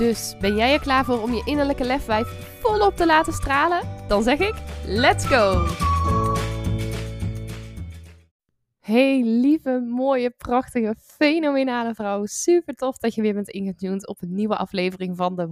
Dus 0.00 0.34
ben 0.40 0.56
jij 0.56 0.72
er 0.72 0.80
klaar 0.80 1.04
voor 1.04 1.22
om 1.22 1.32
je 1.32 1.42
innerlijke 1.44 1.84
lefwijf 1.84 2.26
volop 2.60 2.96
te 2.96 3.06
laten 3.06 3.32
stralen? 3.32 3.80
Dan 4.08 4.22
zeg 4.22 4.38
ik: 4.38 4.54
let's 4.86 5.26
go! 5.26 5.66
Hey 8.80 9.22
lieve, 9.24 9.80
mooie, 9.80 10.30
prachtige, 10.30 10.94
fenomenale 10.98 11.94
vrouw. 11.94 12.26
Super 12.26 12.74
tof 12.74 12.98
dat 12.98 13.14
je 13.14 13.22
weer 13.22 13.34
bent 13.34 13.48
ingetuned 13.48 14.06
op 14.08 14.22
een 14.22 14.34
nieuwe 14.34 14.56
aflevering 14.56 15.16
van 15.16 15.36
de 15.36 15.46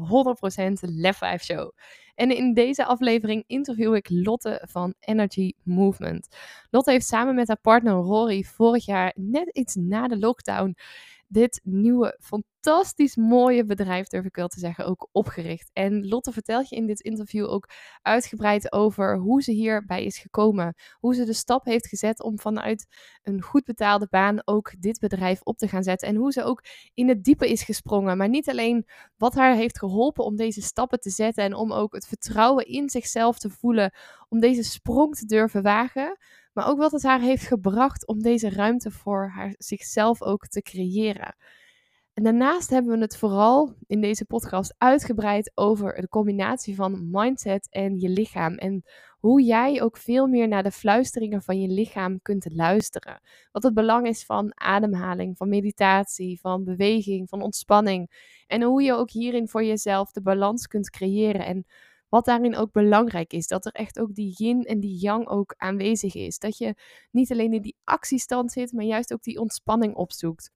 100% 0.87 0.89
Lef 0.91 1.17
5 1.17 1.43
Show. 1.43 1.71
En 2.15 2.37
in 2.37 2.55
deze 2.55 2.85
aflevering 2.85 3.45
interview 3.47 3.95
ik 3.95 4.11
Lotte 4.11 4.63
van 4.71 4.95
Energy 5.01 5.53
Movement. 5.63 6.29
Lotte 6.71 6.91
heeft 6.91 7.07
samen 7.07 7.35
met 7.35 7.49
haar 7.49 7.61
partner 7.61 7.95
Rory 7.95 8.43
vorig 8.43 8.87
jaar, 8.87 9.13
net 9.17 9.49
iets 9.57 9.75
na 9.75 10.09
de 10.09 10.19
lockdown, 10.19 10.77
dit 11.29 11.61
nieuwe, 11.63 12.19
fantastisch 12.21 13.17
mooie 13.17 13.65
bedrijf, 13.65 14.07
durf 14.07 14.25
ik 14.25 14.37
wel 14.37 14.49
te 14.49 14.59
zeggen, 14.59 14.87
ook 14.87 15.09
opgericht. 15.13 15.71
En 15.73 16.09
Lotte 16.09 16.33
vertelt 16.33 16.69
je 16.69 16.77
in 16.77 16.87
dit 16.87 17.01
interview 17.01 17.49
ook 17.49 17.69
uitgebreid 18.03 18.73
over 18.73 19.17
hoe 19.17 19.43
ze 19.43 19.53
hierbij 19.53 20.05
is 20.05 20.19
gekomen. 20.19 20.75
Hoe 20.99 21.15
ze 21.15 21.25
de 21.25 21.33
stap 21.33 21.65
heeft 21.65 21.87
gezet 21.87 22.23
om 22.23 22.39
vanuit 22.39 22.87
een 23.23 23.43
goed 23.43 23.65
betaalde 23.65 24.07
baan 24.11 24.41
ook 24.45 24.73
dit 24.81 24.99
bedrijf 24.99 25.43
op 25.43 25.57
te 25.57 25.69
gaan 25.69 25.83
zetten. 25.83 26.09
En 26.09 26.17
hoe 26.17 26.33
ze 26.33 26.43
ook 26.43 26.65
in 26.95 27.09
het 27.09 27.25
diepe 27.25 27.51
is 27.51 27.63
gesprongen. 27.63 28.17
Maar 28.17 28.29
niet 28.29 28.49
alleen 28.49 28.87
wat 29.17 29.35
haar 29.35 29.55
heeft 29.55 29.79
geholpen 29.79 30.25
om 30.25 30.37
deze 30.37 30.63
stappen 30.63 31.01
te 31.01 31.11
zetten 31.11 31.45
en 31.45 31.55
om 31.55 31.73
ook 31.73 31.95
het 31.95 32.07
vertrouwen 32.07 32.67
in 32.67 32.89
zichzelf 32.89 33.39
te 33.39 33.51
voelen 33.51 33.93
om 34.29 34.41
deze 34.41 34.63
sprong 34.63 35.15
te 35.15 35.27
durven 35.27 35.63
wagen 35.63 36.19
maar 36.53 36.69
ook 36.69 36.79
wat 36.79 36.93
het 36.93 37.03
haar 37.03 37.21
heeft 37.21 37.47
gebracht 37.47 38.07
om 38.07 38.23
deze 38.23 38.51
ruimte 38.51 38.91
voor 38.91 39.29
haar, 39.29 39.55
zichzelf 39.59 40.23
ook 40.23 40.47
te 40.47 40.63
creëren. 40.63 41.37
En 42.19 42.25
daarnaast 42.25 42.71
hebben 42.71 42.93
we 42.93 43.01
het 43.01 43.17
vooral 43.17 43.75
in 43.87 44.01
deze 44.01 44.25
podcast 44.25 44.75
uitgebreid 44.79 45.53
over 45.55 46.01
de 46.01 46.09
combinatie 46.09 46.75
van 46.75 47.09
mindset 47.11 47.69
en 47.71 47.99
je 47.99 48.09
lichaam. 48.09 48.55
En 48.55 48.85
hoe 49.19 49.43
jij 49.43 49.83
ook 49.83 49.97
veel 49.97 50.27
meer 50.27 50.49
naar 50.49 50.63
de 50.63 50.71
fluisteringen 50.71 51.43
van 51.43 51.61
je 51.61 51.69
lichaam 51.69 52.23
kunt 52.23 52.55
luisteren. 52.55 53.21
Wat 53.53 53.63
het 53.63 53.75
belang 53.75 54.07
is 54.07 54.25
van 54.25 54.53
ademhaling, 54.55 55.37
van 55.37 55.49
meditatie, 55.49 56.41
van 56.41 56.65
beweging, 56.65 57.29
van 57.29 57.43
ontspanning. 57.43 58.11
En 58.47 58.63
hoe 58.63 58.83
je 58.83 58.93
ook 58.95 59.11
hierin 59.11 59.49
voor 59.49 59.65
jezelf 59.65 60.11
de 60.11 60.23
balans 60.23 60.67
kunt 60.67 60.91
creëren. 60.91 61.47
En 61.47 61.67
wat 62.09 62.25
daarin 62.25 62.57
ook 62.57 62.73
belangrijk 62.73 63.33
is, 63.33 63.47
dat 63.47 63.67
er 63.67 63.73
echt 63.73 63.99
ook 63.99 64.15
die 64.15 64.35
yin 64.37 64.65
en 64.65 64.81
die 64.81 64.99
yang 65.01 65.29
ook 65.29 65.55
aanwezig 65.57 66.15
is. 66.15 66.39
Dat 66.39 66.59
je 66.59 66.75
niet 67.11 67.33
alleen 67.33 67.53
in 67.53 67.63
die 67.63 67.77
actiestand 67.85 68.53
zit, 68.53 68.73
maar 68.73 68.85
juist 68.85 69.13
ook 69.13 69.23
die 69.23 69.39
ontspanning 69.41 69.95
opzoekt. 69.95 70.51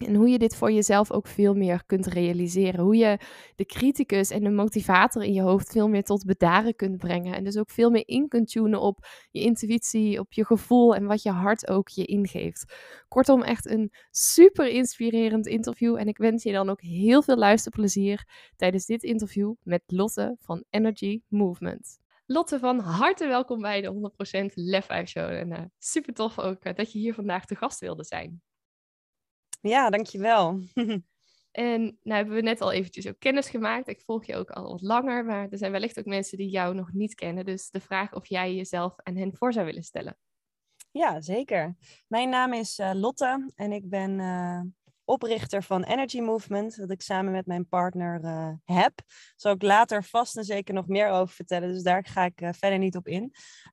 En 0.00 0.14
hoe 0.14 0.28
je 0.28 0.38
dit 0.38 0.56
voor 0.56 0.72
jezelf 0.72 1.10
ook 1.12 1.26
veel 1.26 1.54
meer 1.54 1.82
kunt 1.86 2.06
realiseren. 2.06 2.80
Hoe 2.80 2.96
je 2.96 3.18
de 3.56 3.64
criticus 3.64 4.30
en 4.30 4.44
de 4.44 4.50
motivator 4.50 5.22
in 5.22 5.32
je 5.32 5.42
hoofd 5.42 5.70
veel 5.70 5.88
meer 5.88 6.02
tot 6.02 6.24
bedaren 6.24 6.76
kunt 6.76 6.96
brengen. 6.96 7.34
En 7.34 7.44
dus 7.44 7.56
ook 7.56 7.70
veel 7.70 7.90
meer 7.90 8.08
in 8.08 8.28
kunt 8.28 8.50
tunen 8.50 8.80
op 8.80 9.06
je 9.30 9.40
intuïtie, 9.40 10.18
op 10.18 10.32
je 10.32 10.44
gevoel 10.44 10.94
en 10.94 11.06
wat 11.06 11.22
je 11.22 11.30
hart 11.30 11.68
ook 11.68 11.88
je 11.88 12.04
ingeeft. 12.04 12.74
Kortom, 13.08 13.42
echt 13.42 13.66
een 13.66 13.92
super 14.10 14.68
inspirerend 14.68 15.46
interview. 15.46 15.96
En 15.96 16.08
ik 16.08 16.18
wens 16.18 16.42
je 16.42 16.52
dan 16.52 16.70
ook 16.70 16.80
heel 16.80 17.22
veel 17.22 17.36
luisterplezier 17.36 18.24
tijdens 18.56 18.86
dit 18.86 19.02
interview 19.02 19.54
met 19.62 19.82
Lotte 19.86 20.36
van 20.40 20.64
Energy 20.70 21.20
Movement. 21.28 21.98
Lotte, 22.26 22.58
van 22.58 22.78
harte 22.78 23.26
welkom 23.26 23.60
bij 23.60 23.80
de 23.80 24.10
100% 24.50 24.54
Lef 24.54 24.86
Show. 25.04 25.30
En 25.30 25.50
uh, 25.50 25.58
super 25.78 26.14
tof 26.14 26.38
ook 26.38 26.64
uh, 26.64 26.74
dat 26.74 26.92
je 26.92 26.98
hier 26.98 27.14
vandaag 27.14 27.46
te 27.46 27.54
gast 27.54 27.80
wilde 27.80 28.04
zijn. 28.04 28.42
Ja, 29.60 29.90
dankjewel. 29.90 30.60
En 31.50 31.80
nou 31.82 32.16
hebben 32.16 32.34
we 32.34 32.40
net 32.40 32.60
al 32.60 32.72
eventjes 32.72 33.06
ook 33.08 33.18
kennis 33.18 33.48
gemaakt. 33.48 33.88
Ik 33.88 34.00
volg 34.00 34.24
je 34.24 34.36
ook 34.36 34.50
al 34.50 34.70
wat 34.70 34.82
langer, 34.82 35.24
maar 35.24 35.48
er 35.48 35.58
zijn 35.58 35.72
wellicht 35.72 35.98
ook 35.98 36.04
mensen 36.04 36.38
die 36.38 36.48
jou 36.48 36.74
nog 36.74 36.92
niet 36.92 37.14
kennen. 37.14 37.44
Dus 37.44 37.70
de 37.70 37.80
vraag 37.80 38.14
of 38.14 38.26
jij 38.26 38.54
jezelf 38.54 38.94
aan 38.96 39.16
hen 39.16 39.36
voor 39.36 39.52
zou 39.52 39.66
willen 39.66 39.82
stellen. 39.82 40.18
Ja, 40.90 41.20
zeker. 41.20 41.76
Mijn 42.08 42.28
naam 42.28 42.52
is 42.52 42.78
uh, 42.78 42.90
Lotte 42.94 43.52
en 43.54 43.72
ik 43.72 43.88
ben 43.88 44.18
uh, 44.18 44.60
oprichter 45.10 45.62
van 45.62 45.82
Energy 45.82 46.20
Movement, 46.20 46.76
dat 46.76 46.90
ik 46.90 47.02
samen 47.02 47.32
met 47.32 47.46
mijn 47.46 47.68
partner 47.68 48.20
uh, 48.24 48.52
heb. 48.64 48.92
Daar 48.96 49.32
zal 49.36 49.52
ik 49.52 49.62
later 49.62 50.04
vast 50.04 50.36
en 50.36 50.44
zeker 50.44 50.74
nog 50.74 50.86
meer 50.86 51.08
over 51.08 51.34
vertellen, 51.34 51.72
dus 51.72 51.82
daar 51.82 52.06
ga 52.06 52.24
ik 52.24 52.40
uh, 52.40 52.48
verder 52.52 52.78
niet 52.78 52.96
op 52.96 53.06
in. 53.06 53.22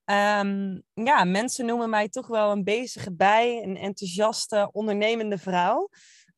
Um, 0.06 0.84
ja, 0.94 1.24
mensen 1.24 1.66
noemen 1.66 1.90
mij 1.90 2.10
toch 2.10 2.28
wel 2.28 2.52
een 2.52 2.64
bezige 2.64 3.16
bij, 3.16 3.64
een 3.64 3.78
enthousiaste, 3.78 4.70
ondernemende 4.72 5.38
vrouw, 5.38 5.90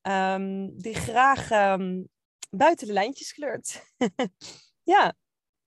um, 0.01 0.77
die 0.77 0.95
graag 0.95 1.51
um, 1.51 2.07
buiten 2.49 2.87
de 2.87 2.93
lijntjes 2.93 3.33
kleurt. 3.33 3.81
ja. 4.93 5.13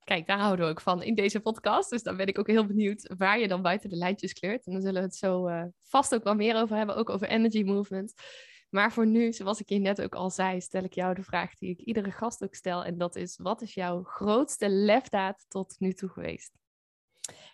Kijk, 0.04 0.26
daar 0.26 0.38
houden 0.38 0.64
we 0.64 0.70
ook 0.70 0.80
van 0.80 1.02
in 1.02 1.14
deze 1.14 1.40
podcast. 1.40 1.90
Dus 1.90 2.02
dan 2.02 2.16
ben 2.16 2.26
ik 2.26 2.38
ook 2.38 2.46
heel 2.46 2.66
benieuwd 2.66 3.14
waar 3.16 3.38
je 3.38 3.48
dan 3.48 3.62
buiten 3.62 3.90
de 3.90 3.96
lijntjes 3.96 4.32
kleurt. 4.32 4.66
En 4.66 4.72
dan 4.72 4.82
zullen 4.82 5.00
we 5.00 5.06
het 5.06 5.16
zo 5.16 5.48
uh, 5.48 5.64
vast 5.82 6.14
ook 6.14 6.24
wel 6.24 6.34
meer 6.34 6.56
over 6.56 6.76
hebben, 6.76 6.96
ook 6.96 7.10
over 7.10 7.28
energy 7.28 7.62
movement. 7.62 8.14
Maar 8.72 8.92
voor 8.92 9.06
nu, 9.06 9.32
zoals 9.32 9.60
ik 9.60 9.68
je 9.68 9.78
net 9.78 10.02
ook 10.02 10.14
al 10.14 10.30
zei, 10.30 10.60
stel 10.60 10.84
ik 10.84 10.92
jou 10.92 11.14
de 11.14 11.22
vraag 11.22 11.54
die 11.54 11.70
ik 11.70 11.80
iedere 11.80 12.10
gast 12.10 12.42
ook 12.42 12.54
stel. 12.54 12.84
En 12.84 12.98
dat 12.98 13.16
is, 13.16 13.36
wat 13.36 13.62
is 13.62 13.74
jouw 13.74 14.02
grootste 14.02 14.68
lefdaad 14.68 15.44
tot 15.48 15.74
nu 15.78 15.92
toe 15.92 16.08
geweest? 16.08 16.52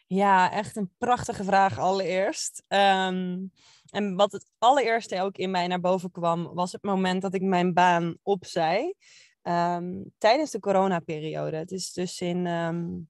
Ja, 0.06 0.52
echt 0.52 0.76
een 0.76 0.90
prachtige 0.98 1.44
vraag 1.44 1.78
allereerst. 1.78 2.64
Um, 2.68 3.52
en 3.90 4.14
wat 4.14 4.32
het 4.32 4.50
allereerste 4.58 5.20
ook 5.20 5.36
in 5.36 5.50
mij 5.50 5.66
naar 5.66 5.80
boven 5.80 6.10
kwam, 6.10 6.54
was 6.54 6.72
het 6.72 6.82
moment 6.82 7.22
dat 7.22 7.34
ik 7.34 7.42
mijn 7.42 7.74
baan 7.74 8.16
opzij. 8.22 8.94
Um, 9.42 10.12
tijdens 10.18 10.50
de 10.50 10.60
coronaperiode. 10.60 11.56
Het 11.56 11.70
is 11.70 11.92
dus 11.92 12.20
in, 12.20 12.46
um, 12.46 13.08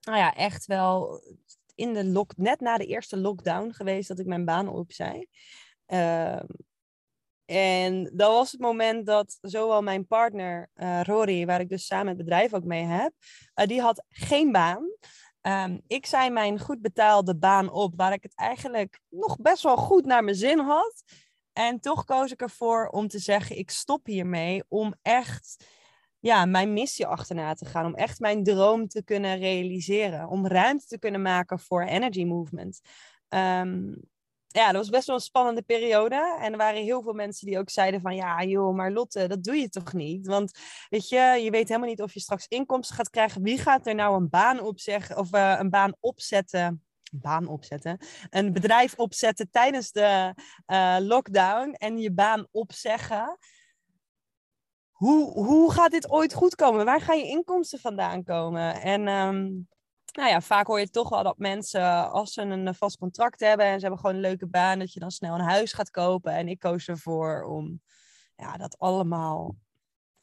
nou 0.00 0.18
ja, 0.18 0.34
echt 0.34 0.66
wel 0.66 1.22
in 1.74 1.92
de 1.92 2.04
lock, 2.04 2.36
net 2.36 2.60
na 2.60 2.76
de 2.76 2.86
eerste 2.86 3.16
lockdown 3.18 3.72
geweest 3.72 4.08
dat 4.08 4.18
ik 4.18 4.26
mijn 4.26 4.44
baan 4.44 4.68
opzij. 4.68 5.26
Uh, 5.86 6.40
en 7.44 8.10
dat 8.14 8.30
was 8.30 8.52
het 8.52 8.60
moment 8.60 9.06
dat 9.06 9.38
zowel 9.40 9.82
mijn 9.82 10.06
partner 10.06 10.70
uh, 10.74 11.02
Rory, 11.02 11.46
waar 11.46 11.60
ik 11.60 11.68
dus 11.68 11.86
samen 11.86 12.08
het 12.08 12.16
bedrijf 12.16 12.54
ook 12.54 12.64
mee 12.64 12.84
heb, 12.84 13.12
uh, 13.54 13.66
die 13.66 13.80
had 13.80 14.04
geen 14.08 14.52
baan. 14.52 14.90
Um, 15.42 15.80
ik 15.86 16.06
zei 16.06 16.30
mijn 16.30 16.60
goed 16.60 16.80
betaalde 16.80 17.36
baan 17.36 17.70
op, 17.70 17.92
waar 17.96 18.12
ik 18.12 18.22
het 18.22 18.34
eigenlijk 18.34 19.00
nog 19.08 19.36
best 19.36 19.62
wel 19.62 19.76
goed 19.76 20.04
naar 20.04 20.24
mijn 20.24 20.36
zin 20.36 20.58
had. 20.58 21.02
En 21.52 21.80
toch 21.80 22.04
koos 22.04 22.32
ik 22.32 22.40
ervoor 22.40 22.86
om 22.86 23.08
te 23.08 23.18
zeggen, 23.18 23.58
ik 23.58 23.70
stop 23.70 24.06
hiermee 24.06 24.64
om 24.68 24.94
echt 25.02 25.64
ja, 26.18 26.44
mijn 26.44 26.72
missie 26.72 27.06
achterna 27.06 27.54
te 27.54 27.64
gaan. 27.64 27.86
Om 27.86 27.94
echt 27.94 28.20
mijn 28.20 28.44
droom 28.44 28.88
te 28.88 29.04
kunnen 29.04 29.38
realiseren. 29.38 30.28
Om 30.28 30.46
ruimte 30.46 30.86
te 30.86 30.98
kunnen 30.98 31.22
maken 31.22 31.58
voor 31.58 31.82
Energy 31.82 32.24
Movement. 32.24 32.80
Um, 33.28 34.02
ja, 34.52 34.66
dat 34.66 34.74
was 34.74 34.88
best 34.88 35.06
wel 35.06 35.16
een 35.16 35.22
spannende 35.22 35.62
periode. 35.62 36.36
En 36.40 36.52
er 36.52 36.58
waren 36.58 36.82
heel 36.82 37.02
veel 37.02 37.12
mensen 37.12 37.46
die 37.46 37.58
ook 37.58 37.70
zeiden 37.70 38.00
van... 38.00 38.14
ja, 38.14 38.42
joh, 38.44 38.74
maar 38.74 38.92
Lotte, 38.92 39.28
dat 39.28 39.44
doe 39.44 39.56
je 39.56 39.68
toch 39.68 39.92
niet? 39.92 40.26
Want 40.26 40.58
weet 40.88 41.08
je, 41.08 41.40
je 41.42 41.50
weet 41.50 41.68
helemaal 41.68 41.88
niet 41.88 42.02
of 42.02 42.14
je 42.14 42.20
straks 42.20 42.46
inkomsten 42.46 42.96
gaat 42.96 43.10
krijgen. 43.10 43.42
Wie 43.42 43.58
gaat 43.58 43.86
er 43.86 43.94
nou 43.94 44.16
een 44.16 44.28
baan 44.28 44.60
opzeggen 44.60 45.16
of 45.16 45.34
uh, 45.34 45.56
een 45.58 45.70
baan 45.70 45.94
opzetten... 46.00 46.84
Baan 47.14 47.46
opzetten. 47.46 47.98
Een 48.30 48.52
bedrijf 48.52 48.94
opzetten 48.94 49.50
tijdens 49.50 49.92
de 49.92 50.34
uh, 50.66 50.96
lockdown 51.00 51.72
en 51.72 51.98
je 51.98 52.12
baan 52.12 52.46
opzeggen. 52.50 53.38
Hoe, 54.90 55.30
hoe 55.32 55.72
gaat 55.72 55.90
dit 55.90 56.10
ooit 56.10 56.34
goed 56.34 56.54
komen? 56.54 56.84
Waar 56.84 57.00
gaan 57.00 57.18
je 57.18 57.26
inkomsten 57.26 57.78
vandaan 57.78 58.24
komen? 58.24 58.80
En 58.80 59.08
um, 59.08 59.68
nou 60.12 60.28
ja, 60.28 60.40
vaak 60.40 60.66
hoor 60.66 60.80
je 60.80 60.90
toch 60.90 61.08
wel 61.08 61.22
dat 61.22 61.38
mensen, 61.38 62.10
als 62.10 62.32
ze 62.32 62.42
een 62.42 62.74
vast 62.74 62.98
contract 62.98 63.40
hebben 63.40 63.66
en 63.66 63.74
ze 63.74 63.80
hebben 63.80 64.00
gewoon 64.00 64.14
een 64.14 64.22
leuke 64.22 64.46
baan, 64.46 64.78
dat 64.78 64.92
je 64.92 65.00
dan 65.00 65.10
snel 65.10 65.34
een 65.34 65.40
huis 65.40 65.72
gaat 65.72 65.90
kopen. 65.90 66.32
En 66.32 66.48
ik 66.48 66.58
koos 66.58 66.88
ervoor 66.88 67.42
om 67.42 67.80
ja, 68.36 68.56
dat 68.56 68.78
allemaal 68.78 69.56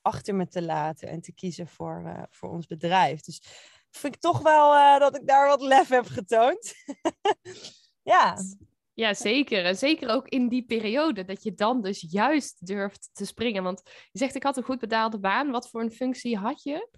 achter 0.02 0.36
me 0.36 0.48
te 0.48 0.62
laten 0.62 1.08
en 1.08 1.22
te 1.22 1.34
kiezen 1.34 1.68
voor, 1.68 2.04
uh, 2.06 2.24
voor 2.30 2.50
ons 2.50 2.68
bedrijf. 2.68 3.22
Dus 3.22 3.42
vind 3.90 4.16
ik 4.16 4.22
toch 4.22 4.40
wel 4.42 4.76
uh, 4.76 5.00
dat 5.00 5.16
ik 5.16 5.28
daar 5.28 5.48
wat 5.48 5.62
lef 5.62 5.88
heb 5.88 6.06
getoond. 6.06 6.74
ja. 8.14 8.38
Ja, 8.94 9.14
zeker. 9.14 9.66
En 9.66 9.78
zeker 9.78 10.10
ook 10.10 10.28
in 10.28 10.48
die 10.48 10.66
periode 10.66 11.24
dat 11.24 11.44
je 11.44 11.54
dan 11.54 11.82
dus 11.82 12.06
juist 12.10 12.66
durft 12.66 13.10
te 13.14 13.26
springen. 13.26 13.64
Want 13.64 13.82
je 14.12 14.20
zegt, 14.20 14.36
ik 14.36 14.44
had 14.44 14.58
een 14.58 14.64
goed 14.64 14.80
betaalde 14.80 15.20
baan. 15.20 15.52
Wat 15.52 15.70
voor 15.70 15.82
een 15.82 15.92
functie 15.92 16.38
had 16.38 16.64
je? 16.64 16.90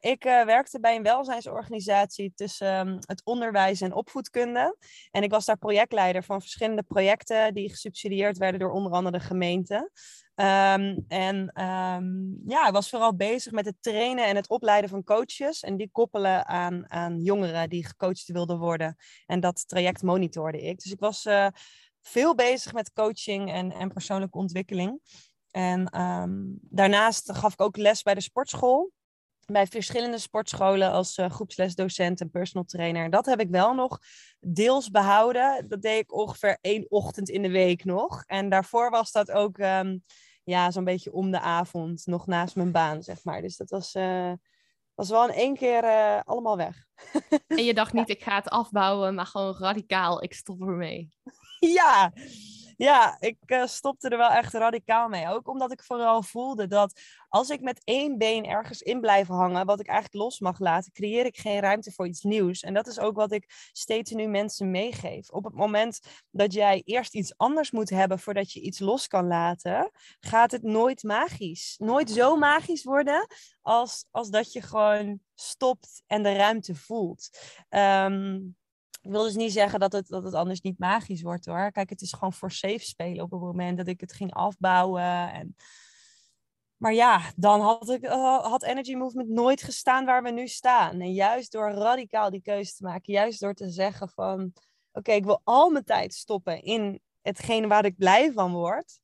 Ik 0.00 0.24
uh, 0.24 0.44
werkte 0.44 0.80
bij 0.80 0.96
een 0.96 1.02
welzijnsorganisatie 1.02 2.32
tussen 2.34 2.88
um, 2.88 2.98
het 3.00 3.20
onderwijs 3.24 3.80
en 3.80 3.92
opvoedkunde. 3.92 4.76
En 5.10 5.22
ik 5.22 5.30
was 5.30 5.44
daar 5.44 5.58
projectleider 5.58 6.22
van 6.22 6.40
verschillende 6.40 6.82
projecten 6.82 7.54
die 7.54 7.70
gesubsidieerd 7.70 8.38
werden 8.38 8.60
door 8.60 8.70
onder 8.70 8.92
andere 8.92 9.18
de 9.18 9.24
gemeente. 9.24 9.90
Um, 10.34 11.04
en 11.08 11.62
um, 11.64 12.40
ja, 12.46 12.66
ik 12.66 12.72
was 12.72 12.90
vooral 12.90 13.16
bezig 13.16 13.52
met 13.52 13.64
het 13.64 13.76
trainen 13.80 14.26
en 14.26 14.36
het 14.36 14.48
opleiden 14.48 14.90
van 14.90 15.04
coaches. 15.04 15.60
En 15.60 15.76
die 15.76 15.88
koppelen 15.92 16.46
aan, 16.46 16.90
aan 16.90 17.20
jongeren 17.20 17.68
die 17.68 17.86
gecoacht 17.86 18.32
wilden 18.32 18.58
worden. 18.58 18.96
En 19.26 19.40
dat 19.40 19.68
traject 19.68 20.02
monitorde 20.02 20.60
ik. 20.60 20.78
Dus 20.78 20.92
ik 20.92 21.00
was 21.00 21.24
uh, 21.24 21.46
veel 22.00 22.34
bezig 22.34 22.72
met 22.72 22.92
coaching 22.92 23.52
en, 23.52 23.72
en 23.72 23.92
persoonlijke 23.92 24.38
ontwikkeling. 24.38 25.00
En 25.50 25.88
daarnaast 26.60 27.32
gaf 27.32 27.52
ik 27.52 27.60
ook 27.60 27.76
les 27.76 28.02
bij 28.02 28.14
de 28.14 28.20
sportschool. 28.20 28.92
Bij 29.52 29.66
verschillende 29.66 30.18
sportscholen 30.18 30.90
als 30.90 31.18
uh, 31.18 31.30
groepslesdocent 31.30 32.20
en 32.20 32.30
personal 32.30 32.64
trainer. 32.64 33.04
En 33.04 33.10
dat 33.10 33.26
heb 33.26 33.40
ik 33.40 33.50
wel 33.50 33.74
nog 33.74 33.98
deels 34.40 34.90
behouden. 34.90 35.68
Dat 35.68 35.82
deed 35.82 36.00
ik 36.00 36.14
ongeveer 36.14 36.58
één 36.60 36.86
ochtend 36.88 37.28
in 37.28 37.42
de 37.42 37.50
week 37.50 37.84
nog. 37.84 38.24
En 38.26 38.48
daarvoor 38.48 38.90
was 38.90 39.12
dat 39.12 39.30
ook 39.30 39.58
um, 39.58 40.02
ja, 40.44 40.70
zo'n 40.70 40.84
beetje 40.84 41.12
om 41.12 41.30
de 41.30 41.40
avond 41.40 42.06
nog 42.06 42.26
naast 42.26 42.56
mijn 42.56 42.72
baan, 42.72 43.02
zeg 43.02 43.24
maar. 43.24 43.42
Dus 43.42 43.56
dat 43.56 43.70
was, 43.70 43.94
uh, 43.94 44.32
was 44.94 45.08
wel 45.08 45.28
in 45.28 45.34
één 45.34 45.56
keer 45.56 45.84
uh, 45.84 46.20
allemaal 46.24 46.56
weg. 46.56 46.86
en 47.46 47.64
je 47.64 47.74
dacht 47.74 47.92
niet, 47.98 48.08
ik 48.08 48.22
ga 48.22 48.34
het 48.34 48.48
afbouwen, 48.48 49.14
maar 49.14 49.26
gewoon 49.26 49.56
radicaal, 49.58 50.22
ik 50.22 50.34
stop 50.34 50.60
ermee. 50.60 51.08
ja, 51.58 52.12
ja, 52.82 53.16
ik 53.18 53.36
uh, 53.46 53.66
stopte 53.66 54.08
er 54.08 54.16
wel 54.16 54.30
echt 54.30 54.52
radicaal 54.52 55.08
mee. 55.08 55.28
Ook 55.28 55.48
omdat 55.48 55.72
ik 55.72 55.82
vooral 55.82 56.22
voelde 56.22 56.66
dat 56.66 57.00
als 57.28 57.50
ik 57.50 57.60
met 57.60 57.80
één 57.84 58.18
been 58.18 58.44
ergens 58.46 58.82
in 58.82 59.00
blijf 59.00 59.26
hangen, 59.26 59.66
wat 59.66 59.80
ik 59.80 59.86
eigenlijk 59.86 60.22
los 60.22 60.38
mag 60.40 60.58
laten, 60.58 60.92
creëer 60.92 61.24
ik 61.24 61.38
geen 61.38 61.60
ruimte 61.60 61.92
voor 61.92 62.06
iets 62.06 62.22
nieuws. 62.22 62.60
En 62.60 62.74
dat 62.74 62.86
is 62.86 62.98
ook 62.98 63.16
wat 63.16 63.32
ik 63.32 63.68
steeds 63.72 64.10
nu 64.10 64.26
mensen 64.26 64.70
meegeef. 64.70 65.30
Op 65.30 65.44
het 65.44 65.54
moment 65.54 66.00
dat 66.30 66.52
jij 66.52 66.82
eerst 66.84 67.14
iets 67.14 67.36
anders 67.36 67.70
moet 67.70 67.90
hebben 67.90 68.18
voordat 68.18 68.52
je 68.52 68.60
iets 68.60 68.78
los 68.78 69.06
kan 69.06 69.26
laten, 69.26 69.90
gaat 70.20 70.50
het 70.50 70.62
nooit 70.62 71.02
magisch. 71.02 71.74
Nooit 71.78 72.10
zo 72.10 72.36
magisch 72.36 72.84
worden 72.84 73.26
als, 73.62 74.06
als 74.10 74.30
dat 74.30 74.52
je 74.52 74.62
gewoon 74.62 75.20
stopt 75.34 76.02
en 76.06 76.22
de 76.22 76.32
ruimte 76.32 76.74
voelt. 76.74 77.30
Um, 77.68 78.58
ik 79.00 79.10
wil 79.10 79.22
dus 79.22 79.34
niet 79.34 79.52
zeggen 79.52 79.80
dat 79.80 79.92
het, 79.92 80.08
dat 80.08 80.24
het 80.24 80.34
anders 80.34 80.60
niet 80.60 80.78
magisch 80.78 81.22
wordt 81.22 81.46
hoor. 81.46 81.72
Kijk, 81.72 81.90
het 81.90 82.00
is 82.00 82.12
gewoon 82.12 82.32
voor 82.32 82.52
safe 82.52 82.78
spelen 82.78 83.24
op 83.24 83.30
het 83.30 83.40
moment 83.40 83.76
dat 83.76 83.86
ik 83.86 84.00
het 84.00 84.12
ging 84.12 84.32
afbouwen. 84.32 85.32
En... 85.32 85.56
Maar 86.76 86.94
ja, 86.94 87.32
dan 87.36 87.60
had, 87.60 87.88
ik, 87.88 88.04
uh, 88.04 88.44
had 88.44 88.62
Energy 88.62 88.94
Movement 88.94 89.28
nooit 89.28 89.62
gestaan 89.62 90.04
waar 90.04 90.22
we 90.22 90.30
nu 90.30 90.48
staan. 90.48 91.00
En 91.00 91.12
juist 91.12 91.52
door 91.52 91.70
radicaal 91.70 92.30
die 92.30 92.42
keuze 92.42 92.74
te 92.74 92.82
maken, 92.82 93.12
juist 93.12 93.40
door 93.40 93.54
te 93.54 93.70
zeggen 93.70 94.08
van... 94.08 94.52
Oké, 94.92 95.12
ik 95.12 95.24
wil 95.24 95.40
al 95.44 95.70
mijn 95.70 95.84
tijd 95.84 96.14
stoppen 96.14 96.62
in 96.62 97.00
hetgene 97.20 97.66
waar 97.66 97.84
ik 97.84 97.96
blij 97.96 98.32
van 98.32 98.52
word. 98.52 99.00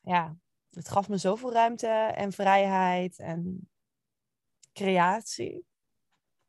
Ja, 0.00 0.36
het 0.70 0.88
gaf 0.88 1.08
me 1.08 1.16
zoveel 1.16 1.52
ruimte 1.52 1.86
en 2.14 2.32
vrijheid 2.32 3.18
en 3.18 3.68
creatie. 4.72 5.66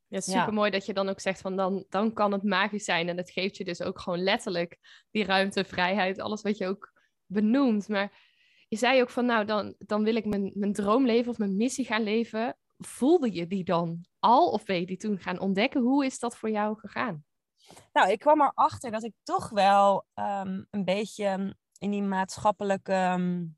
Ja, 0.10 0.16
het 0.16 0.28
is 0.28 0.34
super 0.34 0.54
mooi 0.54 0.72
dat 0.72 0.86
je 0.86 0.94
dan 0.94 1.10
ook 1.10 1.20
zegt 1.20 1.42
van 1.42 1.56
dan, 1.56 1.86
dan 1.90 2.14
kan 2.14 2.32
het 2.32 2.44
magisch 2.44 2.84
zijn. 2.84 3.10
En 3.10 3.18
het 3.18 3.32
geeft 3.32 3.58
je 3.58 3.64
dus 3.64 3.82
ook 3.82 4.00
gewoon 4.00 4.24
letterlijk 4.24 4.78
die 5.12 5.24
ruimte, 5.24 5.64
vrijheid, 5.64 6.20
alles 6.20 6.42
wat 6.42 6.58
je 6.58 6.68
ook 6.68 6.94
benoemt. 7.26 7.88
Maar 7.88 8.28
je 8.68 8.78
zei 8.78 9.02
ook 9.02 9.10
van 9.10 9.26
nou, 9.26 9.46
dan, 9.46 9.76
dan 9.78 10.04
wil 10.04 10.16
ik 10.16 10.26
mijn, 10.26 10.52
mijn 10.54 10.74
droom 10.74 11.06
leven 11.06 11.32
of 11.32 11.38
mijn 11.38 11.58
missie 11.58 11.86
gaan 11.86 12.04
leven. 12.04 12.58
Voelde 12.78 13.34
je 13.34 13.48
die 13.48 13.64
dan 13.64 14.06
al 14.20 14.50
of 14.50 14.64
ben 14.64 14.80
je 14.80 14.86
die 14.86 14.98
toen 14.98 15.20
gaan 15.20 15.40
ontdekken? 15.40 15.82
Hoe 15.82 16.06
is 16.06 16.20
dat 16.20 16.38
voor 16.38 16.50
jou 16.50 16.80
gegaan? 16.80 17.24
Nou, 17.94 18.12
ik 18.12 18.20
kwam 18.20 18.42
erachter 18.42 18.92
dat 18.92 19.04
ik 19.04 19.14
toch 19.24 19.50
wel 19.50 20.06
um, 20.16 20.68
een 20.70 20.86
beetje 20.86 21.56
in 21.78 21.92
die 21.92 22.02
maatschappelijke 22.02 22.94
um, 22.94 23.58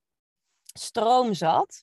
stroom 0.73 1.33
zat. 1.33 1.81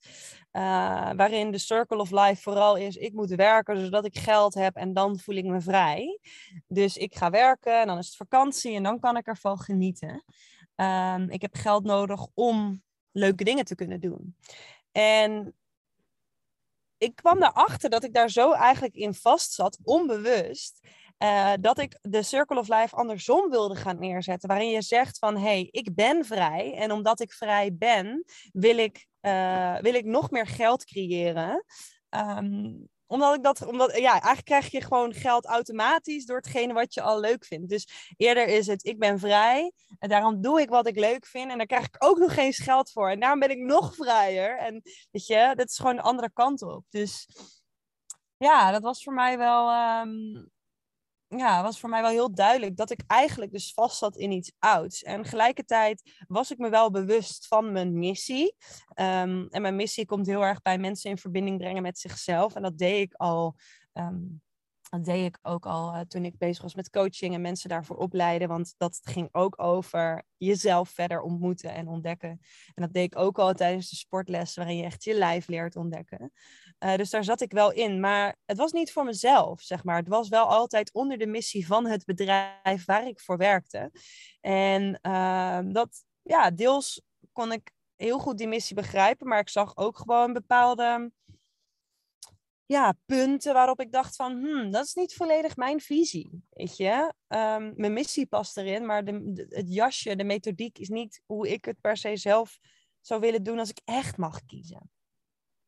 Uh, 0.53 1.11
waarin 1.17 1.51
de 1.51 1.59
circle 1.59 1.99
of 1.99 2.11
life 2.11 2.43
vooral 2.43 2.77
is: 2.77 2.97
ik 2.97 3.13
moet 3.13 3.31
werken 3.31 3.81
zodat 3.85 4.05
ik 4.05 4.19
geld 4.19 4.55
heb 4.55 4.77
en 4.77 4.93
dan 4.93 5.19
voel 5.19 5.37
ik 5.37 5.45
me 5.45 5.61
vrij. 5.61 6.21
Dus 6.67 6.97
ik 6.97 7.17
ga 7.17 7.31
werken 7.31 7.81
en 7.81 7.87
dan 7.87 7.99
is 7.99 8.07
het 8.07 8.17
vakantie 8.17 8.75
en 8.75 8.83
dan 8.83 9.01
kan 9.01 9.17
ik 9.17 9.27
ervan 9.27 9.59
genieten. 9.59 10.25
Um, 10.77 11.31
ik 11.31 11.43
heb 11.43 11.55
geld 11.55 11.85
nodig 11.85 12.27
om 12.35 12.83
leuke 13.13 13.45
dingen 13.45 13.65
te 13.65 13.75
kunnen 13.75 14.01
doen. 14.01 14.37
En 14.93 15.55
ik 16.99 17.15
kwam 17.15 17.43
erachter 17.43 17.91
dat 17.91 18.05
ik 18.05 18.15
daar 18.15 18.31
zo 18.31 18.53
eigenlijk 18.53 18.95
in 18.95 19.15
vast 19.15 19.53
zat, 19.53 19.79
onbewust. 19.83 20.81
Uh, 21.23 21.53
dat 21.61 21.79
ik 21.79 21.99
de 22.03 22.23
Circle 22.23 22.59
of 22.59 22.69
Life 22.69 22.97
andersom 22.97 23.51
wilde 23.51 23.77
gaan 23.77 23.99
neerzetten. 23.99 24.49
Waarin 24.49 24.71
je 24.71 24.83
zegt 24.83 25.19
van, 25.19 25.35
hé, 25.35 25.41
hey, 25.41 25.69
ik 25.71 25.95
ben 25.95 26.25
vrij. 26.25 26.75
En 26.75 26.93
omdat 26.93 27.21
ik 27.21 27.33
vrij 27.33 27.75
ben, 27.75 28.25
wil 28.53 28.77
ik, 28.77 29.07
uh, 29.21 29.79
wil 29.79 29.95
ik 29.95 30.05
nog 30.05 30.31
meer 30.31 30.47
geld 30.47 30.85
creëren. 30.85 31.65
Um, 32.11 32.89
omdat 33.09 33.35
ik 33.35 33.43
dat, 33.43 33.67
omdat, 33.67 33.97
ja, 33.97 34.11
eigenlijk 34.11 34.45
krijg 34.45 34.71
je 34.71 34.81
gewoon 34.81 35.15
geld 35.15 35.47
automatisch 35.47 36.25
door 36.25 36.37
hetgene 36.37 36.73
wat 36.73 36.95
je 36.95 37.03
al 37.03 37.21
leuk 37.21 37.45
vindt. 37.45 37.69
Dus 37.69 38.13
eerder 38.17 38.47
is 38.47 38.67
het, 38.67 38.85
ik 38.85 38.99
ben 38.99 39.19
vrij 39.19 39.73
en 39.99 40.09
daarom 40.09 40.41
doe 40.41 40.61
ik 40.61 40.69
wat 40.69 40.87
ik 40.87 40.99
leuk 40.99 41.27
vind 41.27 41.51
en 41.51 41.59
daar 41.59 41.67
krijg 41.67 41.87
ik 41.87 41.97
ook 41.99 42.19
nog 42.19 42.37
eens 42.37 42.59
geld 42.59 42.91
voor. 42.91 43.11
En 43.11 43.21
daarom 43.21 43.41
ben 43.41 43.51
ik 43.51 43.59
nog 43.59 43.95
vrijer. 43.95 44.59
En 44.59 44.83
weet 45.11 45.27
je, 45.27 45.53
dat 45.57 45.69
is 45.69 45.79
gewoon 45.79 45.97
de 45.97 46.03
andere 46.03 46.31
kant 46.33 46.63
op. 46.63 46.85
Dus 46.89 47.29
ja, 48.37 48.71
dat 48.71 48.83
was 48.83 49.03
voor 49.03 49.15
mij 49.15 49.39
wel, 49.39 49.71
um, 50.01 50.51
ja, 51.29 51.63
was 51.63 51.81
voor 51.81 51.89
mij 51.89 52.01
wel 52.01 52.11
heel 52.11 52.35
duidelijk 52.35 52.77
dat 52.77 52.91
ik 52.91 53.03
eigenlijk 53.07 53.53
dus 53.53 53.73
vast 53.73 53.99
zat 53.99 54.17
in 54.17 54.31
iets 54.31 54.53
ouds. 54.59 55.03
En 55.03 55.23
tegelijkertijd 55.23 56.25
was 56.27 56.51
ik 56.51 56.59
me 56.59 56.69
wel 56.69 56.91
bewust 56.91 57.47
van 57.47 57.73
mijn 57.73 57.99
missie. 57.99 58.55
Um, 58.95 59.49
en 59.49 59.63
mijn 59.63 59.77
missie 59.77 60.07
komt 60.07 60.27
heel 60.27 60.45
erg 60.45 60.63
bij 60.63 60.79
mensen 60.79 61.11
in 61.11 61.19
verbinding 61.19 61.59
brengen 61.59 61.83
met 61.83 61.99
zichzelf. 61.99 62.55
En 62.55 62.63
dat 62.63 62.79
deed 62.79 63.01
ik 63.01 63.15
al. 63.15 63.57
Um, 63.93 64.43
dat 64.89 65.05
deed 65.05 65.27
ik 65.27 65.39
ook 65.43 65.67
al 65.67 65.95
uh, 65.95 66.01
toen 66.01 66.25
ik 66.25 66.39
bezig 66.39 66.63
was 66.63 66.75
met 66.75 66.91
coaching 66.91 67.35
en 67.35 67.41
mensen 67.41 67.69
daarvoor 67.69 67.97
opleiden. 67.97 68.49
Want 68.49 68.75
dat 68.77 69.01
ging 69.03 69.29
ook 69.33 69.63
over 69.63 70.23
jezelf 70.37 70.89
verder 70.89 71.21
ontmoeten 71.21 71.75
en 71.75 71.89
ontdekken. 71.89 72.41
En 72.75 72.83
dat 72.83 72.93
deed 72.93 73.05
ik 73.05 73.19
ook 73.19 73.39
al 73.39 73.55
tijdens 73.55 73.91
de 73.91 73.97
sportlessen, 73.97 74.63
waarin 74.63 74.81
je 74.81 74.87
echt 74.87 75.05
je 75.05 75.15
lijf 75.15 75.47
leert 75.47 75.77
ontdekken. 75.77 76.33
Uh, 76.85 76.97
dus 76.97 77.11
daar 77.11 77.25
zat 77.25 77.41
ik 77.41 77.53
wel 77.53 77.73
in. 77.73 78.01
Maar 78.01 78.37
het 78.45 78.57
was 78.57 78.73
niet 78.73 78.93
voor 78.93 79.05
mezelf, 79.05 79.61
zeg 79.61 79.85
maar. 79.85 79.97
Het 79.97 80.09
was 80.09 80.29
wel 80.29 80.47
altijd 80.47 80.93
onder 80.93 81.19
de 81.19 81.27
missie 81.27 81.67
van 81.67 81.87
het 81.87 82.05
bedrijf 82.05 82.85
waar 82.85 83.07
ik 83.07 83.21
voor 83.21 83.37
werkte. 83.37 83.91
En 84.41 84.99
uh, 85.03 85.61
dat, 85.65 86.05
ja, 86.23 86.51
deels 86.51 87.03
kon 87.33 87.53
ik 87.53 87.71
heel 87.97 88.19
goed 88.19 88.39
die 88.39 88.49
missie 88.49 88.77
begrijpen. 88.77 89.29
Maar 89.29 89.39
ik 89.39 89.49
zag 89.49 89.77
ook 89.77 89.99
gewoon 89.99 90.33
bepaalde 90.33 91.13
ja, 92.69 92.97
punten 93.07 93.53
waarop 93.53 93.81
ik 93.81 93.93
dacht 93.93 94.17
van, 94.17 94.33
hmm, 94.33 94.71
dat 94.71 94.85
is 94.85 94.95
niet 94.95 95.15
volledig 95.15 95.57
mijn 95.57 95.81
visie, 95.81 96.43
weet 96.51 96.77
je. 96.77 97.13
Um, 97.29 97.73
mijn 97.77 97.93
missie 97.93 98.27
past 98.27 98.57
erin, 98.57 98.87
maar 98.87 99.05
de, 99.05 99.33
de, 99.33 99.47
het 99.49 99.75
jasje, 99.75 100.17
de 100.17 100.25
methodiek 100.25 100.79
is 100.79 100.89
niet 100.89 101.23
hoe 101.27 101.49
ik 101.49 101.65
het 101.65 101.81
per 101.81 101.97
se 101.97 102.17
zelf 102.17 102.59
zou 103.01 103.21
willen 103.21 103.43
doen 103.43 103.59
als 103.59 103.71
ik 103.71 103.81
echt 103.85 104.17
mag 104.17 104.45
kiezen. 104.45 104.91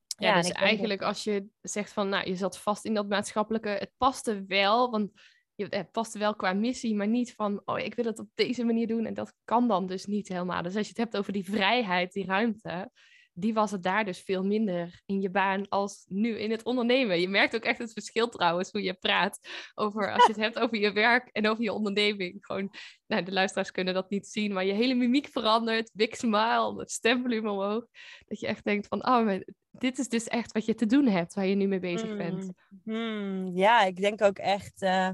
Ja, 0.07 0.29
ja 0.29 0.41
dus 0.41 0.51
eigenlijk 0.51 1.03
als 1.03 1.25
je 1.25 1.47
zegt 1.61 1.93
van, 1.93 2.09
nou, 2.09 2.29
je 2.29 2.37
zat 2.37 2.59
vast 2.59 2.85
in 2.85 2.95
dat 2.95 3.09
maatschappelijke, 3.09 3.69
het 3.69 3.93
paste 3.97 4.45
wel, 4.47 4.91
want 4.91 5.11
het 5.57 5.91
paste 5.91 6.19
wel 6.19 6.37
qua 6.37 6.53
missie, 6.53 6.95
maar 6.95 7.09
niet 7.09 7.35
van, 7.35 7.63
oh, 7.65 7.79
ik 7.79 7.95
wil 7.95 8.05
het 8.05 8.19
op 8.19 8.29
deze 8.35 8.65
manier 8.65 8.87
doen 8.87 9.07
en 9.07 9.15
dat 9.15 9.35
kan 9.45 9.69
dan 9.69 9.87
dus 9.87 10.07
niet 10.07 10.29
helemaal. 10.29 10.63
Dus 10.63 10.77
als 10.77 10.85
je 10.85 10.93
het 10.93 11.03
hebt 11.03 11.17
over 11.17 11.33
die 11.33 11.45
vrijheid, 11.45 12.13
die 12.13 12.27
ruimte, 12.27 12.91
die 13.33 13.55
was 13.55 13.71
het 13.71 13.83
daar 13.83 14.05
dus 14.05 14.21
veel 14.21 14.45
minder 14.45 15.03
in 15.07 15.21
je 15.21 15.31
baan 15.31 15.69
als 15.69 16.05
nu 16.09 16.39
in 16.39 16.51
het 16.51 16.63
ondernemen. 16.63 17.21
Je 17.21 17.29
merkt 17.29 17.55
ook 17.55 17.65
echt 17.65 17.79
het 17.79 17.93
verschil 17.93 18.29
trouwens 18.29 18.71
hoe 18.71 18.83
je 18.83 18.95
praat 18.95 19.39
over 19.75 20.13
als 20.13 20.27
je 20.27 20.33
het 20.33 20.41
hebt 20.41 20.59
over 20.59 20.79
je 20.79 20.93
werk 20.93 21.29
en 21.33 21.49
over 21.49 21.63
je 21.63 21.73
onderneming. 21.73 22.37
Gewoon, 22.41 22.71
nou, 23.07 23.23
de 23.23 23.33
luisteraars 23.33 23.71
kunnen 23.71 23.95
dat 23.95 24.11
niet 24.11 24.27
zien, 24.27 24.53
maar 24.53 24.65
je 24.65 24.73
hele 24.73 24.95
mimiek 24.95 25.29
verandert, 25.29 25.91
big 25.95 26.17
smile, 26.17 26.75
het 26.79 26.91
stemvolume 26.91 27.51
omhoog. 27.51 27.87
Dat 28.27 28.41
je 28.41 28.47
echt 28.47 28.65
denkt 28.65 28.87
van, 28.87 29.07
oh, 29.07 29.41
dit 29.71 29.99
is 29.99 30.09
dus 30.09 30.29
echt 30.29 30.53
wat 30.53 30.65
je 30.65 30.75
te 30.75 30.87
doen 30.87 31.07
hebt, 31.07 31.35
waar 31.35 31.47
je 31.47 31.55
nu 31.55 31.67
mee 31.67 31.81
bezig 31.81 32.17
bent. 32.17 32.51
Hmm, 32.85 32.95
hmm. 32.95 33.57
ja, 33.57 33.85
ik 33.85 33.97
denk 33.97 34.23
ook 34.23 34.39
echt 34.39 34.83
uh, 34.83 35.11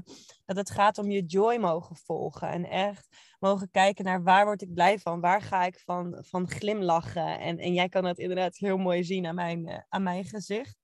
dat 0.47 0.57
het 0.57 0.69
gaat 0.69 0.97
om 0.97 1.11
je 1.11 1.25
joy 1.25 1.57
mogen 1.57 1.95
volgen 1.95 2.49
en 2.49 2.65
echt 2.69 3.07
mogen 3.39 3.71
kijken 3.71 4.05
naar 4.05 4.23
waar 4.23 4.45
word 4.45 4.61
ik 4.61 4.73
blij 4.73 4.99
van, 4.99 5.19
waar 5.19 5.41
ga 5.41 5.65
ik 5.65 5.79
van, 5.79 6.23
van 6.27 6.49
glimlachen. 6.49 7.39
En, 7.39 7.57
en 7.57 7.73
jij 7.73 7.89
kan 7.89 8.03
dat 8.03 8.17
inderdaad 8.17 8.57
heel 8.57 8.77
mooi 8.77 9.03
zien 9.03 9.25
aan 9.25 9.35
mijn, 9.35 9.67
uh, 9.67 9.77
aan 9.89 10.03
mijn 10.03 10.25
gezicht. 10.25 10.75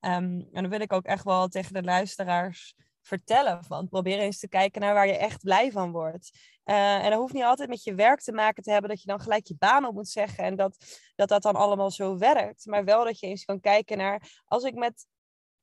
Um, 0.00 0.48
en 0.52 0.62
dan 0.62 0.68
wil 0.68 0.80
ik 0.80 0.92
ook 0.92 1.04
echt 1.04 1.24
wel 1.24 1.48
tegen 1.48 1.72
de 1.72 1.82
luisteraars 1.82 2.74
vertellen 3.00 3.64
van 3.64 3.88
probeer 3.88 4.18
eens 4.18 4.38
te 4.38 4.48
kijken 4.48 4.80
naar 4.80 4.94
waar 4.94 5.06
je 5.06 5.16
echt 5.16 5.42
blij 5.42 5.70
van 5.70 5.90
wordt. 5.90 6.38
Uh, 6.64 7.04
en 7.04 7.10
dat 7.10 7.18
hoeft 7.18 7.34
niet 7.34 7.42
altijd 7.42 7.68
met 7.68 7.84
je 7.84 7.94
werk 7.94 8.20
te 8.20 8.32
maken 8.32 8.62
te 8.62 8.70
hebben 8.70 8.90
dat 8.90 9.00
je 9.00 9.06
dan 9.06 9.20
gelijk 9.20 9.46
je 9.46 9.56
baan 9.58 9.84
op 9.84 9.94
moet 9.94 10.08
zeggen 10.08 10.44
en 10.44 10.56
dat 10.56 10.76
dat, 11.14 11.28
dat 11.28 11.42
dan 11.42 11.54
allemaal 11.54 11.90
zo 11.90 12.18
werkt. 12.18 12.66
Maar 12.66 12.84
wel 12.84 13.04
dat 13.04 13.20
je 13.20 13.26
eens 13.26 13.44
kan 13.44 13.60
kijken 13.60 13.98
naar 13.98 14.42
als 14.44 14.62
ik 14.64 14.74
met 14.74 15.06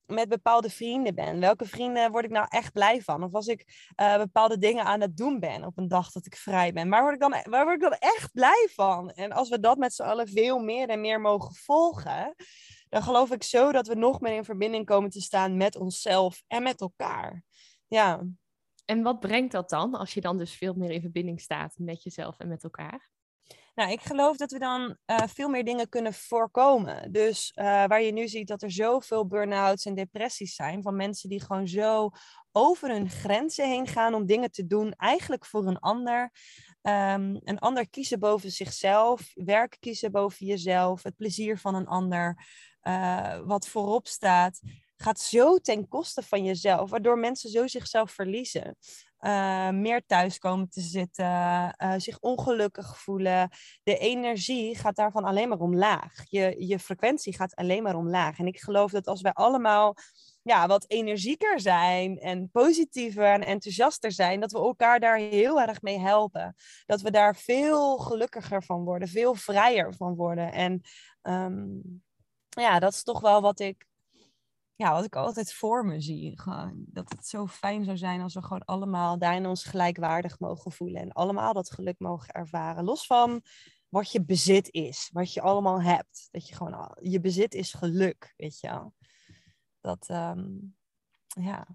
met 0.07 0.29
bepaalde 0.29 0.69
vrienden 0.69 1.15
ben. 1.15 1.39
Welke 1.39 1.65
vrienden 1.65 2.11
word 2.11 2.25
ik 2.25 2.31
nou 2.31 2.45
echt 2.49 2.73
blij 2.73 3.01
van? 3.01 3.23
Of 3.23 3.33
als 3.33 3.47
ik 3.47 3.91
uh, 4.01 4.17
bepaalde 4.17 4.57
dingen 4.57 4.85
aan 4.85 5.01
het 5.01 5.17
doen 5.17 5.39
ben 5.39 5.65
op 5.65 5.77
een 5.77 5.87
dag 5.87 6.11
dat 6.11 6.25
ik 6.25 6.35
vrij 6.35 6.73
ben. 6.73 6.89
Waar 6.89 7.01
word 7.01 7.13
ik 7.13 7.19
dan, 7.19 7.35
waar 7.43 7.63
word 7.63 7.75
ik 7.75 7.81
dan 7.81 7.97
echt 7.99 8.31
blij 8.33 8.69
van? 8.73 9.11
En 9.11 9.31
als 9.31 9.49
we 9.49 9.59
dat 9.59 9.77
met 9.77 9.93
z'n 9.93 10.03
allen 10.03 10.27
veel 10.27 10.59
meer 10.59 10.89
en 10.89 11.01
meer 11.01 11.21
mogen 11.21 11.55
volgen, 11.55 12.35
dan 12.89 13.03
geloof 13.03 13.31
ik 13.31 13.43
zo 13.43 13.71
dat 13.71 13.87
we 13.87 13.95
nog 13.95 14.19
meer 14.21 14.35
in 14.35 14.45
verbinding 14.45 14.85
komen 14.85 15.09
te 15.09 15.21
staan 15.21 15.57
met 15.57 15.75
onszelf 15.75 16.43
en 16.47 16.63
met 16.63 16.81
elkaar. 16.81 17.43
Ja. 17.87 18.23
En 18.85 19.03
wat 19.03 19.19
brengt 19.19 19.51
dat 19.51 19.69
dan, 19.69 19.95
als 19.95 20.13
je 20.13 20.21
dan 20.21 20.37
dus 20.37 20.55
veel 20.55 20.73
meer 20.73 20.91
in 20.91 21.01
verbinding 21.01 21.41
staat 21.41 21.75
met 21.77 22.03
jezelf 22.03 22.39
en 22.39 22.47
met 22.47 22.63
elkaar? 22.63 23.09
Nou, 23.77 23.91
ik 23.91 24.01
geloof 24.01 24.37
dat 24.37 24.51
we 24.51 24.59
dan 24.59 24.97
uh, 25.05 25.17
veel 25.27 25.49
meer 25.49 25.63
dingen 25.63 25.89
kunnen 25.89 26.13
voorkomen. 26.13 27.11
Dus 27.11 27.51
uh, 27.55 27.65
waar 27.65 28.01
je 28.01 28.11
nu 28.11 28.27
ziet 28.27 28.47
dat 28.47 28.61
er 28.61 28.71
zoveel 28.71 29.27
burn-outs 29.27 29.85
en 29.85 29.95
depressies 29.95 30.55
zijn 30.55 30.81
van 30.81 30.95
mensen 30.95 31.29
die 31.29 31.41
gewoon 31.41 31.67
zo 31.67 32.09
over 32.51 32.89
hun 32.89 33.09
grenzen 33.09 33.67
heen 33.67 33.87
gaan 33.87 34.13
om 34.13 34.25
dingen 34.25 34.51
te 34.51 34.67
doen, 34.67 34.91
eigenlijk 34.91 35.45
voor 35.45 35.67
een 35.67 35.79
ander. 35.79 36.31
Um, 36.81 37.39
een 37.43 37.59
ander 37.59 37.89
kiezen 37.89 38.19
boven 38.19 38.51
zichzelf, 38.51 39.31
werk 39.33 39.77
kiezen 39.79 40.11
boven 40.11 40.45
jezelf, 40.45 41.03
het 41.03 41.15
plezier 41.15 41.57
van 41.57 41.75
een 41.75 41.87
ander, 41.87 42.45
uh, 42.83 43.39
wat 43.45 43.67
voorop 43.67 44.07
staat 44.07 44.59
gaat 44.97 45.19
zo 45.19 45.57
ten 45.57 45.87
koste 45.87 46.21
van 46.21 46.43
jezelf, 46.43 46.89
waardoor 46.89 47.19
mensen 47.19 47.49
zo 47.49 47.67
zichzelf 47.67 48.11
verliezen. 48.11 48.77
Uh, 49.21 49.69
meer 49.69 50.05
thuis 50.05 50.37
komen 50.37 50.69
te 50.69 50.81
zitten, 50.81 51.25
uh, 51.25 51.93
zich 51.97 52.19
ongelukkig 52.19 52.97
voelen. 52.97 53.49
De 53.83 53.97
energie 53.97 54.77
gaat 54.77 54.95
daarvan 54.95 55.23
alleen 55.23 55.49
maar 55.49 55.59
omlaag. 55.59 56.13
Je, 56.29 56.55
je 56.67 56.79
frequentie 56.79 57.35
gaat 57.35 57.55
alleen 57.55 57.83
maar 57.83 57.95
omlaag. 57.95 58.39
En 58.39 58.47
ik 58.47 58.59
geloof 58.59 58.91
dat 58.91 59.07
als 59.07 59.21
wij 59.21 59.31
allemaal 59.33 59.95
ja, 60.41 60.67
wat 60.67 60.85
energieker 60.87 61.59
zijn 61.59 62.19
en 62.19 62.49
positiever 62.51 63.25
en 63.25 63.45
enthousiaster 63.45 64.11
zijn, 64.11 64.39
dat 64.39 64.51
we 64.51 64.57
elkaar 64.57 64.99
daar 64.99 65.17
heel 65.17 65.61
erg 65.61 65.81
mee 65.81 65.99
helpen. 65.99 66.55
Dat 66.85 67.01
we 67.01 67.11
daar 67.11 67.35
veel 67.35 67.97
gelukkiger 67.97 68.63
van 68.63 68.83
worden, 68.83 69.07
veel 69.07 69.35
vrijer 69.35 69.93
van 69.93 70.15
worden. 70.15 70.51
En 70.51 70.81
um, 71.21 71.81
ja, 72.49 72.79
dat 72.79 72.93
is 72.93 73.03
toch 73.03 73.19
wel 73.19 73.41
wat 73.41 73.59
ik 73.59 73.85
ja, 74.77 74.91
wat 74.91 75.05
ik 75.05 75.15
altijd 75.15 75.53
voor 75.53 75.85
me 75.85 76.01
zie. 76.01 76.39
Gewoon, 76.39 76.85
dat 76.87 77.09
het 77.09 77.27
zo 77.27 77.47
fijn 77.47 77.83
zou 77.83 77.97
zijn 77.97 78.21
als 78.21 78.33
we 78.33 78.41
gewoon 78.41 78.65
allemaal 78.65 79.17
daarin 79.17 79.45
ons 79.45 79.63
gelijkwaardig 79.63 80.39
mogen 80.39 80.71
voelen. 80.71 81.01
En 81.01 81.11
allemaal 81.11 81.53
dat 81.53 81.71
geluk 81.71 81.99
mogen 81.99 82.33
ervaren. 82.33 82.83
Los 82.83 83.05
van 83.05 83.41
wat 83.89 84.11
je 84.11 84.25
bezit 84.25 84.71
is, 84.71 85.09
wat 85.13 85.33
je 85.33 85.41
allemaal 85.41 85.81
hebt. 85.81 86.27
Dat 86.31 86.47
je 86.47 86.55
gewoon, 86.55 86.97
je 87.01 87.19
bezit 87.19 87.53
is 87.53 87.73
geluk, 87.73 88.33
weet 88.35 88.59
je 88.59 88.67
wel. 88.67 88.93
Dat, 89.81 90.09
um, 90.09 90.75
ja. 91.27 91.67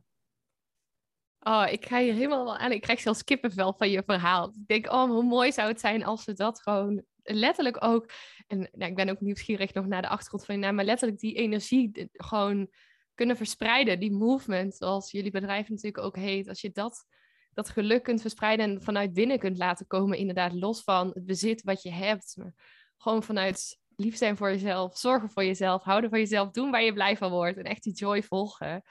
Oh, 1.41 1.67
ik 1.71 1.87
ga 1.87 1.99
hier 1.99 2.15
helemaal 2.15 2.57
aan. 2.57 2.73
Ik 2.73 2.81
krijg 2.81 3.01
zelfs 3.01 3.25
kippenvel 3.25 3.75
van 3.79 3.91
je 3.91 4.03
verhaal. 4.07 4.49
Ik 4.49 4.67
denk, 4.67 4.93
oh, 4.93 5.05
hoe 5.05 5.25
mooi 5.25 5.53
zou 5.53 5.69
het 5.69 5.81
zijn 5.81 6.05
als 6.05 6.25
we 6.25 6.33
dat 6.33 6.61
gewoon 6.61 7.05
letterlijk 7.23 7.85
ook. 7.85 8.11
En 8.47 8.59
nou, 8.59 8.91
ik 8.91 8.97
ben 8.97 9.09
ook 9.09 9.21
nieuwsgierig 9.21 9.75
nog 9.75 9.87
naar 9.87 10.03
de 10.03 10.09
achtergrond 10.09 10.45
van 10.45 10.55
je 10.55 10.61
naam, 10.61 10.75
maar 10.75 10.85
letterlijk 10.85 11.21
die 11.21 11.35
energie 11.35 12.11
gewoon 12.13 12.71
kunnen 13.15 13.37
verspreiden, 13.37 14.01
die 14.01 14.13
movement, 14.13 14.75
zoals 14.75 15.11
jullie 15.11 15.31
bedrijf 15.31 15.69
natuurlijk 15.69 16.05
ook 16.05 16.17
heet, 16.17 16.49
als 16.49 16.61
je 16.61 16.71
dat, 16.71 17.07
dat 17.55 17.69
geluk 17.69 18.03
kunt 18.03 18.21
verspreiden 18.21 18.71
en 18.71 18.83
vanuit 18.83 19.13
binnen 19.13 19.39
kunt 19.39 19.59
laten 19.59 19.87
komen, 19.87 20.19
inderdaad, 20.19 20.53
los 20.53 20.83
van 20.83 21.11
het 21.15 21.27
bezit 21.27 21.63
wat 21.63 21.83
je 21.83 21.93
hebt, 21.93 22.35
maar 22.37 22.55
gewoon 22.97 23.23
vanuit 23.23 23.81
lief 23.97 24.17
zijn 24.17 24.37
voor 24.37 24.51
jezelf, 24.51 24.99
zorgen 24.99 25.31
voor 25.31 25.45
jezelf, 25.45 25.83
houden 25.83 26.11
van 26.11 26.19
jezelf, 26.19 26.51
doen 26.51 26.71
waar 26.71 26.83
je 26.83 26.93
blij 26.93 27.17
van 27.17 27.31
wordt 27.31 27.59
en 27.59 27.65
echt 27.65 27.83
die 27.83 27.95
joy 27.95 28.23
volgen. 28.23 28.83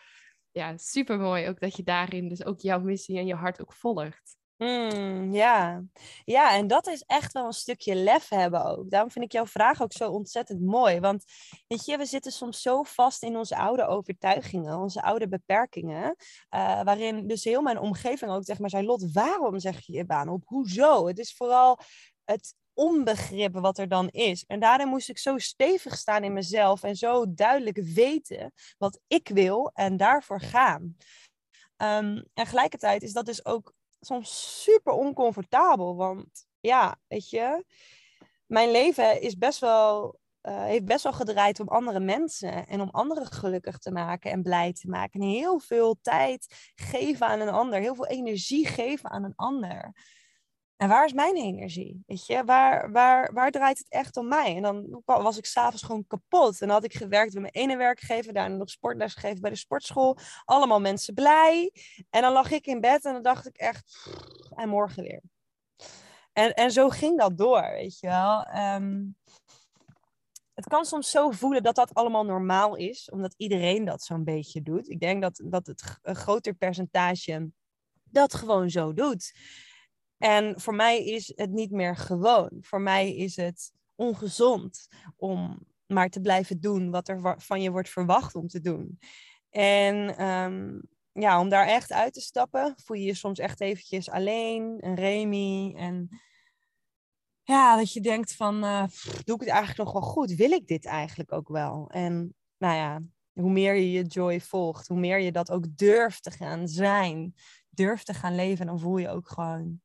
Ja, 0.51 0.77
super 0.77 1.19
mooi 1.19 1.47
ook 1.47 1.59
dat 1.59 1.75
je 1.75 1.83
daarin 1.83 2.29
dus 2.29 2.45
ook 2.45 2.59
jouw 2.59 2.79
missie 2.79 3.17
en 3.17 3.25
je 3.25 3.35
hart 3.35 3.61
ook 3.61 3.73
volgt. 3.73 4.37
Mm, 4.61 5.33
ja. 5.33 5.83
ja, 6.25 6.55
en 6.55 6.67
dat 6.67 6.87
is 6.87 7.03
echt 7.07 7.31
wel 7.33 7.45
een 7.45 7.53
stukje 7.53 7.95
lef 7.95 8.29
hebben 8.29 8.65
ook. 8.65 8.89
Daarom 8.89 9.11
vind 9.11 9.25
ik 9.25 9.31
jouw 9.31 9.45
vraag 9.45 9.81
ook 9.81 9.93
zo 9.93 10.11
ontzettend 10.11 10.61
mooi. 10.61 10.99
Want 10.99 11.23
weet 11.67 11.85
je, 11.85 11.97
we 11.97 12.05
zitten 12.05 12.31
soms 12.31 12.61
zo 12.61 12.83
vast 12.83 13.23
in 13.23 13.37
onze 13.37 13.55
oude 13.55 13.85
overtuigingen, 13.85 14.79
onze 14.79 15.01
oude 15.01 15.27
beperkingen. 15.27 16.15
Uh, 16.55 16.83
waarin 16.83 17.27
dus 17.27 17.43
heel 17.43 17.61
mijn 17.61 17.79
omgeving 17.79 18.31
ook 18.31 18.45
zeg 18.45 18.59
maar 18.59 18.69
zei, 18.69 18.85
Lot, 18.85 19.11
waarom 19.11 19.59
zeg 19.59 19.85
je 19.85 19.93
je 19.93 20.05
baan 20.05 20.29
op? 20.29 20.43
Hoezo? 20.45 21.07
Het 21.07 21.19
is 21.19 21.33
vooral 21.33 21.79
het 22.23 22.55
onbegrip 22.73 23.53
wat 23.53 23.77
er 23.77 23.87
dan 23.87 24.09
is. 24.09 24.43
En 24.47 24.59
daarin 24.59 24.87
moest 24.87 25.09
ik 25.09 25.17
zo 25.17 25.37
stevig 25.37 25.97
staan 25.97 26.23
in 26.23 26.33
mezelf 26.33 26.83
en 26.83 26.95
zo 26.95 27.33
duidelijk 27.33 27.81
weten 27.83 28.53
wat 28.77 28.99
ik 29.07 29.27
wil 29.27 29.71
en 29.73 29.97
daarvoor 29.97 30.41
gaan. 30.41 30.81
Um, 30.81 30.97
en 31.77 32.29
tegelijkertijd 32.33 33.03
is 33.03 33.13
dat 33.13 33.25
dus 33.25 33.45
ook 33.45 33.73
soms 34.01 34.61
super 34.63 34.93
oncomfortabel. 34.93 35.95
Want 35.95 36.47
ja, 36.59 36.99
weet 37.07 37.29
je, 37.29 37.65
mijn 38.45 38.71
leven 38.71 39.21
is 39.21 39.37
best 39.37 39.59
wel, 39.59 40.19
uh, 40.41 40.63
heeft 40.63 40.85
best 40.85 41.03
wel 41.03 41.13
gedraaid 41.13 41.59
om 41.59 41.67
andere 41.67 41.99
mensen 41.99 42.67
en 42.67 42.81
om 42.81 42.89
anderen 42.89 43.25
gelukkig 43.25 43.77
te 43.77 43.91
maken 43.91 44.31
en 44.31 44.41
blij 44.41 44.73
te 44.73 44.89
maken. 44.89 45.21
En 45.21 45.27
heel 45.27 45.59
veel 45.59 45.97
tijd 46.01 46.71
geven 46.75 47.27
aan 47.27 47.39
een 47.39 47.49
ander, 47.49 47.79
heel 47.79 47.95
veel 47.95 48.07
energie 48.07 48.67
geven 48.67 49.09
aan 49.09 49.23
een 49.23 49.35
ander. 49.35 49.95
En 50.81 50.87
waar 50.87 51.05
is 51.05 51.13
mijn 51.13 51.35
energie? 51.35 52.03
Weet 52.05 52.25
je, 52.25 52.43
waar, 52.43 52.91
waar, 52.91 53.33
waar 53.33 53.51
draait 53.51 53.77
het 53.77 53.89
echt 53.89 54.17
om 54.17 54.27
mij? 54.27 54.55
En 54.55 54.61
dan 54.61 55.01
was 55.05 55.37
ik 55.37 55.45
s'avonds 55.45 55.83
gewoon 55.83 56.07
kapot. 56.07 56.61
En 56.61 56.67
dan 56.67 56.75
had 56.75 56.83
ik 56.83 56.93
gewerkt 56.93 57.31
bij 57.31 57.41
mijn 57.41 57.53
ene 57.53 57.77
werkgever, 57.77 58.33
daarna 58.33 58.55
nog 58.55 58.69
sportles 58.69 59.13
gegeven 59.13 59.41
bij 59.41 59.49
de 59.49 59.55
sportschool. 59.55 60.17
Allemaal 60.45 60.79
mensen 60.79 61.13
blij. 61.13 61.71
En 62.09 62.21
dan 62.21 62.33
lag 62.33 62.51
ik 62.51 62.65
in 62.65 62.79
bed 62.79 63.05
en 63.05 63.13
dan 63.13 63.21
dacht 63.21 63.47
ik 63.47 63.57
echt, 63.57 64.09
en 64.55 64.69
morgen 64.69 65.03
weer. 65.03 65.21
En, 66.33 66.53
en 66.53 66.71
zo 66.71 66.89
ging 66.89 67.19
dat 67.19 67.37
door, 67.37 67.69
weet 67.71 67.99
je 67.99 68.07
wel. 68.07 68.47
Um, 68.75 69.15
het 70.53 70.67
kan 70.67 70.85
soms 70.85 71.11
zo 71.11 71.31
voelen 71.31 71.63
dat 71.63 71.75
dat 71.75 71.93
allemaal 71.93 72.25
normaal 72.25 72.75
is, 72.75 73.09
omdat 73.09 73.33
iedereen 73.37 73.85
dat 73.85 74.03
zo'n 74.03 74.23
beetje 74.23 74.61
doet. 74.61 74.89
Ik 74.89 74.99
denk 74.99 75.21
dat, 75.21 75.41
dat 75.43 75.67
het 75.67 75.99
een 76.01 76.15
groter 76.15 76.53
percentage 76.53 77.51
dat 78.03 78.33
gewoon 78.33 78.69
zo 78.69 78.93
doet. 78.93 79.33
En 80.21 80.59
voor 80.59 80.75
mij 80.75 81.05
is 81.05 81.31
het 81.35 81.51
niet 81.51 81.71
meer 81.71 81.95
gewoon. 81.95 82.49
Voor 82.59 82.81
mij 82.81 83.15
is 83.15 83.35
het 83.35 83.71
ongezond 83.95 84.87
om 85.15 85.65
maar 85.87 86.09
te 86.09 86.21
blijven 86.21 86.61
doen 86.61 86.91
wat 86.91 87.07
er 87.07 87.35
van 87.37 87.61
je 87.61 87.71
wordt 87.71 87.89
verwacht 87.89 88.35
om 88.35 88.47
te 88.47 88.61
doen. 88.61 88.99
En 89.49 90.25
um, 90.27 90.81
ja, 91.11 91.39
om 91.39 91.49
daar 91.49 91.67
echt 91.67 91.91
uit 91.91 92.13
te 92.13 92.21
stappen, 92.21 92.73
voel 92.83 92.97
je 92.97 93.05
je 93.05 93.13
soms 93.13 93.39
echt 93.39 93.61
eventjes 93.61 94.09
alleen, 94.09 94.77
een 94.79 94.95
Remy. 94.95 95.73
En 95.75 96.09
ja, 97.43 97.77
dat 97.77 97.93
je 97.93 98.01
denkt 98.01 98.35
van, 98.35 98.63
uh, 98.63 98.83
doe 99.23 99.35
ik 99.35 99.41
het 99.41 99.49
eigenlijk 99.49 99.77
nog 99.77 99.91
wel 99.91 100.11
goed? 100.11 100.35
Wil 100.35 100.51
ik 100.51 100.67
dit 100.67 100.85
eigenlijk 100.85 101.31
ook 101.31 101.47
wel? 101.47 101.89
En 101.89 102.35
nou 102.57 102.75
ja, 102.75 103.01
hoe 103.33 103.51
meer 103.51 103.75
je 103.75 103.91
je 103.91 104.03
joy 104.03 104.41
volgt, 104.41 104.87
hoe 104.87 104.99
meer 104.99 105.19
je 105.19 105.31
dat 105.31 105.51
ook 105.51 105.77
durft 105.77 106.23
te 106.23 106.31
gaan 106.31 106.67
zijn, 106.67 107.35
durft 107.69 108.05
te 108.05 108.13
gaan 108.13 108.35
leven, 108.35 108.65
dan 108.65 108.79
voel 108.79 108.97
je 108.97 109.09
ook 109.09 109.29
gewoon 109.29 109.81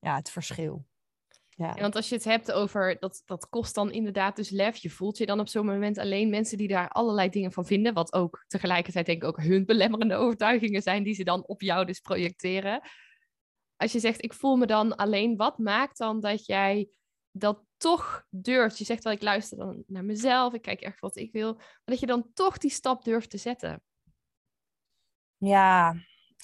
ja, 0.00 0.16
het 0.16 0.30
verschil. 0.30 0.88
Ja. 1.48 1.74
want 1.74 1.96
als 1.96 2.08
je 2.08 2.14
het 2.14 2.24
hebt 2.24 2.52
over 2.52 2.96
dat, 2.98 3.22
dat 3.24 3.48
kost 3.48 3.74
dan 3.74 3.92
inderdaad 3.92 4.36
dus 4.36 4.50
lef. 4.50 4.76
Je 4.76 4.90
voelt 4.90 5.18
je 5.18 5.26
dan 5.26 5.40
op 5.40 5.48
zo'n 5.48 5.66
moment 5.66 5.98
alleen 5.98 6.30
mensen 6.30 6.58
die 6.58 6.68
daar 6.68 6.88
allerlei 6.88 7.28
dingen 7.28 7.52
van 7.52 7.66
vinden. 7.66 7.94
Wat 7.94 8.12
ook 8.12 8.44
tegelijkertijd 8.46 9.06
denk 9.06 9.22
ik 9.22 9.28
ook 9.28 9.42
hun 9.42 9.64
belemmerende 9.64 10.14
overtuigingen 10.24 10.82
zijn 10.82 11.02
die 11.02 11.14
ze 11.14 11.24
dan 11.24 11.46
op 11.46 11.60
jou 11.60 11.84
dus 11.84 12.00
projecteren. 12.00 12.80
Als 13.76 13.92
je 13.92 13.98
zegt 13.98 14.24
ik 14.24 14.32
voel 14.32 14.56
me 14.56 14.66
dan 14.66 14.96
alleen, 14.96 15.36
wat 15.36 15.58
maakt 15.58 15.98
dan 15.98 16.20
dat 16.20 16.46
jij 16.46 16.88
dat 17.30 17.64
toch 17.76 18.24
durft? 18.30 18.78
Je 18.78 18.84
zegt 18.84 19.04
wel 19.04 19.12
ik 19.12 19.22
luister 19.22 19.58
dan 19.58 19.84
naar 19.86 20.04
mezelf, 20.04 20.54
ik 20.54 20.62
kijk 20.62 20.80
echt 20.80 21.00
wat 21.00 21.16
ik 21.16 21.32
wil. 21.32 21.54
Maar 21.54 21.82
dat 21.84 22.00
je 22.00 22.06
dan 22.06 22.30
toch 22.34 22.58
die 22.58 22.70
stap 22.70 23.04
durft 23.04 23.30
te 23.30 23.38
zetten. 23.38 23.82
Ja, 25.36 25.94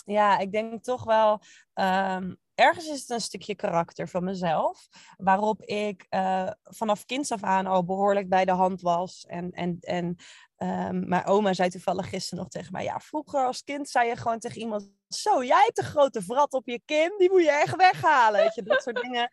ja 0.04 0.38
ik 0.38 0.52
denk 0.52 0.82
toch 0.82 1.04
wel... 1.04 1.40
Ehm, 1.72 2.34
ergens 2.56 2.86
is 2.88 3.00
het 3.00 3.10
een 3.10 3.20
stukje 3.20 3.54
karakter 3.54 4.08
van 4.08 4.24
mezelf, 4.24 4.88
waarop 5.16 5.62
ik 5.62 6.06
uh, 6.10 6.50
vanaf 6.62 7.04
kinds 7.04 7.32
af 7.32 7.42
aan 7.42 7.66
al 7.66 7.84
behoorlijk 7.84 8.28
bij 8.28 8.44
de 8.44 8.52
hand 8.52 8.80
was. 8.80 9.24
En, 9.28 9.50
en, 9.50 9.76
en 9.80 10.16
um, 10.58 11.08
mijn 11.08 11.24
oma 11.24 11.52
zei 11.52 11.68
toevallig 11.68 12.08
gisteren 12.08 12.38
nog 12.38 12.48
tegen 12.52 12.72
mij, 12.72 12.84
ja, 12.84 13.00
vroeger 13.00 13.46
als 13.46 13.64
kind 13.64 13.88
zei 13.88 14.08
je 14.08 14.16
gewoon 14.16 14.38
tegen 14.38 14.60
iemand, 14.60 14.90
zo, 15.08 15.44
jij 15.44 15.62
hebt 15.64 15.78
een 15.78 15.84
grote 15.84 16.22
vrat 16.22 16.52
op 16.52 16.66
je 16.66 16.80
kin, 16.84 17.14
die 17.18 17.30
moet 17.30 17.42
je 17.42 17.50
echt 17.50 17.76
weghalen. 17.76 18.40
Weet 18.40 18.54
je, 18.54 18.62
dat 18.62 18.82
soort 18.82 19.02
dingen 19.06 19.30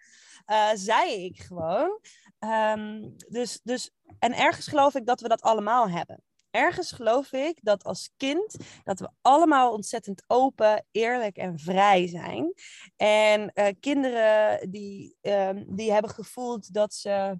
uh, 0.51 0.69
zei 0.73 1.25
ik 1.25 1.41
gewoon. 1.41 1.99
Um, 2.39 3.15
dus, 3.29 3.59
dus, 3.63 3.91
en 4.19 4.33
ergens 4.33 4.67
geloof 4.67 4.95
ik 4.95 5.05
dat 5.05 5.21
we 5.21 5.27
dat 5.27 5.41
allemaal 5.41 5.89
hebben 5.89 6.23
ergens 6.53 6.91
geloof 6.91 7.31
ik 7.31 7.59
dat 7.61 7.83
als 7.83 8.09
kind 8.17 8.55
dat 8.83 8.99
we 8.99 9.09
allemaal 9.21 9.71
ontzettend 9.71 10.23
open, 10.27 10.85
eerlijk 10.91 11.37
en 11.37 11.59
vrij 11.59 12.07
zijn. 12.07 12.53
En 12.95 13.51
uh, 13.53 13.67
kinderen 13.79 14.71
die, 14.71 15.17
um, 15.21 15.75
die 15.75 15.91
hebben 15.91 16.11
gevoeld 16.11 16.73
dat 16.73 16.93
ze 16.93 17.39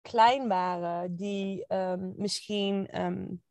klein 0.00 0.48
waren, 0.48 1.16
die 1.16 1.64
um, 1.68 2.14
misschien 2.16 3.00
um, 3.00 3.42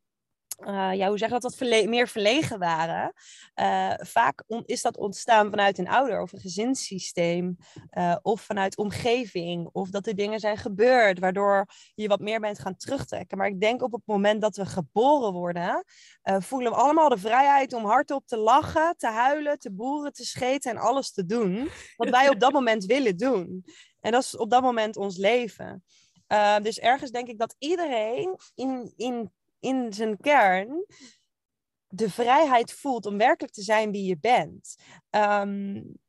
uh, 0.68 0.94
ja, 0.94 1.08
hoe 1.08 1.18
zeg 1.18 1.30
dat, 1.30 1.42
wat 1.42 1.60
meer 1.86 2.08
verlegen 2.08 2.60
waren. 2.60 3.14
Uh, 3.56 3.94
vaak 3.98 4.44
is 4.66 4.82
dat 4.82 4.98
ontstaan 4.98 5.50
vanuit 5.50 5.78
een 5.78 5.88
ouder 5.88 6.22
of 6.22 6.34
een 6.34 6.40
gezinssysteem. 6.40 7.58
Uh, 7.98 8.16
of 8.22 8.42
vanuit 8.42 8.78
omgeving. 8.78 9.70
Of 9.72 9.90
dat 9.90 10.08
er 10.08 10.16
dingen 10.16 10.40
zijn 10.40 10.58
gebeurd 10.58 11.20
waardoor 11.20 11.66
je 11.96 12.08
wat 12.08 12.20
meer 12.20 12.40
bent 12.40 12.60
gaan 12.60 12.76
terugtrekken. 12.76 13.38
Maar 13.38 13.48
ik 13.48 13.62
denk 13.62 13.82
op 13.82 13.92
het 13.92 14.02
moment 14.06 14.42
dat 14.42 14.56
we 14.56 14.66
geboren 14.66 15.34
worden, 15.34 15.86
voelen 16.24 16.72
we 16.72 16.78
allemaal 16.78 17.10
de 17.10 17.18
vrijheid 17.18 17.74
om 17.74 17.86
hardop 17.86 18.28
te 18.28 18.38
lachen, 18.38 18.96
te 18.98 19.08
huilen, 19.08 19.60
te 19.60 19.72
boeren, 19.72 20.14
te 20.14 20.26
scheten 20.26 20.72
en 20.72 20.78
alles 20.78 21.12
te 21.12 21.26
doen. 21.26 21.70
Wat 21.96 22.10
wij 22.10 22.30
op 22.30 22.40
dat 22.40 22.52
moment 22.52 22.86
willen 22.86 23.18
doen. 23.18 23.66
En 24.00 24.12
dat 24.12 24.24
is 24.24 24.38
op 24.38 24.50
dat 24.50 24.62
moment 24.62 24.98
ons 24.98 25.18
leven. 25.18 25.84
dus 26.62 26.80
ergens 26.80 27.12
denk 27.12 27.28
ik 27.28 27.40
dat 27.40 27.56
iedereen 27.60 28.38
in, 28.56 28.94
in 28.96 29.32
in 29.62 29.94
zijn 29.94 30.18
kern 30.18 30.86
de 31.88 32.10
vrijheid 32.10 32.74
voelt 32.74 33.06
om 33.06 33.18
werkelijk 33.18 33.54
te 33.54 33.62
zijn 33.62 33.92
wie 33.92 34.06
je 34.06 34.18
bent. 34.18 34.76
Um, 35.10 36.00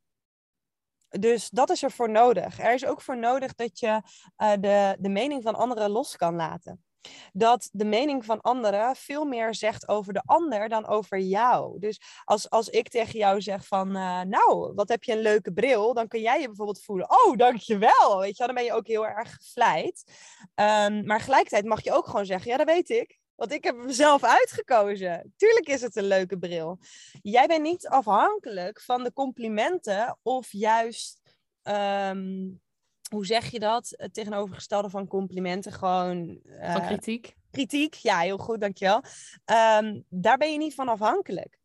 dus 1.09 1.51
dat 1.51 1.71
is 1.71 1.83
er 1.83 1.91
voor 1.91 2.11
nodig. 2.11 2.59
Er 2.59 2.75
is 2.75 2.87
ook 2.87 3.01
voor 3.01 3.19
nodig 3.19 3.55
dat 3.55 3.79
je 3.79 3.87
uh, 3.87 4.53
de, 4.61 4.97
de 4.99 5.09
mening 5.09 5.43
van 5.43 5.55
anderen 5.55 5.91
los 5.91 6.17
kan 6.17 6.35
laten. 6.35 6.85
Dat 7.33 7.69
de 7.73 7.85
mening 7.85 8.25
van 8.25 8.41
anderen 8.41 8.97
veel 8.97 9.25
meer 9.25 9.55
zegt 9.55 9.89
over 9.89 10.13
de 10.13 10.23
ander 10.25 10.69
dan 10.69 10.87
over 10.87 11.19
jou. 11.19 11.79
Dus 11.79 12.01
als, 12.25 12.51
als 12.51 12.69
ik 12.69 12.89
tegen 12.89 13.19
jou 13.19 13.41
zeg 13.41 13.67
van, 13.67 13.89
uh, 13.97 14.21
nou, 14.21 14.73
wat 14.75 14.89
heb 14.89 15.03
je 15.05 15.13
een 15.13 15.19
leuke 15.19 15.53
bril, 15.53 15.95
dan 15.95 16.09
kun 16.09 16.21
jij 16.21 16.41
je 16.41 16.47
bijvoorbeeld 16.47 16.83
voelen, 16.83 17.11
oh, 17.11 17.37
dankjewel. 17.37 18.19
Weet 18.19 18.37
je, 18.37 18.47
dan 18.47 18.55
ben 18.55 18.65
je 18.65 18.73
ook 18.73 18.87
heel 18.87 19.07
erg 19.07 19.35
gevleid. 19.35 20.05
Um, 20.55 21.07
maar 21.07 21.21
gelijkertijd 21.21 21.65
mag 21.65 21.85
je 21.85 21.93
ook 21.93 22.07
gewoon 22.07 22.27
zeggen, 22.27 22.51
ja, 22.51 22.57
dat 22.57 22.67
weet 22.67 22.91
ik. 22.91 23.21
Want 23.35 23.53
ik 23.53 23.65
heb 23.65 23.77
hem 23.77 23.91
zelf 23.91 24.25
uitgekozen. 24.25 25.33
Tuurlijk 25.37 25.69
is 25.69 25.81
het 25.81 25.97
een 25.97 26.07
leuke 26.07 26.39
bril. 26.39 26.79
Jij 27.23 27.47
bent 27.47 27.63
niet 27.63 27.89
afhankelijk 27.89 28.81
van 28.81 29.05
de 29.05 29.13
complimenten 29.13 30.19
of 30.23 30.53
juist, 30.53 31.21
um, 31.63 32.61
hoe 33.11 33.27
zeg 33.27 33.51
je 33.51 33.59
dat? 33.59 33.95
Het 33.97 34.15
tegenovergestelde 34.15 34.91
van 34.91 35.07
complimenten, 35.07 35.73
gewoon. 35.73 36.41
Uh, 36.45 36.73
van 36.73 36.87
kritiek. 36.87 37.35
Kritiek, 37.51 37.95
ja, 37.95 38.19
heel 38.19 38.39
goed, 38.39 38.61
dankjewel. 38.61 39.03
Um, 39.81 40.05
daar 40.09 40.39
ben 40.39 40.53
je 40.53 40.59
niet 40.59 40.75
van 40.75 40.89
afhankelijk 40.89 41.61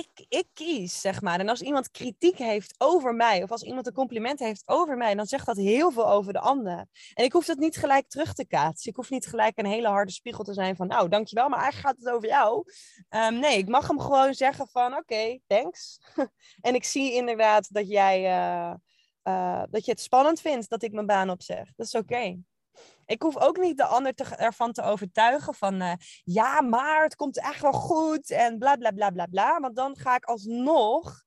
ik, 0.00 0.26
ik 0.28 0.46
kies, 0.54 1.00
zeg 1.00 1.20
maar. 1.20 1.40
En 1.40 1.48
als 1.48 1.60
iemand 1.60 1.90
kritiek 1.90 2.38
heeft 2.38 2.74
over 2.78 3.14
mij, 3.14 3.42
of 3.42 3.50
als 3.50 3.62
iemand 3.62 3.86
een 3.86 3.92
compliment 3.92 4.38
heeft 4.38 4.62
over 4.66 4.96
mij, 4.96 5.14
dan 5.14 5.26
zegt 5.26 5.46
dat 5.46 5.56
heel 5.56 5.90
veel 5.90 6.10
over 6.10 6.32
de 6.32 6.38
ander. 6.40 6.86
En 7.14 7.24
ik 7.24 7.32
hoef 7.32 7.44
dat 7.44 7.58
niet 7.58 7.76
gelijk 7.76 8.08
terug 8.08 8.34
te 8.34 8.46
kaatsen. 8.46 8.90
Ik 8.90 8.96
hoef 8.96 9.10
niet 9.10 9.26
gelijk 9.26 9.58
een 9.58 9.66
hele 9.66 9.88
harde 9.88 10.12
spiegel 10.12 10.44
te 10.44 10.52
zijn 10.52 10.76
van, 10.76 10.86
nou, 10.86 11.08
dankjewel, 11.08 11.48
maar 11.48 11.60
eigenlijk 11.60 11.88
gaat 11.88 12.04
het 12.04 12.14
over 12.14 12.28
jou. 12.28 12.64
Um, 13.08 13.38
nee, 13.38 13.58
ik 13.58 13.68
mag 13.68 13.88
hem 13.88 14.00
gewoon 14.00 14.34
zeggen 14.34 14.68
van, 14.68 14.96
oké, 14.96 15.38
thanks. 15.46 16.00
en 16.60 16.74
ik 16.74 16.84
zie 16.84 17.12
inderdaad 17.12 17.72
dat 17.72 17.88
jij, 17.88 18.20
uh, 18.20 18.74
uh, 19.24 19.62
dat 19.70 19.84
je 19.84 19.90
het 19.90 20.00
spannend 20.00 20.40
vindt 20.40 20.68
dat 20.68 20.82
ik 20.82 20.92
mijn 20.92 21.06
baan 21.06 21.30
opzeg. 21.30 21.72
Dat 21.76 21.86
is 21.86 21.94
oké. 21.94 22.38
Ik 23.10 23.22
hoef 23.22 23.36
ook 23.36 23.58
niet 23.58 23.76
de 23.76 23.84
ander 23.84 24.14
te, 24.14 24.24
ervan 24.24 24.72
te 24.72 24.82
overtuigen 24.82 25.54
van 25.54 25.82
uh, 25.82 25.92
ja, 26.24 26.60
maar 26.60 27.02
het 27.02 27.16
komt 27.16 27.38
echt 27.38 27.60
wel 27.60 27.72
goed 27.72 28.30
en 28.30 28.58
bla 28.58 28.76
bla 28.76 28.90
bla 28.90 29.10
bla 29.10 29.26
bla. 29.26 29.60
Want 29.60 29.76
dan 29.76 29.96
ga 29.96 30.16
ik 30.16 30.24
alsnog, 30.24 31.22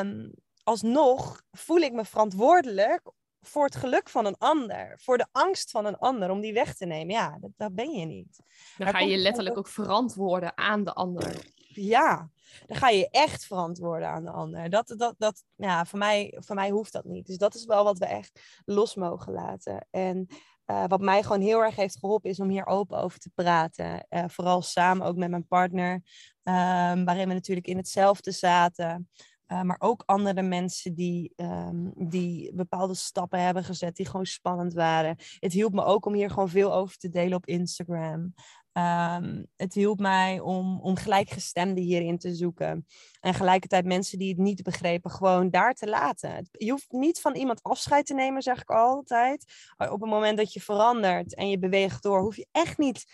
um, 0.00 0.32
alsnog 0.62 1.42
voel 1.50 1.78
ik 1.78 1.92
me 1.92 2.04
verantwoordelijk 2.04 3.12
voor 3.40 3.64
het 3.64 3.76
geluk 3.76 4.08
van 4.08 4.26
een 4.26 4.38
ander, 4.38 5.00
voor 5.02 5.18
de 5.18 5.26
angst 5.32 5.70
van 5.70 5.84
een 5.84 5.98
ander 5.98 6.30
om 6.30 6.40
die 6.40 6.52
weg 6.52 6.74
te 6.74 6.86
nemen. 6.86 7.14
Ja, 7.14 7.38
dat, 7.40 7.50
dat 7.56 7.74
ben 7.74 7.90
je 7.90 8.06
niet. 8.06 8.42
Dan 8.76 8.88
ga 8.88 8.98
je 8.98 9.10
je 9.10 9.16
letterlijk 9.16 9.58
ook 9.58 9.68
verantwoorden 9.68 10.56
aan 10.56 10.84
de 10.84 10.92
ander. 10.92 11.52
Ja, 11.68 12.30
dan 12.66 12.76
ga 12.76 12.88
je 12.88 13.08
echt 13.10 13.46
verantwoorden 13.46 14.08
aan 14.08 14.24
de 14.24 14.30
ander. 14.30 14.70
Dat, 14.70 14.94
dat, 14.96 15.14
dat, 15.18 15.44
ja, 15.56 15.84
voor, 15.84 15.98
mij, 15.98 16.36
voor 16.40 16.54
mij 16.54 16.70
hoeft 16.70 16.92
dat 16.92 17.04
niet. 17.04 17.26
Dus 17.26 17.36
dat 17.36 17.54
is 17.54 17.64
wel 17.64 17.84
wat 17.84 17.98
we 17.98 18.06
echt 18.06 18.40
los 18.64 18.94
mogen 18.94 19.32
laten. 19.32 19.86
En 19.90 20.28
uh, 20.66 20.84
wat 20.86 21.00
mij 21.00 21.22
gewoon 21.22 21.40
heel 21.40 21.60
erg 21.60 21.76
heeft 21.76 21.98
geholpen 21.98 22.30
is 22.30 22.40
om 22.40 22.48
hier 22.48 22.66
open 22.66 22.98
over 22.98 23.18
te 23.18 23.30
praten. 23.34 24.06
Uh, 24.10 24.24
vooral 24.26 24.62
samen 24.62 25.06
ook 25.06 25.16
met 25.16 25.30
mijn 25.30 25.46
partner, 25.46 25.92
um, 25.92 27.04
waarin 27.04 27.28
we 27.28 27.34
natuurlijk 27.34 27.66
in 27.66 27.76
hetzelfde 27.76 28.30
zaten. 28.30 29.08
Uh, 29.46 29.62
maar 29.62 29.76
ook 29.78 30.02
andere 30.06 30.42
mensen 30.42 30.94
die, 30.94 31.32
um, 31.36 31.92
die 31.96 32.54
bepaalde 32.54 32.94
stappen 32.94 33.40
hebben 33.40 33.64
gezet 33.64 33.96
die 33.96 34.06
gewoon 34.06 34.26
spannend 34.26 34.72
waren. 34.72 35.16
Het 35.38 35.52
hielp 35.52 35.72
me 35.72 35.84
ook 35.84 36.06
om 36.06 36.14
hier 36.14 36.30
gewoon 36.30 36.48
veel 36.48 36.74
over 36.74 36.96
te 36.96 37.08
delen 37.08 37.36
op 37.36 37.46
Instagram. 37.46 38.34
Um, 38.76 39.46
het 39.56 39.74
hielp 39.74 40.00
mij 40.00 40.40
om, 40.40 40.80
om 40.80 40.96
gelijkgestemden 40.96 41.84
hierin 41.84 42.18
te 42.18 42.34
zoeken. 42.34 42.86
En 43.20 43.34
gelijkertijd 43.34 43.84
mensen 43.84 44.18
die 44.18 44.28
het 44.28 44.38
niet 44.38 44.62
begrepen, 44.62 45.10
gewoon 45.10 45.50
daar 45.50 45.74
te 45.74 45.88
laten. 45.88 46.48
Je 46.50 46.70
hoeft 46.70 46.92
niet 46.92 47.20
van 47.20 47.34
iemand 47.34 47.62
afscheid 47.62 48.06
te 48.06 48.14
nemen, 48.14 48.42
zeg 48.42 48.60
ik 48.60 48.70
altijd. 48.70 49.44
Op 49.76 50.00
het 50.00 50.10
moment 50.10 50.36
dat 50.36 50.52
je 50.52 50.60
verandert 50.60 51.34
en 51.34 51.48
je 51.48 51.58
beweegt 51.58 52.02
door, 52.02 52.20
hoef 52.20 52.36
je 52.36 52.46
echt 52.52 52.78
niet 52.78 53.04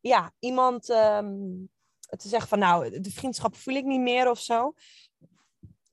ja, 0.00 0.32
iemand 0.38 0.88
um, 0.88 1.70
te 2.00 2.28
zeggen 2.28 2.48
van 2.48 2.58
nou, 2.58 3.00
de 3.00 3.10
vriendschap 3.10 3.56
voel 3.56 3.74
ik 3.74 3.84
niet 3.84 4.00
meer 4.00 4.30
of 4.30 4.40
zo. 4.40 4.72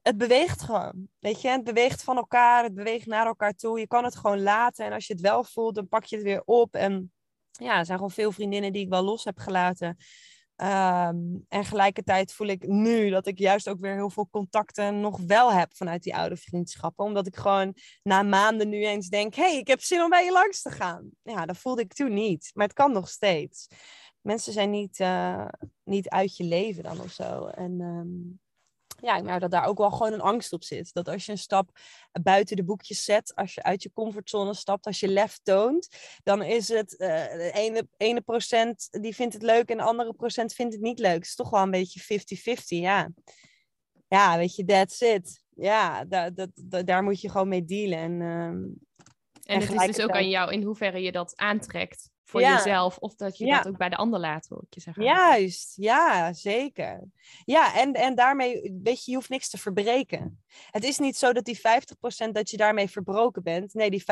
Het 0.02 0.18
beweegt 0.18 0.62
gewoon. 0.62 1.08
Weet 1.20 1.42
je, 1.42 1.48
het 1.48 1.64
beweegt 1.64 2.04
van 2.04 2.18
elkaar, 2.18 2.64
het 2.64 2.74
beweegt 2.74 3.06
naar 3.06 3.26
elkaar 3.26 3.54
toe. 3.54 3.80
Je 3.80 3.88
kan 3.88 4.04
het 4.04 4.16
gewoon 4.16 4.42
laten. 4.42 4.86
En 4.86 4.94
als 4.94 5.08
je 5.08 5.14
het 5.14 5.22
wel 5.22 5.44
voelt, 5.44 5.76
dan 5.76 5.88
pak 5.88 6.04
je 6.04 6.16
het 6.16 6.26
weer 6.26 6.42
op. 6.46 6.76
En 6.76 7.14
ja, 7.58 7.78
er 7.78 7.86
zijn 7.86 7.98
gewoon 7.98 8.14
veel 8.14 8.32
vriendinnen 8.32 8.74
die 8.74 8.82
ik 8.82 8.90
wel 8.90 9.04
los 9.04 9.24
heb 9.24 9.38
gelaten. 9.38 9.98
Um, 10.58 11.46
en 11.48 11.66
gelijkertijd 11.66 12.34
voel 12.34 12.48
ik 12.48 12.68
nu 12.68 13.10
dat 13.10 13.28
ik 13.28 13.40
juist 13.40 13.70
ook 13.70 13.80
weer 13.80 13.94
heel 13.94 14.10
veel 14.10 14.28
contacten 14.32 15.00
nog 15.00 15.20
wel 15.20 15.54
heb 15.54 15.76
vanuit 15.76 16.04
die 16.04 16.16
oude 16.16 16.38
vriendschappen. 16.38 17.06
Omdat 17.06 17.28
ik 17.28 17.36
gewoon 17.36 17.74
na 18.04 18.24
maanden 18.24 18.70
nu 18.70 18.86
eens 18.86 19.08
denk: 19.08 19.36
hey, 19.36 19.58
ik 19.58 19.68
heb 19.68 19.82
zin 19.82 20.02
om 20.02 20.10
bij 20.10 20.26
je 20.26 20.32
langs 20.32 20.62
te 20.62 20.70
gaan. 20.70 21.10
Ja, 21.24 21.46
dat 21.46 21.58
voelde 21.58 21.82
ik 21.82 21.94
toen 21.94 22.14
niet. 22.14 22.52
Maar 22.54 22.66
het 22.66 22.76
kan 22.76 22.92
nog 22.92 23.10
steeds. 23.10 23.68
Mensen 24.22 24.54
zijn 24.54 24.70
niet, 24.70 25.00
uh, 25.00 25.48
niet 25.84 26.10
uit 26.10 26.38
je 26.38 26.44
leven 26.44 26.84
dan 26.84 27.02
of 27.02 27.12
zo. 27.12 27.46
En 27.46 27.82
um, 27.82 28.40
ja, 29.02 29.22
maar 29.22 29.40
dat 29.40 29.52
daar 29.52 29.66
ook 29.66 29.78
wel 29.78 29.92
gewoon 29.92 30.14
een 30.14 30.22
angst 30.22 30.54
op 30.54 30.64
zit. 30.64 30.94
Dat 30.94 31.08
als 31.08 31.26
je 31.26 31.32
een 31.32 31.38
stap 31.38 31.80
buiten 32.22 32.56
de 32.56 32.64
boekjes 32.64 33.04
zet, 33.04 33.36
als 33.36 33.54
je 33.54 33.64
uit 33.64 33.84
je 33.84 33.92
comfortzone 33.94 34.54
stapt, 34.54 34.86
als 34.86 35.00
je 35.00 35.08
lef 35.08 35.40
toont, 35.44 35.88
dan 36.24 36.44
is 36.44 36.68
het 36.68 36.92
uh, 36.92 36.98
de 37.32 37.52
ene, 37.54 37.88
ene 37.98 38.22
procent 38.22 38.88
die 38.92 39.16
vindt 39.16 39.34
het 39.34 39.44
leuk 39.44 39.70
en 39.70 39.78
de 39.78 39.84
andere 39.84 40.14
procent 40.14 40.54
vindt 40.54 40.74
het 40.74 40.82
niet 40.82 41.00
leuk. 41.00 41.14
Het 41.14 41.26
is 41.26 41.36
toch 41.36 41.50
wel 41.50 41.62
een 41.62 41.72
beetje 41.72 42.20
50-50, 42.56 42.64
ja. 42.66 43.10
Ja, 44.08 44.38
weet 44.38 44.56
je, 44.56 44.66
that's 44.66 45.02
it. 45.02 45.44
Ja, 45.50 46.06
da, 46.06 46.30
da, 46.30 46.48
da, 46.56 46.84
daar 46.84 47.04
moet 47.04 47.22
je 47.22 47.30
gewoon 47.30 47.48
mee 47.48 47.66
dealen. 47.66 47.98
En, 47.98 48.12
uh, 48.12 48.46
en, 48.46 48.80
en 49.44 49.62
het 49.62 49.72
is 49.72 49.96
dus 49.96 50.06
ook 50.06 50.12
aan 50.12 50.30
jou 50.30 50.52
in 50.52 50.64
hoeverre 50.64 51.02
je 51.02 51.12
dat 51.12 51.36
aantrekt 51.36 52.14
voor 52.26 52.42
jezelf. 52.42 52.98
Of 52.98 53.16
dat 53.16 53.38
je 53.38 53.46
dat 53.46 53.68
ook 53.68 53.78
bij 53.78 53.90
de 53.90 53.96
ander 53.96 54.20
laat, 54.20 54.48
wil 54.48 54.64
ik 54.68 54.74
je 54.74 54.82
zeggen. 54.82 55.04
Juist, 55.04 55.74
ja, 55.76 56.34
zeker. 56.34 57.04
Ja, 57.46 57.76
en, 57.76 57.94
en 57.94 58.16
daarmee, 58.16 58.80
weet 58.84 59.06
je, 59.06 59.12
je 59.12 59.18
hoeft 59.18 59.30
niks 59.30 59.50
te 59.50 59.58
verbreken. 59.58 60.44
Het 60.72 60.84
is 60.84 60.98
niet 60.98 61.18
zo 61.18 61.34
dat 61.34 61.46
die 61.46 61.60
50% 61.60 61.62
dat 62.32 62.50
je 62.50 62.58
daarmee 62.58 62.90
verbroken 62.90 63.44
bent. 63.44 63.74
Nee, 63.74 63.90
die 63.90 64.04
50% 64.04 64.06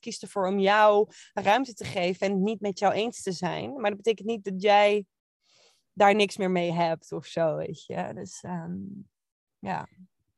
kiest 0.00 0.22
ervoor 0.22 0.46
om 0.46 0.58
jou 0.58 1.08
ruimte 1.34 1.74
te 1.74 1.84
geven 1.84 2.26
en 2.26 2.32
het 2.32 2.42
niet 2.42 2.60
met 2.60 2.78
jou 2.78 2.92
eens 2.92 3.22
te 3.22 3.32
zijn. 3.32 3.72
Maar 3.72 3.90
dat 3.90 4.02
betekent 4.02 4.28
niet 4.28 4.44
dat 4.44 4.62
jij 4.62 5.04
daar 5.92 6.14
niks 6.14 6.36
meer 6.36 6.50
mee 6.50 6.72
hebt 6.72 7.12
of 7.12 7.26
zo, 7.26 7.56
weet 7.56 7.84
je. 7.86 8.10
Dus 8.14 8.42
um, 8.42 9.08
ja. 9.58 9.88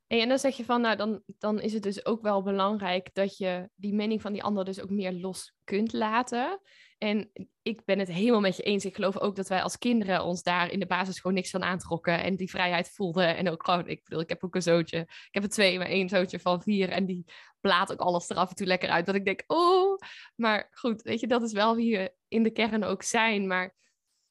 En 0.09 0.29
dan 0.29 0.39
zeg 0.39 0.57
je 0.57 0.65
van, 0.65 0.81
nou, 0.81 0.97
dan, 0.97 1.23
dan 1.27 1.61
is 1.61 1.73
het 1.73 1.83
dus 1.83 2.07
ook 2.07 2.23
wel 2.23 2.43
belangrijk 2.43 3.15
dat 3.15 3.37
je 3.37 3.69
die 3.75 3.95
mening 3.95 4.23
van 4.23 4.33
die 4.33 4.43
ander 4.43 4.65
dus 4.65 4.81
ook 4.81 4.91
meer 4.91 5.13
los 5.13 5.55
kunt 5.65 5.93
laten. 5.93 6.61
En 6.99 7.31
ik 7.63 7.85
ben 7.85 7.99
het 7.99 8.09
helemaal 8.09 8.41
met 8.41 8.57
je 8.57 8.63
eens. 8.63 8.85
Ik 8.85 8.95
geloof 8.95 9.19
ook 9.19 9.37
dat 9.37 9.49
wij 9.49 9.63
als 9.63 9.79
kinderen 9.79 10.25
ons 10.25 10.43
daar 10.43 10.71
in 10.71 10.81
de 10.81 10.87
basis 10.87 11.21
gewoon 11.21 11.37
niks 11.37 11.51
van 11.51 11.63
aantrokken. 11.63 12.23
En 12.23 12.37
die 12.37 12.51
vrijheid 12.51 12.91
voelden. 12.91 13.37
En 13.37 13.49
ook 13.49 13.65
gewoon, 13.65 13.89
ik 13.89 14.05
bedoel, 14.05 14.21
ik 14.21 14.29
heb 14.29 14.45
ook 14.45 14.55
een 14.55 14.63
zootje. 14.63 14.99
Ik 15.01 15.29
heb 15.31 15.43
er 15.43 15.49
twee, 15.49 15.79
maar 15.79 15.87
één 15.87 16.09
zootje 16.09 16.41
van 16.41 16.63
vier. 16.63 16.89
En 16.89 17.07
die 17.07 17.25
plaat 17.61 17.93
ook 17.93 18.01
alles 18.01 18.29
er 18.29 18.37
af 18.37 18.49
en 18.49 18.55
toe 18.55 18.67
lekker 18.67 18.89
uit. 18.89 19.07
Dat 19.07 19.15
ik 19.15 19.25
denk, 19.25 19.45
oh. 19.47 19.99
Maar 20.35 20.69
goed, 20.71 21.03
weet 21.03 21.21
je, 21.21 21.27
dat 21.27 21.43
is 21.43 21.53
wel 21.53 21.77
wie 21.77 21.97
we 21.97 22.15
in 22.29 22.43
de 22.43 22.51
kern 22.51 22.85
ook 22.85 23.03
zijn. 23.03 23.47
Maar 23.47 23.77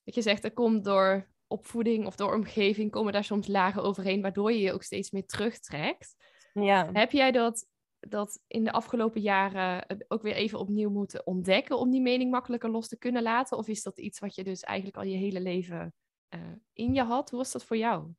wat 0.04 0.16
je 0.16 0.22
zegt, 0.22 0.44
er 0.44 0.54
komt 0.54 0.84
door 0.84 1.28
opvoeding 1.48 2.06
of 2.06 2.16
door 2.16 2.34
omgeving 2.34 2.92
komen 2.92 3.14
daar 3.14 3.24
soms 3.24 3.48
lagen 3.48 3.84
overheen, 3.84 4.22
waardoor 4.22 4.52
je 4.52 4.60
je 4.60 4.74
ook 4.74 4.84
steeds 4.84 5.12
meer 5.12 5.26
terugtrekt. 5.26 6.16
Ja. 6.54 6.90
Heb 6.94 7.12
jij 7.12 7.32
dat 7.32 7.68
dat 8.00 8.40
in 8.48 8.64
de 8.64 8.72
afgelopen 8.72 9.22
jaren 9.22 9.86
ook 10.08 10.22
weer 10.22 10.34
even 10.34 10.60
opnieuw 10.60 10.90
moeten 10.90 11.28
ontdekken 11.28 11.78
om 11.78 11.92
die 11.92 12.02
mening 12.02 12.32
makkelijker 12.32 12.70
los 12.70 12.88
te 12.88 12.98
kunnen 12.98 13.24
laten? 13.24 13.58
Of 13.58 13.68
is 13.68 13.84
dat 13.84 14.00
iets 14.00 14.20
wat 14.20 14.36
je 14.36 14.44
dus 14.44 14.62
eigenlijk 14.62 14.98
al 14.98 15.04
je 15.04 15.18
hele 15.18 15.42
leven 15.42 15.94
uh, 16.36 16.42
in 16.74 16.94
je 16.94 17.02
had? 17.02 17.30
Hoe 17.30 17.40
was 17.40 17.52
dat 17.52 17.66
voor 17.66 17.78
jou? 17.78 18.12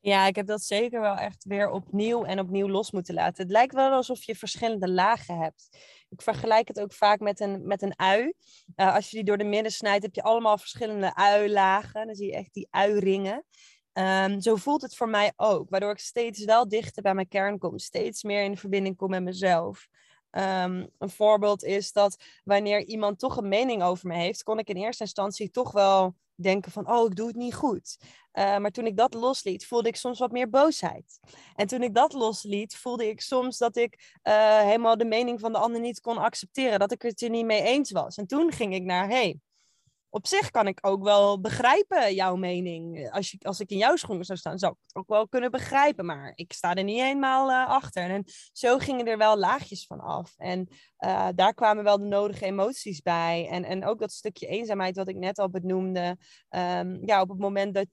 Ja, 0.00 0.26
ik 0.26 0.36
heb 0.36 0.46
dat 0.46 0.62
zeker 0.62 1.00
wel 1.00 1.16
echt 1.16 1.44
weer 1.44 1.70
opnieuw 1.70 2.24
en 2.24 2.38
opnieuw 2.38 2.68
los 2.68 2.90
moeten 2.90 3.14
laten. 3.14 3.42
Het 3.42 3.52
lijkt 3.52 3.74
wel 3.74 3.90
alsof 3.90 4.22
je 4.22 4.34
verschillende 4.34 4.88
lagen 4.90 5.38
hebt. 5.38 5.68
Ik 6.08 6.22
vergelijk 6.22 6.68
het 6.68 6.80
ook 6.80 6.92
vaak 6.92 7.20
met 7.20 7.40
een, 7.40 7.66
met 7.66 7.82
een 7.82 7.98
ui. 7.98 8.32
Uh, 8.76 8.94
als 8.94 9.10
je 9.10 9.16
die 9.16 9.24
door 9.24 9.38
de 9.38 9.44
midden 9.44 9.72
snijdt, 9.72 10.02
heb 10.02 10.14
je 10.14 10.22
allemaal 10.22 10.58
verschillende 10.58 11.14
uilagen. 11.14 12.06
Dan 12.06 12.14
zie 12.14 12.26
je 12.26 12.36
echt 12.36 12.54
die 12.54 12.66
uiringen. 12.70 13.44
Um, 13.92 14.40
zo 14.40 14.56
voelt 14.56 14.82
het 14.82 14.96
voor 14.96 15.08
mij 15.08 15.32
ook, 15.36 15.70
waardoor 15.70 15.90
ik 15.90 15.98
steeds 15.98 16.44
wel 16.44 16.68
dichter 16.68 17.02
bij 17.02 17.14
mijn 17.14 17.28
kern 17.28 17.58
kom, 17.58 17.78
steeds 17.78 18.22
meer 18.22 18.42
in 18.42 18.56
verbinding 18.56 18.96
kom 18.96 19.10
met 19.10 19.22
mezelf. 19.22 19.88
Um, 20.30 20.90
een 20.98 21.10
voorbeeld 21.10 21.64
is 21.64 21.92
dat 21.92 22.22
wanneer 22.44 22.84
iemand 22.84 23.18
toch 23.18 23.36
een 23.36 23.48
mening 23.48 23.82
over 23.82 24.08
me 24.08 24.14
heeft, 24.14 24.42
kon 24.42 24.58
ik 24.58 24.68
in 24.68 24.76
eerste 24.76 25.02
instantie 25.02 25.50
toch 25.50 25.72
wel 25.72 26.14
denken 26.34 26.72
van, 26.72 26.90
oh, 26.90 27.06
ik 27.06 27.16
doe 27.16 27.26
het 27.26 27.36
niet 27.36 27.54
goed. 27.54 27.98
Uh, 28.32 28.58
maar 28.58 28.70
toen 28.70 28.86
ik 28.86 28.96
dat 28.96 29.14
losliet, 29.14 29.66
voelde 29.66 29.88
ik 29.88 29.96
soms 29.96 30.18
wat 30.18 30.30
meer 30.30 30.50
boosheid. 30.50 31.20
En 31.54 31.66
toen 31.66 31.82
ik 31.82 31.94
dat 31.94 32.12
losliet, 32.12 32.76
voelde 32.76 33.08
ik 33.08 33.20
soms 33.20 33.58
dat 33.58 33.76
ik 33.76 34.18
uh, 34.22 34.58
helemaal 34.58 34.96
de 34.96 35.04
mening 35.04 35.40
van 35.40 35.52
de 35.52 35.58
ander 35.58 35.80
niet 35.80 36.00
kon 36.00 36.18
accepteren, 36.18 36.78
dat 36.78 36.92
ik 36.92 37.02
het 37.02 37.20
er 37.20 37.30
niet 37.30 37.44
mee 37.44 37.62
eens 37.62 37.90
was. 37.90 38.16
En 38.16 38.26
toen 38.26 38.52
ging 38.52 38.74
ik 38.74 38.82
naar, 38.82 39.08
hey, 39.08 39.40
op 40.10 40.26
zich 40.26 40.50
kan 40.50 40.66
ik 40.66 40.78
ook 40.80 41.02
wel 41.02 41.40
begrijpen 41.40 42.14
jouw 42.14 42.36
mening. 42.36 43.10
Als, 43.10 43.36
als 43.38 43.60
ik 43.60 43.70
in 43.70 43.76
jouw 43.76 43.96
schoenen 43.96 44.24
zou 44.24 44.38
staan, 44.38 44.58
zou 44.58 44.72
ik 44.72 44.78
het 44.82 44.94
ook 44.94 45.08
wel 45.08 45.28
kunnen 45.28 45.50
begrijpen. 45.50 46.06
Maar 46.06 46.32
ik 46.34 46.52
sta 46.52 46.74
er 46.74 46.84
niet 46.84 47.00
eenmaal 47.00 47.50
uh, 47.50 47.68
achter. 47.68 48.10
En 48.10 48.24
zo 48.52 48.78
gingen 48.78 49.06
er 49.06 49.18
wel 49.18 49.38
laagjes 49.38 49.86
van 49.86 50.00
af. 50.00 50.34
En 50.36 50.68
uh, 50.98 51.28
daar 51.34 51.54
kwamen 51.54 51.84
wel 51.84 51.98
de 51.98 52.04
nodige 52.04 52.44
emoties 52.44 53.02
bij. 53.02 53.48
En, 53.50 53.64
en 53.64 53.84
ook 53.84 53.98
dat 53.98 54.12
stukje 54.12 54.46
eenzaamheid 54.46 54.96
wat 54.96 55.08
ik 55.08 55.16
net 55.16 55.38
al 55.38 55.50
benoemde. 55.50 56.16
Um, 56.48 57.06
ja, 57.06 57.20
op 57.20 57.28
het 57.28 57.38
moment 57.38 57.74
dat 57.74 57.88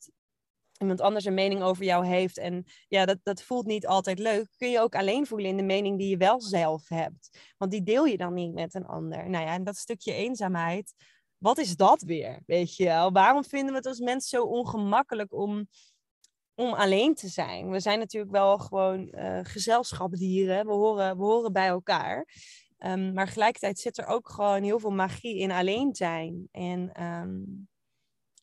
iemand 0.80 1.02
anders 1.02 1.26
een 1.26 1.34
mening 1.34 1.62
over 1.62 1.84
jou 1.84 2.06
heeft. 2.06 2.38
En 2.38 2.66
ja, 2.88 3.06
dat, 3.06 3.18
dat 3.24 3.42
voelt 3.42 3.66
niet 3.66 3.88
altijd 3.88 4.20
leuk. 4.20 4.48
Kun 4.58 4.70
je 4.70 4.80
ook 4.80 4.96
alleen 4.96 5.26
voelen 5.26 5.50
in 5.50 5.58
de 5.58 5.64
mening 5.64 5.98
die 5.98 6.10
je 6.10 6.18
wel 6.18 6.42
zelf 6.42 6.90
hebt. 6.90 7.54
Want 7.58 7.72
die 7.72 7.84
deel 7.84 8.06
je 8.06 8.18
dan 8.18 8.34
niet 8.34 8.54
met 8.54 8.74
een 8.74 8.86
ander. 8.86 9.30
Nou 9.30 9.46
ja, 9.46 9.54
en 9.54 9.64
dat 9.64 9.76
stukje 9.76 10.14
eenzaamheid 10.14 10.94
wat 11.38 11.58
is 11.58 11.76
dat 11.76 12.02
weer? 12.02 12.42
Weet 12.46 12.76
je 12.76 12.84
wel? 12.84 13.12
Waarom 13.12 13.44
vinden 13.44 13.70
we 13.70 13.78
het 13.78 13.86
als 13.86 14.00
mensen 14.00 14.30
zo 14.40 14.44
ongemakkelijk 14.44 15.34
om, 15.34 15.68
om 16.56 16.74
alleen 16.74 17.16
te 17.16 17.28
zijn? 17.28 17.70
We 17.70 17.80
zijn 17.80 18.00
natuurlijk 18.00 18.32
wel 18.32 18.58
gewoon 18.58 19.08
uh, 19.12 19.40
gezelschapsdieren. 19.44 20.66
We 20.66 20.72
horen, 20.72 21.18
we 21.18 21.24
horen 21.24 21.54
bij 21.54 21.68
elkaar. 21.68 22.28
Um, 22.80 23.14
maar 23.14 23.26
tegelijkertijd 23.26 23.80
zit 23.80 23.98
er 23.98 24.06
ook 24.06 24.30
gewoon 24.30 24.64
heel 24.64 24.80
veel 24.80 24.92
magie 24.92 25.38
in 25.38 25.52
alleen 25.52 25.96
zijn. 25.96 26.48
En 26.52 27.04
um, 27.04 27.68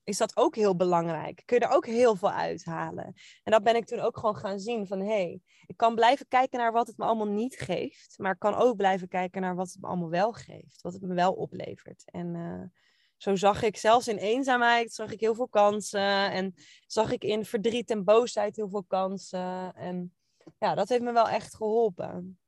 is 0.05 0.19
dat 0.19 0.37
ook 0.37 0.55
heel 0.57 0.77
belangrijk. 0.77 1.43
Kun 1.45 1.59
je 1.59 1.65
er 1.65 1.73
ook 1.73 1.87
heel 1.87 2.17
veel 2.17 2.31
uithalen. 2.31 3.15
En 3.43 3.53
dat 3.53 3.63
ben 3.63 3.77
ik 3.77 3.85
toen 3.85 3.99
ook 3.99 4.19
gewoon 4.19 4.37
gaan 4.37 4.59
zien 4.59 4.87
van 4.87 4.99
hé, 4.99 5.07
hey, 5.07 5.41
ik 5.67 5.77
kan 5.77 5.95
blijven 5.95 6.29
kijken 6.29 6.59
naar 6.59 6.73
wat 6.73 6.87
het 6.87 6.97
me 6.97 7.05
allemaal 7.05 7.27
niet 7.27 7.57
geeft, 7.57 8.15
maar 8.19 8.33
ik 8.33 8.39
kan 8.39 8.55
ook 8.55 8.77
blijven 8.77 9.09
kijken 9.09 9.41
naar 9.41 9.55
wat 9.55 9.69
het 9.69 9.81
me 9.81 9.87
allemaal 9.87 10.11
wel 10.11 10.33
geeft, 10.33 10.83
wat 10.83 10.93
het 10.93 11.03
me 11.03 11.15
wel 11.15 11.33
oplevert. 11.33 12.03
En 12.11 12.35
uh, 12.35 12.83
zo 13.17 13.37
zag 13.37 13.63
ik 13.63 13.77
zelfs 13.77 14.09
in 14.09 14.17
eenzaamheid 14.17 14.93
zag 14.93 15.13
ik 15.13 15.21
heel 15.21 15.35
veel 15.35 15.49
kansen 15.49 16.31
en 16.31 16.55
zag 16.87 17.13
ik 17.13 17.25
in 17.25 17.45
verdriet 17.45 17.91
en 17.91 18.05
boosheid 18.05 18.57
heel 18.57 18.69
veel 18.69 18.85
kansen. 18.85 19.75
En 19.75 20.15
ja, 20.59 20.75
dat 20.75 20.89
heeft 20.89 21.03
me 21.03 21.13
wel 21.13 21.29
echt 21.29 21.55
geholpen. 21.55 22.39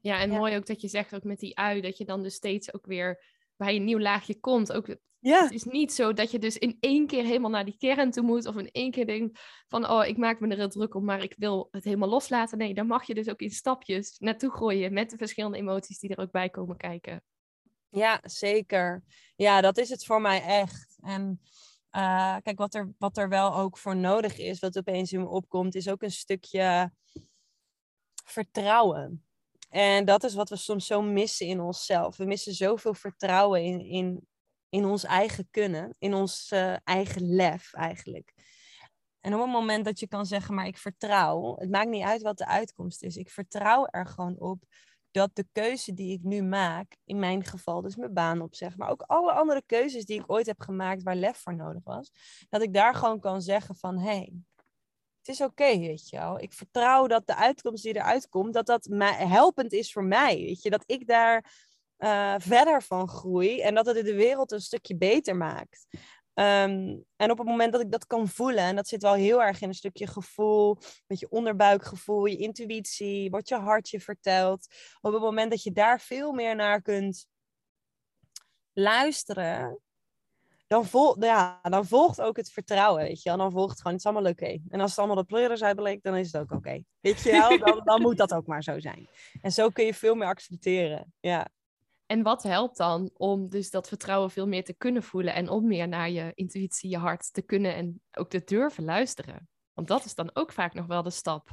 Ja, 0.00 0.20
en 0.20 0.30
ja. 0.30 0.38
mooi 0.38 0.56
ook 0.56 0.66
dat 0.66 0.80
je 0.80 0.88
zegt 0.88 1.14
ook 1.14 1.24
met 1.24 1.38
die 1.38 1.58
ui, 1.58 1.80
dat 1.80 1.98
je 1.98 2.04
dan 2.04 2.22
dus 2.22 2.34
steeds 2.34 2.74
ook 2.74 2.86
weer 2.86 3.24
bij 3.56 3.76
een 3.76 3.84
nieuw 3.84 3.98
laagje 3.98 4.40
komt. 4.40 4.72
Ook 4.72 4.96
ja. 5.20 5.42
Het 5.42 5.52
is 5.52 5.64
niet 5.64 5.92
zo 5.92 6.12
dat 6.12 6.30
je 6.30 6.38
dus 6.38 6.58
in 6.58 6.76
één 6.80 7.06
keer 7.06 7.24
helemaal 7.24 7.50
naar 7.50 7.64
die 7.64 7.76
kern 7.78 8.10
toe 8.10 8.22
moet. 8.22 8.46
Of 8.46 8.56
in 8.56 8.70
één 8.70 8.90
keer 8.90 9.06
denkt 9.06 9.40
van, 9.68 9.90
oh, 9.90 10.06
ik 10.06 10.16
maak 10.16 10.40
me 10.40 10.56
er 10.56 10.68
druk 10.68 10.94
om, 10.94 11.04
maar 11.04 11.22
ik 11.22 11.34
wil 11.38 11.68
het 11.70 11.84
helemaal 11.84 12.08
loslaten. 12.08 12.58
Nee, 12.58 12.74
dan 12.74 12.86
mag 12.86 13.04
je 13.04 13.14
dus 13.14 13.28
ook 13.28 13.40
in 13.40 13.50
stapjes 13.50 14.18
naartoe 14.18 14.50
groeien 14.50 14.92
met 14.92 15.10
de 15.10 15.16
verschillende 15.16 15.58
emoties 15.58 15.98
die 15.98 16.10
er 16.10 16.22
ook 16.22 16.30
bij 16.30 16.50
komen 16.50 16.76
kijken. 16.76 17.22
Ja, 17.90 18.20
zeker. 18.22 19.02
Ja, 19.36 19.60
dat 19.60 19.78
is 19.78 19.88
het 19.88 20.04
voor 20.04 20.20
mij 20.20 20.42
echt. 20.42 20.98
En 21.00 21.40
uh, 21.92 22.36
kijk, 22.42 22.58
wat 22.58 22.74
er, 22.74 22.92
wat 22.98 23.16
er 23.16 23.28
wel 23.28 23.54
ook 23.56 23.78
voor 23.78 23.96
nodig 23.96 24.38
is, 24.38 24.58
wat 24.58 24.78
opeens 24.78 25.12
in 25.12 25.20
me 25.20 25.28
opkomt, 25.28 25.74
is 25.74 25.88
ook 25.88 26.02
een 26.02 26.10
stukje 26.10 26.92
vertrouwen. 28.24 29.24
En 29.68 30.04
dat 30.04 30.24
is 30.24 30.34
wat 30.34 30.48
we 30.48 30.56
soms 30.56 30.86
zo 30.86 31.02
missen 31.02 31.46
in 31.46 31.60
onszelf. 31.60 32.16
We 32.16 32.24
missen 32.24 32.54
zoveel 32.54 32.94
vertrouwen 32.94 33.62
in, 33.62 33.80
in, 33.80 34.26
in 34.68 34.84
ons 34.84 35.04
eigen 35.04 35.48
kunnen, 35.50 35.94
in 35.98 36.14
ons 36.14 36.50
uh, 36.52 36.76
eigen 36.84 37.34
lef 37.34 37.72
eigenlijk. 37.72 38.32
En 39.20 39.34
op 39.34 39.40
het 39.40 39.50
moment 39.50 39.84
dat 39.84 40.00
je 40.00 40.08
kan 40.08 40.26
zeggen, 40.26 40.54
maar 40.54 40.66
ik 40.66 40.78
vertrouw, 40.78 41.56
het 41.58 41.70
maakt 41.70 41.88
niet 41.88 42.04
uit 42.04 42.22
wat 42.22 42.38
de 42.38 42.46
uitkomst 42.46 43.02
is. 43.02 43.16
Ik 43.16 43.30
vertrouw 43.30 43.86
er 43.86 44.06
gewoon 44.06 44.38
op 44.38 44.64
dat 45.10 45.30
de 45.32 45.46
keuze 45.52 45.94
die 45.94 46.12
ik 46.12 46.22
nu 46.22 46.42
maak, 46.42 46.96
in 47.04 47.18
mijn 47.18 47.44
geval 47.44 47.80
dus 47.80 47.96
mijn 47.96 48.12
baan 48.12 48.40
opzeg, 48.40 48.76
maar 48.76 48.90
ook 48.90 49.02
alle 49.02 49.32
andere 49.32 49.62
keuzes 49.66 50.04
die 50.04 50.20
ik 50.20 50.32
ooit 50.32 50.46
heb 50.46 50.60
gemaakt 50.60 51.02
waar 51.02 51.16
lef 51.16 51.38
voor 51.38 51.56
nodig 51.56 51.84
was, 51.84 52.10
dat 52.48 52.62
ik 52.62 52.74
daar 52.74 52.94
gewoon 52.94 53.20
kan 53.20 53.42
zeggen 53.42 53.76
van, 53.76 53.98
hé, 53.98 54.04
hey, 54.04 54.32
het 55.18 55.28
is 55.28 55.40
oké, 55.40 55.78
weet 55.78 56.08
je 56.08 56.16
wel. 56.16 56.40
Ik 56.40 56.52
vertrouw 56.52 57.06
dat 57.06 57.26
de 57.26 57.34
uitkomst 57.36 57.82
die 57.82 57.94
eruit 57.94 58.28
komt, 58.28 58.54
dat 58.54 58.66
dat 58.66 58.88
helpend 59.16 59.72
is 59.72 59.92
voor 59.92 60.04
mij, 60.04 60.36
weet 60.36 60.62
je. 60.62 60.70
Dat 60.70 60.82
ik 60.86 61.06
daar 61.06 61.52
uh, 61.98 62.34
verder 62.38 62.82
van 62.82 63.08
groei 63.08 63.60
en 63.60 63.74
dat 63.74 63.86
het 63.86 64.04
de 64.04 64.14
wereld 64.14 64.52
een 64.52 64.60
stukje 64.60 64.96
beter 64.96 65.36
maakt. 65.36 65.86
Um, 66.40 67.04
en 67.16 67.30
op 67.30 67.38
het 67.38 67.46
moment 67.46 67.72
dat 67.72 67.80
ik 67.80 67.90
dat 67.90 68.06
kan 68.06 68.28
voelen, 68.28 68.64
en 68.64 68.76
dat 68.76 68.88
zit 68.88 69.02
wel 69.02 69.14
heel 69.14 69.42
erg 69.42 69.60
in 69.60 69.68
een 69.68 69.74
stukje 69.74 70.06
gevoel, 70.06 70.78
met 71.06 71.18
je 71.18 71.30
onderbuikgevoel, 71.30 72.24
je 72.24 72.36
intuïtie, 72.36 73.30
wat 73.30 73.48
je 73.48 73.54
hart 73.54 73.88
je 73.88 74.00
vertelt. 74.00 74.66
Op 75.00 75.12
het 75.12 75.22
moment 75.22 75.50
dat 75.50 75.62
je 75.62 75.72
daar 75.72 76.00
veel 76.00 76.32
meer 76.32 76.56
naar 76.56 76.82
kunt 76.82 77.26
luisteren, 78.72 79.80
dan, 80.66 80.86
vol, 80.86 81.24
ja, 81.24 81.60
dan 81.62 81.86
volgt 81.86 82.20
ook 82.20 82.36
het 82.36 82.50
vertrouwen, 82.50 83.02
weet 83.02 83.22
je. 83.22 83.30
En 83.30 83.38
dan 83.38 83.52
volgt 83.52 83.76
gewoon, 83.76 83.92
het 83.92 84.04
is 84.04 84.12
allemaal 84.12 84.32
oké. 84.32 84.58
En 84.68 84.80
als 84.80 84.90
het 84.90 84.98
allemaal 84.98 85.16
de 85.16 85.24
pleuris 85.24 85.62
uitbleek, 85.62 86.02
dan 86.02 86.16
is 86.16 86.32
het 86.32 86.42
ook 86.42 86.52
oké. 86.52 86.82
Weet 87.00 87.20
je 87.20 87.30
wel, 87.30 87.58
dan, 87.58 87.80
dan 87.84 88.02
moet 88.02 88.16
dat 88.16 88.34
ook 88.34 88.46
maar 88.46 88.62
zo 88.62 88.80
zijn. 88.80 89.08
En 89.40 89.52
zo 89.52 89.68
kun 89.68 89.84
je 89.84 89.94
veel 89.94 90.14
meer 90.14 90.28
accepteren, 90.28 91.14
ja. 91.20 91.48
En 92.10 92.22
wat 92.22 92.42
helpt 92.42 92.76
dan 92.76 93.10
om 93.16 93.48
dus 93.48 93.70
dat 93.70 93.88
vertrouwen 93.88 94.30
veel 94.30 94.46
meer 94.46 94.64
te 94.64 94.74
kunnen 94.74 95.02
voelen 95.02 95.34
en 95.34 95.48
om 95.48 95.66
meer 95.66 95.88
naar 95.88 96.10
je 96.10 96.32
intuïtie, 96.34 96.90
je 96.90 96.96
hart 96.96 97.32
te 97.32 97.42
kunnen 97.42 97.74
en 97.74 98.02
ook 98.12 98.30
te 98.30 98.42
durven 98.44 98.84
luisteren? 98.84 99.48
Want 99.72 99.88
dat 99.88 100.04
is 100.04 100.14
dan 100.14 100.30
ook 100.32 100.52
vaak 100.52 100.74
nog 100.74 100.86
wel 100.86 101.02
de 101.02 101.10
stap. 101.10 101.50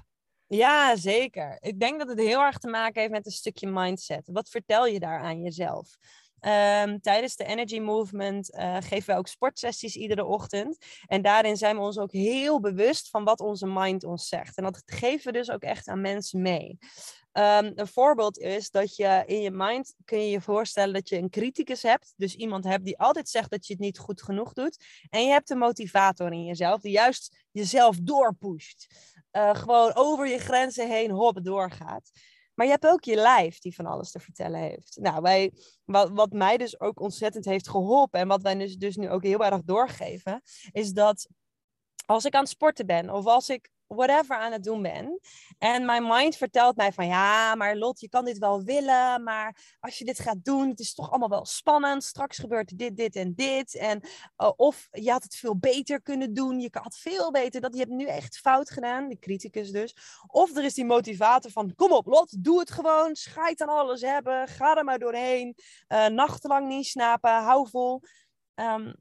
Ja, 0.47 0.95
zeker. 0.95 1.57
Ik 1.59 1.79
denk 1.79 1.99
dat 1.99 2.07
het 2.07 2.19
heel 2.19 2.41
erg 2.41 2.57
te 2.57 2.67
maken 2.67 3.01
heeft 3.01 3.13
met 3.13 3.25
een 3.25 3.31
stukje 3.31 3.67
mindset. 3.67 4.29
Wat 4.31 4.49
vertel 4.49 4.85
je 4.85 4.99
daar 4.99 5.19
aan 5.19 5.41
jezelf? 5.41 5.97
Um, 6.39 7.01
tijdens 7.01 7.35
de 7.35 7.45
Energy 7.45 7.79
Movement 7.79 8.53
uh, 8.53 8.77
geven 8.79 9.13
we 9.13 9.19
ook 9.19 9.27
sportsessies 9.27 9.95
iedere 9.95 10.25
ochtend. 10.25 10.77
En 11.05 11.21
daarin 11.21 11.57
zijn 11.57 11.75
we 11.75 11.81
ons 11.81 11.97
ook 11.97 12.11
heel 12.11 12.59
bewust 12.59 13.09
van 13.09 13.23
wat 13.23 13.39
onze 13.39 13.67
mind 13.67 14.03
ons 14.03 14.27
zegt. 14.27 14.57
En 14.57 14.63
dat 14.63 14.81
geven 14.85 15.31
we 15.31 15.37
dus 15.37 15.51
ook 15.51 15.61
echt 15.61 15.87
aan 15.87 16.01
mensen 16.01 16.41
mee. 16.41 16.77
Um, 17.37 17.71
een 17.75 17.87
voorbeeld 17.87 18.37
is 18.37 18.69
dat 18.69 18.95
je 18.95 19.23
in 19.25 19.41
je 19.41 19.51
mind 19.51 19.93
kun 20.05 20.19
je 20.19 20.29
je 20.29 20.41
voorstellen 20.41 20.93
dat 20.93 21.09
je 21.09 21.17
een 21.17 21.29
criticus 21.29 21.81
hebt. 21.81 22.13
Dus 22.15 22.35
iemand 22.35 22.63
hebt 22.63 22.85
die 22.85 22.99
altijd 22.99 23.29
zegt 23.29 23.49
dat 23.49 23.67
je 23.67 23.73
het 23.73 23.81
niet 23.81 23.97
goed 23.97 24.21
genoeg 24.21 24.53
doet. 24.53 24.83
En 25.09 25.23
je 25.23 25.29
hebt 25.29 25.49
een 25.49 25.57
motivator 25.57 26.31
in 26.31 26.45
jezelf 26.45 26.81
die 26.81 26.91
juist 26.91 27.45
jezelf 27.51 27.97
doorpusht. 28.01 28.87
Uh, 29.31 29.55
gewoon 29.55 29.91
over 29.95 30.27
je 30.27 30.37
grenzen 30.37 30.89
heen 30.89 31.11
hop 31.11 31.43
doorgaat. 31.43 32.11
Maar 32.53 32.65
je 32.65 32.71
hebt 32.71 32.87
ook 32.87 33.03
je 33.03 33.15
lijf 33.15 33.59
die 33.59 33.75
van 33.75 33.85
alles 33.85 34.11
te 34.11 34.19
vertellen 34.19 34.59
heeft. 34.59 34.97
Nou, 35.01 35.51
wat, 35.85 36.09
wat 36.09 36.31
mij 36.31 36.57
dus 36.57 36.79
ook 36.79 36.99
ontzettend 36.99 37.45
heeft 37.45 37.69
geholpen 37.69 38.19
en 38.19 38.27
wat 38.27 38.41
wij 38.41 38.55
dus, 38.55 38.77
dus 38.77 38.95
nu 38.95 39.09
ook 39.09 39.23
heel 39.23 39.45
erg 39.45 39.63
doorgeven, 39.63 40.41
is 40.71 40.91
dat 40.91 41.27
als 42.05 42.25
ik 42.25 42.33
aan 42.33 42.41
het 42.41 42.49
sporten 42.49 42.85
ben 42.85 43.09
of 43.09 43.25
als 43.25 43.49
ik 43.49 43.69
whatever 43.87 44.37
aan 44.37 44.51
het 44.51 44.63
doen 44.63 44.81
ben. 44.81 45.19
En 45.57 45.85
mijn 45.85 46.07
mind 46.07 46.35
vertelt 46.35 46.75
mij 46.75 46.91
van 46.91 47.07
ja, 47.07 47.55
maar 47.55 47.75
Lot, 47.75 47.99
je 47.99 48.09
kan 48.09 48.25
dit 48.25 48.37
wel 48.37 48.63
willen, 48.63 49.23
maar 49.23 49.77
als 49.79 49.97
je 49.97 50.05
dit 50.05 50.19
gaat 50.19 50.43
doen, 50.43 50.69
het 50.69 50.79
is 50.79 50.93
toch 50.93 51.09
allemaal 51.09 51.29
wel 51.29 51.45
spannend. 51.45 52.03
Straks 52.03 52.37
gebeurt 52.37 52.77
dit, 52.77 52.97
dit 52.97 53.15
en 53.15 53.33
dit. 53.35 53.75
En 53.75 54.01
uh, 54.37 54.51
of 54.55 54.87
je 54.91 55.11
had 55.11 55.23
het 55.23 55.35
veel 55.35 55.57
beter 55.57 56.01
kunnen 56.01 56.33
doen, 56.33 56.59
je 56.59 56.69
had 56.71 56.97
veel 56.97 57.31
beter 57.31 57.61
dat 57.61 57.73
je 57.73 57.79
hebt 57.79 57.91
nu 57.91 58.05
echt 58.05 58.37
fout 58.37 58.69
gedaan, 58.69 59.09
de 59.09 59.19
criticus 59.19 59.71
dus. 59.71 59.95
Of 60.27 60.55
er 60.55 60.63
is 60.63 60.73
die 60.73 60.85
motivator 60.85 61.51
van 61.51 61.75
kom 61.75 61.91
op 61.91 62.05
Lot, 62.07 62.43
doe 62.43 62.59
het 62.59 62.71
gewoon, 62.71 63.15
scheid 63.15 63.61
aan 63.61 63.69
alles 63.69 64.01
hebben, 64.01 64.47
ga 64.47 64.77
er 64.77 64.83
maar 64.83 64.99
doorheen, 64.99 65.55
uh, 65.87 66.07
nachtenlang 66.07 66.67
niet 66.67 66.85
slapen, 66.85 67.31
hou 67.31 67.69
vol. 67.69 68.01
Um, 68.55 68.93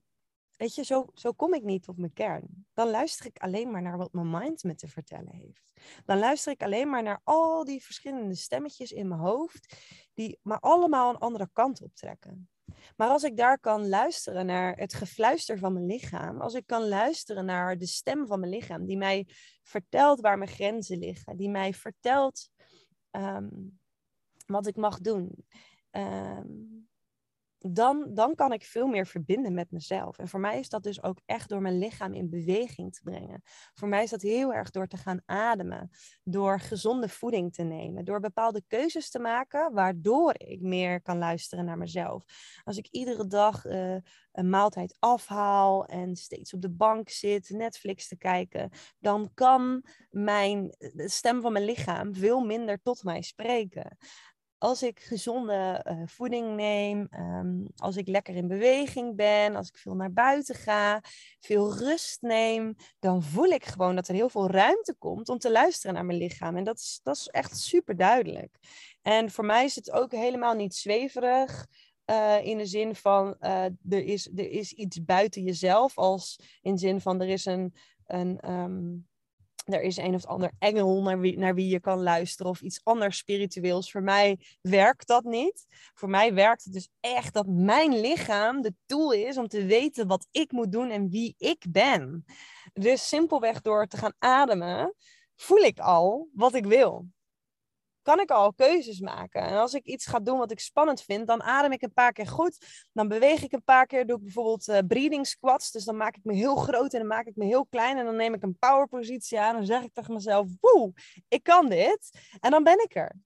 weet 0.57 0.75
je, 0.75 0.85
zo, 0.85 1.07
zo 1.15 1.33
kom 1.33 1.55
ik 1.55 1.63
niet 1.63 1.89
op 1.89 1.97
mijn 1.97 2.13
kern. 2.13 2.67
Dan 2.73 2.91
luister 2.91 3.27
ik 3.27 3.39
alleen 3.39 3.71
maar 3.71 3.83
naar 3.83 3.97
wat 3.97 4.13
mijn 4.13 4.31
mind 4.31 4.63
me 4.63 4.75
te 4.75 4.89
vertellen 4.89 5.35
heeft. 5.35 5.73
Dan 6.05 6.19
luister 6.19 6.53
ik 6.53 6.63
alleen 6.63 6.91
maar 6.91 7.03
naar 7.03 7.21
al 7.25 7.65
die 7.65 7.85
verschillende 7.85 8.35
stemmetjes 8.35 8.93
in 8.93 9.09
mijn 9.09 9.21
hoofd, 9.21 9.77
die 10.15 10.39
maar 10.43 10.61
allemaal 10.61 11.11
een 11.11 11.19
andere 11.19 11.49
kant 11.53 11.83
optrekken. 11.83 12.49
Maar 12.97 13.09
als 13.09 13.23
ik 13.23 13.37
daar 13.37 13.59
kan 13.59 13.89
luisteren 13.89 14.47
naar 14.47 14.77
het 14.77 14.95
gefluister 14.95 15.59
van 15.59 15.73
mijn 15.73 15.87
lichaam, 15.87 16.41
als 16.41 16.55
ik 16.55 16.67
kan 16.67 16.89
luisteren 16.89 17.45
naar 17.45 17.79
de 17.79 17.87
stem 17.87 18.27
van 18.27 18.41
mijn 18.41 18.53
lichaam, 18.53 18.87
die 18.87 18.97
mij 18.97 19.29
vertelt 19.63 20.21
waar 20.21 20.39
mijn 20.39 20.51
grenzen 20.51 20.99
liggen, 20.99 21.37
die 21.37 21.51
mij 21.51 21.75
vertelt 21.75 22.49
ehm, 23.11 23.49
wat 24.47 24.67
ik 24.67 24.77
mag 24.77 25.01
doen, 25.01 25.47
ehm, 25.91 26.47
dan, 27.59 28.07
dan 28.15 28.35
kan 28.35 28.53
ik 28.53 28.65
veel 28.65 28.87
meer 28.87 29.07
verbinden 29.07 29.55
met 29.55 29.71
mezelf. 29.71 30.19
En 30.19 30.29
voor 30.29 30.41
mij 30.41 30.59
is 30.59 30.69
dat 30.69 30.83
dus 30.83 31.03
ook 31.03 31.21
echt 31.25 31.49
door 31.49 31.61
mijn 31.61 31.79
lichaam 31.79 32.15
in 32.15 32.31
beweging 32.31 32.95
te 32.95 33.01
brengen. 33.03 33.43
Voor 33.75 33.89
mij 33.89 34.03
is 34.03 34.11
dat 34.11 34.23
heel 34.23 34.55
erg 34.55 34.71
door 34.71 34.87
te 34.87 34.97
gaan 34.97 35.23
ademen, 35.25 35.91
door 36.25 36.61
gezonde 36.61 37.09
voeding 37.09 37.55
te 37.55 37.63
nemen, 37.63 38.05
door 38.05 38.21
bepaalde 38.21 38.63
keuzes 38.67 39.11
te 39.11 39.19
maken, 39.19 39.73
waardoor 39.73 40.35
ik 40.37 40.61
meer 40.61 41.03
kan 41.03 41.19
luisteren 41.19 41.65
naar 41.65 41.79
mezelf. 41.79 42.25
Als 42.65 42.77
ik 42.77 42.89
iedere 42.91 43.27
dag 43.27 43.65
uh, 43.65 43.97
een 44.33 44.51
maaltijd 44.51 44.97
afhaal 44.99 45.87
en 45.87 46.17
steeds 46.17 46.55
op 46.55 46.61
de 46.61 46.71
bank 46.71 47.09
zit, 47.09 47.51
Netflix 47.51 48.09
te 48.09 48.17
kijken, 48.17 48.71
dan 48.99 49.31
kan 49.35 49.85
mijn, 50.11 50.75
de 50.79 51.09
stem 51.09 51.41
van 51.41 51.53
mijn 51.53 51.65
lichaam 51.65 52.15
veel 52.15 52.41
minder 52.41 52.83
tot 52.83 53.03
mij 53.03 53.23
spreken 53.23 53.97
als 54.59 54.83
ik 54.83 55.01
gezonde 55.01 55.85
uh, 55.89 56.03
voeding 56.07 56.55
neem, 56.55 57.09
um, 57.11 57.67
als 57.77 57.97
ik 57.97 58.09
lekker 58.09 58.35
in 58.35 58.49
beweging 58.49 59.17
ben, 59.17 59.57
als 59.57 59.69
ik 59.69 59.77
veel 59.77 59.95
naar 59.95 60.13
buiten 60.13 60.55
ga, 60.55 61.03
veel 61.41 61.77
rust 61.77 62.23
neem, 62.23 62.75
dan 62.99 63.23
voel 63.23 63.51
ik 63.51 63.65
gewoon 63.65 63.95
dat 63.95 64.09
er 64.09 64.15
heel 64.15 64.29
veel 64.29 64.51
ruimte 64.51 64.95
komt 64.99 65.29
om 65.29 65.39
te 65.39 65.51
luisteren 65.51 65.95
naar 65.95 66.05
mijn 66.05 66.19
lichaam. 66.19 66.57
En 66.57 66.65
dat 66.65 66.79
is, 66.79 67.01
dat 67.03 67.17
is 67.17 67.27
echt 67.27 67.59
super 67.59 67.97
duidelijk. 67.97 68.59
En 69.03 69.31
voor 69.31 69.45
mij 69.45 69.65
is 69.65 69.75
het 69.75 69.91
ook 69.91 70.13
helemaal 70.13 70.55
niet 70.55 70.75
zweverig. 70.75 71.67
Uh, 72.11 72.45
in 72.45 72.59
de 72.59 72.67
zin 72.67 72.95
van 72.95 73.37
uh, 73.41 73.65
er, 73.65 74.05
is, 74.05 74.27
er 74.37 74.51
is 74.51 74.73
iets 74.73 75.05
buiten 75.05 75.43
jezelf, 75.43 75.99
als 75.99 76.39
in 76.63 76.79
zin 76.79 77.01
van 77.01 77.21
er 77.21 77.29
is 77.29 77.45
een, 77.45 77.75
een 78.07 78.51
um, 78.51 79.07
er 79.75 79.83
is 79.83 79.97
een 79.97 80.15
of 80.15 80.27
ander 80.27 80.51
engel 80.59 81.03
naar 81.03 81.21
wie, 81.21 81.39
naar 81.39 81.55
wie 81.55 81.69
je 81.69 81.81
kan 81.81 82.03
luisteren 82.03 82.51
of 82.51 82.61
iets 82.61 82.81
anders 82.83 83.17
spiritueels. 83.17 83.91
Voor 83.91 84.03
mij 84.03 84.39
werkt 84.61 85.07
dat 85.07 85.25
niet. 85.25 85.67
Voor 85.95 86.09
mij 86.09 86.35
werkt 86.35 86.65
het 86.65 86.73
dus 86.73 86.89
echt 87.01 87.35
dat 87.35 87.47
mijn 87.47 88.01
lichaam 88.01 88.63
de 88.63 88.75
tool 88.87 89.13
is 89.13 89.39
om 89.39 89.49
te 89.49 89.65
weten 89.65 90.07
wat 90.07 90.27
ik 90.31 90.53
moet 90.53 90.73
doen 90.73 90.91
en 90.91 91.09
wie 91.09 91.35
ik 91.39 91.65
ben. 91.69 92.25
Dus 92.73 93.09
simpelweg 93.09 93.61
door 93.61 93.87
te 93.87 93.97
gaan 93.97 94.15
ademen, 94.19 94.95
voel 95.37 95.63
ik 95.63 95.79
al 95.79 96.29
wat 96.33 96.55
ik 96.55 96.65
wil 96.65 97.07
kan 98.07 98.21
ik 98.21 98.31
al 98.31 98.53
keuzes 98.53 99.01
maken. 99.01 99.43
En 99.43 99.57
als 99.59 99.75
ik 99.75 99.85
iets 99.85 100.07
ga 100.07 100.19
doen 100.19 100.39
wat 100.39 100.51
ik 100.51 100.61
spannend 100.61 101.03
vind, 101.03 101.27
dan 101.27 101.43
adem 101.43 101.73
ik 101.73 101.83
een 101.83 101.93
paar 101.93 102.13
keer 102.13 102.27
goed. 102.27 102.87
Dan 102.93 103.09
beweeg 103.09 103.43
ik 103.43 103.53
een 103.53 103.65
paar 103.65 103.87
keer, 103.87 104.07
doe 104.07 104.17
ik 104.17 104.23
bijvoorbeeld 104.23 104.69
uh, 104.69 104.79
breathing 104.87 105.27
squats. 105.27 105.71
Dus 105.71 105.85
dan 105.85 105.97
maak 105.97 106.17
ik 106.17 106.25
me 106.25 106.35
heel 106.35 106.57
groot 106.57 106.93
en 106.93 106.99
dan 106.99 107.09
maak 107.09 107.27
ik 107.27 107.37
me 107.37 107.45
heel 107.45 107.67
klein. 107.67 107.99
En 107.99 108.05
dan 108.05 108.17
neem 108.17 108.35
ik 108.35 108.43
een 108.43 108.59
powerpositie 108.59 109.41
aan. 109.41 109.51
En 109.51 109.57
dan 109.57 109.67
zeg 109.67 109.83
ik 109.83 109.93
tegen 109.93 110.15
mezelf, 110.15 110.49
woe, 110.61 110.93
ik 111.29 111.43
kan 111.43 111.69
dit. 111.69 112.19
En 112.41 112.51
dan 112.51 112.65
ben 112.65 112.83
ik 112.83 112.95
er. 112.95 113.17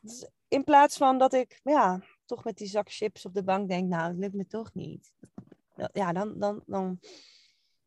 Dus 0.00 0.28
in 0.48 0.64
plaats 0.64 0.96
van 0.96 1.18
dat 1.18 1.32
ik, 1.32 1.60
ja, 1.62 2.02
toch 2.24 2.44
met 2.44 2.56
die 2.56 2.68
zak 2.68 2.90
chips 2.90 3.24
op 3.24 3.34
de 3.34 3.42
bank 3.44 3.68
denk, 3.68 3.88
nou, 3.88 4.08
het 4.08 4.18
lukt 4.18 4.34
me 4.34 4.46
toch 4.46 4.74
niet. 4.74 5.12
Ja, 5.92 6.12
dan, 6.12 6.38
dan, 6.38 6.62
dan 6.66 6.98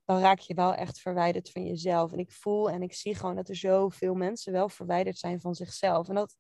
dan 0.06 0.20
raak 0.20 0.40
je 0.40 0.54
wel 0.54 0.74
echt 0.74 1.00
verwijderd 1.00 1.52
van 1.52 1.66
jezelf. 1.66 2.12
En 2.12 2.20
ik 2.20 2.32
voel 2.32 2.70
en 2.70 2.82
ik 2.82 2.94
zie 2.94 3.16
gewoon 3.16 3.36
dat 3.36 3.50
er 3.50 3.56
zoveel 3.56 4.14
mensen 4.14 4.54
wel 4.54 4.70
verwijderd 4.70 5.18
zijn 5.18 5.42
van 5.42 5.56
zichzelf. 5.56 6.10
En 6.10 6.16
dat, 6.16 6.36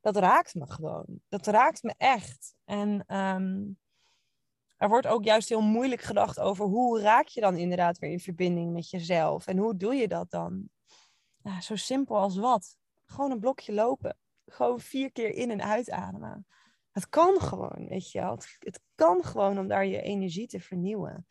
dat 0.00 0.16
raakt 0.16 0.54
me 0.54 0.66
gewoon. 0.66 1.20
Dat 1.28 1.46
raakt 1.46 1.82
me 1.82 1.94
echt. 1.96 2.54
En 2.64 3.04
ehm, 3.06 3.62
er 4.76 4.88
wordt 4.88 5.06
ook 5.06 5.24
juist 5.24 5.48
heel 5.48 5.60
moeilijk 5.60 6.02
gedacht 6.02 6.40
over 6.40 6.66
hoe 6.66 7.00
raak 7.00 7.26
je 7.26 7.40
dan 7.40 7.56
inderdaad 7.56 7.98
weer 7.98 8.10
in 8.10 8.20
verbinding 8.20 8.72
met 8.72 8.90
jezelf. 8.90 9.46
En 9.46 9.56
hoe 9.56 9.76
doe 9.76 9.94
je 9.94 10.08
dat 10.08 10.30
dan? 10.30 10.68
Nou, 11.42 11.60
zo 11.60 11.76
simpel 11.76 12.16
als 12.16 12.36
wat. 12.36 12.76
Gewoon 13.04 13.30
een 13.30 13.40
blokje 13.40 13.72
lopen. 13.72 14.18
Gewoon 14.46 14.80
vier 14.80 15.12
keer 15.12 15.30
in 15.30 15.50
en 15.50 15.62
uitademen. 15.62 16.46
Het 16.90 17.08
kan 17.08 17.40
gewoon, 17.40 17.86
weet 17.88 18.10
je 18.10 18.20
wel. 18.20 18.30
Het, 18.30 18.56
het 18.58 18.80
kan 18.94 19.24
gewoon 19.24 19.58
om 19.58 19.68
daar 19.68 19.86
je 19.86 20.02
energie 20.02 20.46
te 20.46 20.60
vernieuwen 20.60 21.26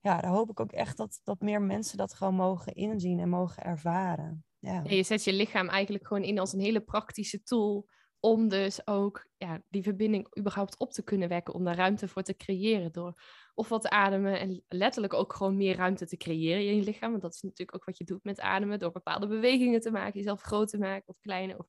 ja, 0.00 0.20
daar 0.20 0.30
hoop 0.30 0.50
ik 0.50 0.60
ook 0.60 0.72
echt 0.72 0.96
dat, 0.96 1.20
dat 1.24 1.40
meer 1.40 1.62
mensen 1.62 1.96
dat 1.96 2.14
gewoon 2.14 2.34
mogen 2.34 2.74
inzien 2.74 3.18
en 3.18 3.28
mogen 3.28 3.62
ervaren. 3.62 4.44
Ja. 4.58 4.82
je 4.84 5.02
zet 5.02 5.24
je 5.24 5.32
lichaam 5.32 5.68
eigenlijk 5.68 6.06
gewoon 6.06 6.22
in 6.22 6.38
als 6.38 6.52
een 6.52 6.60
hele 6.60 6.80
praktische 6.80 7.42
tool 7.42 7.88
om 8.20 8.48
dus 8.48 8.86
ook 8.86 9.28
ja, 9.36 9.62
die 9.68 9.82
verbinding 9.82 10.38
überhaupt 10.38 10.78
op 10.78 10.92
te 10.92 11.02
kunnen 11.02 11.28
wekken, 11.28 11.54
om 11.54 11.64
daar 11.64 11.76
ruimte 11.76 12.08
voor 12.08 12.22
te 12.22 12.36
creëren 12.36 12.92
door 12.92 13.22
of 13.54 13.68
wat 13.68 13.82
te 13.82 13.90
ademen 13.90 14.40
en 14.40 14.64
letterlijk 14.68 15.14
ook 15.14 15.32
gewoon 15.32 15.56
meer 15.56 15.76
ruimte 15.76 16.06
te 16.06 16.16
creëren 16.16 16.66
in 16.66 16.76
je 16.76 16.82
lichaam. 16.82 17.10
Want 17.10 17.22
dat 17.22 17.34
is 17.34 17.42
natuurlijk 17.42 17.76
ook 17.76 17.84
wat 17.84 17.98
je 17.98 18.04
doet 18.04 18.24
met 18.24 18.40
ademen, 18.40 18.78
door 18.78 18.92
bepaalde 18.92 19.26
bewegingen 19.26 19.80
te 19.80 19.90
maken, 19.90 20.18
jezelf 20.18 20.40
groot 20.40 20.68
te 20.68 20.78
maken 20.78 21.08
of 21.08 21.18
kleiner. 21.20 21.58
Of 21.58 21.66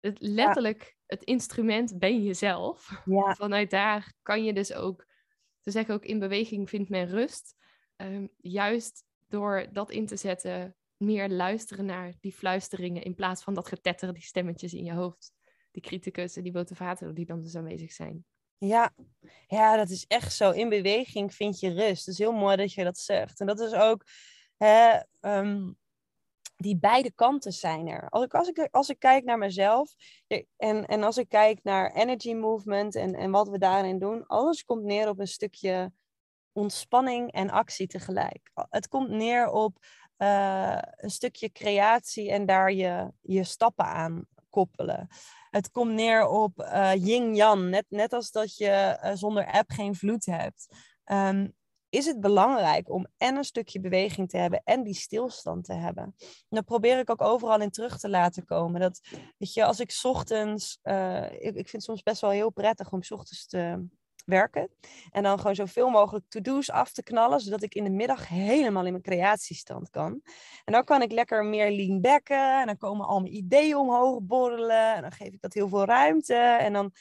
het, 0.00 0.20
letterlijk, 0.20 0.96
het 1.06 1.22
instrument 1.22 1.98
ben 1.98 2.22
je 2.22 2.34
zelf. 2.34 3.02
Ja. 3.04 3.34
Vanuit 3.34 3.70
daar 3.70 4.12
kan 4.22 4.44
je 4.44 4.52
dus 4.52 4.72
ook 4.72 5.06
ze 5.66 5.72
zeggen 5.72 5.94
ook 5.94 6.04
in 6.04 6.18
beweging 6.18 6.68
vindt 6.68 6.90
men 6.90 7.08
rust. 7.08 7.54
Um, 7.96 8.28
juist 8.36 9.04
door 9.28 9.66
dat 9.72 9.90
in 9.90 10.06
te 10.06 10.16
zetten, 10.16 10.76
meer 10.96 11.28
luisteren 11.28 11.84
naar 11.84 12.14
die 12.20 12.32
fluisteringen 12.32 13.02
in 13.02 13.14
plaats 13.14 13.42
van 13.42 13.54
dat 13.54 13.68
getetter, 13.68 14.12
die 14.12 14.22
stemmetjes 14.22 14.74
in 14.74 14.84
je 14.84 14.92
hoofd. 14.92 15.32
Die 15.70 15.82
criticus 15.82 16.36
en 16.36 16.42
die 16.42 16.52
motivator 16.52 17.14
die 17.14 17.26
dan 17.26 17.42
dus 17.42 17.56
aanwezig 17.56 17.92
zijn. 17.92 18.24
Ja. 18.58 18.94
ja, 19.46 19.76
dat 19.76 19.90
is 19.90 20.04
echt 20.06 20.32
zo. 20.32 20.50
In 20.50 20.68
beweging 20.68 21.34
vind 21.34 21.60
je 21.60 21.72
rust. 21.72 22.06
Het 22.06 22.14
is 22.14 22.18
heel 22.18 22.32
mooi 22.32 22.56
dat 22.56 22.72
je 22.72 22.84
dat 22.84 22.98
zegt. 22.98 23.40
En 23.40 23.46
dat 23.46 23.60
is 23.60 23.72
ook 23.72 24.04
hè, 24.56 25.00
um, 25.20 25.76
die 26.56 26.76
beide 26.76 27.12
kanten 27.12 27.52
zijn 27.52 27.88
er. 27.88 28.08
Als 28.08 28.24
ik, 28.24 28.34
als 28.34 28.48
ik, 28.48 28.68
als 28.70 28.88
ik 28.88 28.98
kijk 28.98 29.24
naar 29.24 29.38
mezelf 29.38 29.94
en, 30.56 30.86
en 30.86 31.02
als 31.02 31.16
ik 31.16 31.28
kijk 31.28 31.60
naar 31.62 31.92
energy 31.92 32.34
movement 32.34 32.94
en, 32.94 33.14
en 33.14 33.30
wat 33.30 33.48
we 33.48 33.58
daarin 33.58 33.98
doen, 33.98 34.26
alles 34.26 34.64
komt 34.64 34.82
neer 34.82 35.08
op 35.08 35.18
een 35.18 35.28
stukje 35.28 35.92
ontspanning 36.52 37.32
en 37.32 37.50
actie 37.50 37.86
tegelijk. 37.86 38.50
Het 38.54 38.88
komt 38.88 39.08
neer 39.08 39.50
op 39.50 39.78
uh, 40.18 40.78
een 40.96 41.10
stukje 41.10 41.52
creatie 41.52 42.30
en 42.30 42.46
daar 42.46 42.72
je, 42.72 43.12
je 43.20 43.44
stappen 43.44 43.84
aan 43.84 44.26
koppelen. 44.50 45.08
Het 45.50 45.70
komt 45.70 45.92
neer 45.92 46.26
op 46.26 46.58
uh, 46.58 46.92
yin-yang, 46.94 47.68
net, 47.68 47.84
net 47.88 48.12
als 48.12 48.30
dat 48.30 48.56
je 48.56 48.98
uh, 49.02 49.10
zonder 49.14 49.46
app 49.46 49.70
geen 49.70 49.94
vloed 49.94 50.26
hebt. 50.26 50.68
Um, 51.04 51.54
is 51.96 52.06
het 52.06 52.20
belangrijk 52.20 52.90
om 52.90 53.06
en 53.16 53.36
een 53.36 53.44
stukje 53.44 53.80
beweging 53.80 54.28
te 54.28 54.36
hebben 54.36 54.60
en 54.64 54.82
die 54.82 54.94
stilstand 54.94 55.64
te 55.64 55.72
hebben. 55.72 56.14
En 56.18 56.46
dat 56.48 56.64
probeer 56.64 56.98
ik 56.98 57.10
ook 57.10 57.22
overal 57.22 57.60
in 57.60 57.70
terug 57.70 57.98
te 57.98 58.08
laten 58.08 58.44
komen. 58.44 58.80
Dat, 58.80 59.00
weet 59.38 59.54
je, 59.54 59.64
als 59.64 59.80
ik 59.80 60.00
ochtends, 60.02 60.78
uh, 60.82 61.32
ik, 61.32 61.40
ik 61.40 61.52
vind 61.54 61.72
het 61.72 61.82
soms 61.82 62.02
best 62.02 62.20
wel 62.20 62.30
heel 62.30 62.50
prettig 62.50 62.92
om 62.92 63.00
ochtends 63.08 63.46
te 63.46 63.86
werken. 64.26 64.70
En 65.10 65.22
dan 65.22 65.38
gewoon 65.38 65.54
zoveel 65.54 65.88
mogelijk 65.88 66.24
to-do's 66.28 66.70
af 66.70 66.92
te 66.92 67.02
knallen, 67.02 67.40
zodat 67.40 67.62
ik 67.62 67.74
in 67.74 67.84
de 67.84 67.90
middag 67.90 68.28
helemaal 68.28 68.84
in 68.84 68.90
mijn 68.90 69.02
creatiestand 69.02 69.90
kan. 69.90 70.20
En 70.64 70.72
dan 70.72 70.84
kan 70.84 71.02
ik 71.02 71.12
lekker 71.12 71.44
meer 71.44 71.70
lean 71.70 72.00
backen 72.00 72.60
en 72.60 72.66
dan 72.66 72.76
komen 72.76 73.06
al 73.06 73.20
mijn 73.20 73.34
ideeën 73.34 73.76
omhoog 73.76 74.20
borrelen 74.22 74.94
en 74.94 75.02
dan 75.02 75.12
geef 75.12 75.32
ik 75.32 75.40
dat 75.40 75.54
heel 75.54 75.68
veel 75.68 75.84
ruimte 75.84 76.34
en 76.34 76.72
dan 76.72 76.92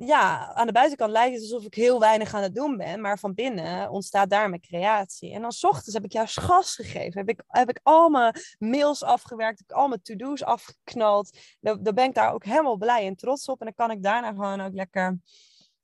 ja, 0.00 0.52
aan 0.54 0.66
de 0.66 0.72
buitenkant 0.72 1.10
lijkt 1.10 1.34
het 1.34 1.42
alsof 1.42 1.64
ik 1.64 1.74
heel 1.74 2.00
weinig 2.00 2.34
aan 2.34 2.42
het 2.42 2.54
doen 2.54 2.76
ben, 2.76 3.00
maar 3.00 3.18
van 3.18 3.34
binnen 3.34 3.90
ontstaat 3.90 4.30
daar 4.30 4.48
mijn 4.48 4.60
creatie. 4.60 5.32
En 5.32 5.40
dan 5.40 5.52
s 5.52 5.64
ochtends 5.64 5.94
heb 5.94 6.04
ik 6.04 6.12
juist 6.12 6.40
gas 6.40 6.74
gegeven. 6.74 7.20
Heb 7.20 7.28
ik, 7.28 7.42
heb 7.46 7.68
ik 7.68 7.80
al 7.82 8.08
mijn 8.08 8.34
mails 8.58 9.02
afgewerkt, 9.02 9.58
heb 9.58 9.70
ik 9.70 9.76
al 9.76 9.88
mijn 9.88 10.02
to-do's 10.02 10.42
afgeknald. 10.42 11.38
Dan, 11.60 11.82
dan 11.82 11.94
ben 11.94 12.04
ik 12.04 12.14
daar 12.14 12.32
ook 12.32 12.44
helemaal 12.44 12.76
blij 12.76 13.06
en 13.06 13.16
trots 13.16 13.48
op. 13.48 13.60
En 13.60 13.66
dan 13.66 13.74
kan 13.74 13.96
ik 13.96 14.02
daarna 14.02 14.28
gewoon 14.28 14.60
ook 14.60 14.74
lekker 14.74 15.18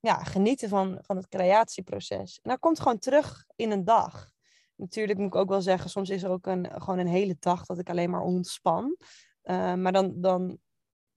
ja, 0.00 0.14
genieten 0.14 0.68
van, 0.68 0.98
van 1.00 1.16
het 1.16 1.28
creatieproces. 1.28 2.38
En 2.42 2.50
dat 2.50 2.58
komt 2.58 2.80
gewoon 2.80 2.98
terug 2.98 3.44
in 3.56 3.70
een 3.70 3.84
dag. 3.84 4.30
Natuurlijk 4.76 5.18
moet 5.18 5.34
ik 5.34 5.40
ook 5.40 5.48
wel 5.48 5.62
zeggen, 5.62 5.90
soms 5.90 6.10
is 6.10 6.22
er 6.22 6.30
ook 6.30 6.46
een, 6.46 6.68
gewoon 6.72 6.98
een 6.98 7.06
hele 7.06 7.36
dag 7.38 7.66
dat 7.66 7.78
ik 7.78 7.90
alleen 7.90 8.10
maar 8.10 8.22
ontspan. 8.22 8.96
Uh, 9.44 9.74
maar 9.74 9.92
dan, 9.92 10.12
dan 10.16 10.58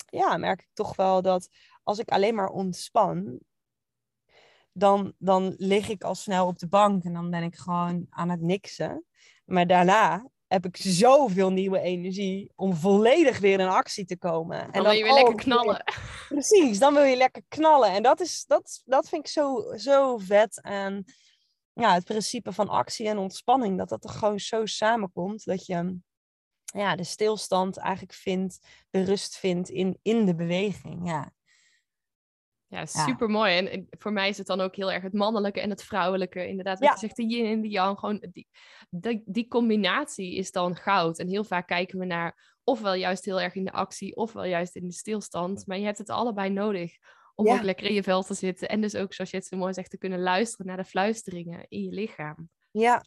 ja, 0.09 0.37
merk 0.37 0.61
ik 0.61 0.69
toch 0.73 0.95
wel 0.95 1.21
dat 1.21 1.49
als 1.87 1.99
ik 1.99 2.09
alleen 2.09 2.35
maar 2.35 2.49
ontspan, 2.49 3.39
dan, 4.71 5.13
dan 5.17 5.55
lig 5.57 5.89
ik 5.89 6.03
al 6.03 6.15
snel 6.15 6.47
op 6.47 6.59
de 6.59 6.67
bank 6.67 7.03
en 7.03 7.13
dan 7.13 7.29
ben 7.29 7.43
ik 7.43 7.55
gewoon 7.55 8.05
aan 8.09 8.29
het 8.29 8.41
niksen. 8.41 9.05
Maar 9.45 9.67
daarna 9.67 10.29
heb 10.47 10.65
ik 10.65 10.77
zoveel 10.77 11.51
nieuwe 11.51 11.79
energie 11.79 12.51
om 12.55 12.75
volledig 12.75 13.39
weer 13.39 13.59
in 13.59 13.67
actie 13.67 14.05
te 14.05 14.17
komen. 14.17 14.61
En 14.61 14.71
dan, 14.71 14.83
wil 14.83 14.91
je 14.91 15.03
weer 15.03 15.13
lekker 15.13 15.35
knallen. 15.35 15.83
precies, 16.29 16.79
dan 16.79 16.93
wil 16.93 17.03
je 17.03 17.15
lekker 17.15 17.43
knallen. 17.47 17.91
En 17.91 18.03
dat, 18.03 18.19
is, 18.19 18.45
dat, 18.45 18.81
dat 18.85 19.09
vind 19.09 19.25
ik 19.25 19.31
zo, 19.31 19.73
zo 19.75 20.17
vet. 20.17 20.61
En 20.61 21.05
ja, 21.73 21.93
het 21.93 22.03
principe 22.03 22.53
van 22.53 22.69
actie 22.69 23.07
en 23.07 23.17
ontspanning, 23.17 23.77
dat 23.77 23.89
dat 23.89 24.03
er 24.03 24.09
gewoon 24.09 24.39
zo 24.39 24.65
samenkomt. 24.65 25.45
Dat 25.45 25.65
je 25.65 25.99
ja, 26.63 26.95
de 26.95 27.03
stilstand 27.03 27.77
eigenlijk 27.77 28.13
vindt, 28.13 28.59
de 28.89 29.03
rust 29.03 29.37
vindt 29.37 29.69
in, 29.69 29.99
in 30.01 30.25
de 30.25 30.35
beweging. 30.35 31.07
Ja. 31.07 31.35
Ja, 32.69 32.85
super 32.85 33.29
mooi. 33.29 33.57
En 33.57 33.87
voor 33.89 34.11
mij 34.11 34.29
is 34.29 34.37
het 34.37 34.47
dan 34.47 34.61
ook 34.61 34.75
heel 34.75 34.91
erg 34.91 35.03
het 35.03 35.13
mannelijke 35.13 35.61
en 35.61 35.69
het 35.69 35.83
vrouwelijke. 35.83 36.47
Inderdaad, 36.47 36.79
wat 36.79 36.93
je 36.93 36.99
zegt, 36.99 37.15
de 37.15 37.25
yin 37.25 37.45
en 37.45 37.61
de 37.61 37.69
yang. 37.69 37.99
Gewoon 37.99 38.27
die, 38.31 38.47
die, 38.89 39.21
die, 39.25 39.47
combinatie 39.47 40.35
is 40.35 40.51
dan 40.51 40.75
goud. 40.75 41.19
En 41.19 41.27
heel 41.27 41.43
vaak 41.43 41.67
kijken 41.67 41.99
we 41.99 42.05
naar 42.05 42.55
ofwel 42.63 42.93
juist 42.93 43.25
heel 43.25 43.41
erg 43.41 43.55
in 43.55 43.65
de 43.65 43.71
actie, 43.71 44.15
ofwel 44.15 44.43
juist 44.43 44.75
in 44.75 44.87
de 44.87 44.93
stilstand. 44.93 45.67
Maar 45.67 45.77
je 45.77 45.85
hebt 45.85 45.97
het 45.97 46.09
allebei 46.09 46.49
nodig 46.49 46.97
om 47.35 47.49
ook 47.49 47.61
lekker 47.61 47.87
in 47.87 47.93
je 47.93 48.03
vel 48.03 48.23
te 48.23 48.33
zitten. 48.33 48.69
En 48.69 48.81
dus 48.81 48.95
ook, 48.95 49.13
zoals 49.13 49.31
je 49.31 49.37
het 49.37 49.45
zo 49.45 49.57
mooi 49.57 49.73
zegt, 49.73 49.89
te 49.89 49.97
kunnen 49.97 50.19
luisteren 50.19 50.65
naar 50.65 50.77
de 50.77 50.85
fluisteringen 50.85 51.65
in 51.67 51.83
je 51.83 51.91
lichaam. 51.91 52.49
Ja, 52.71 53.05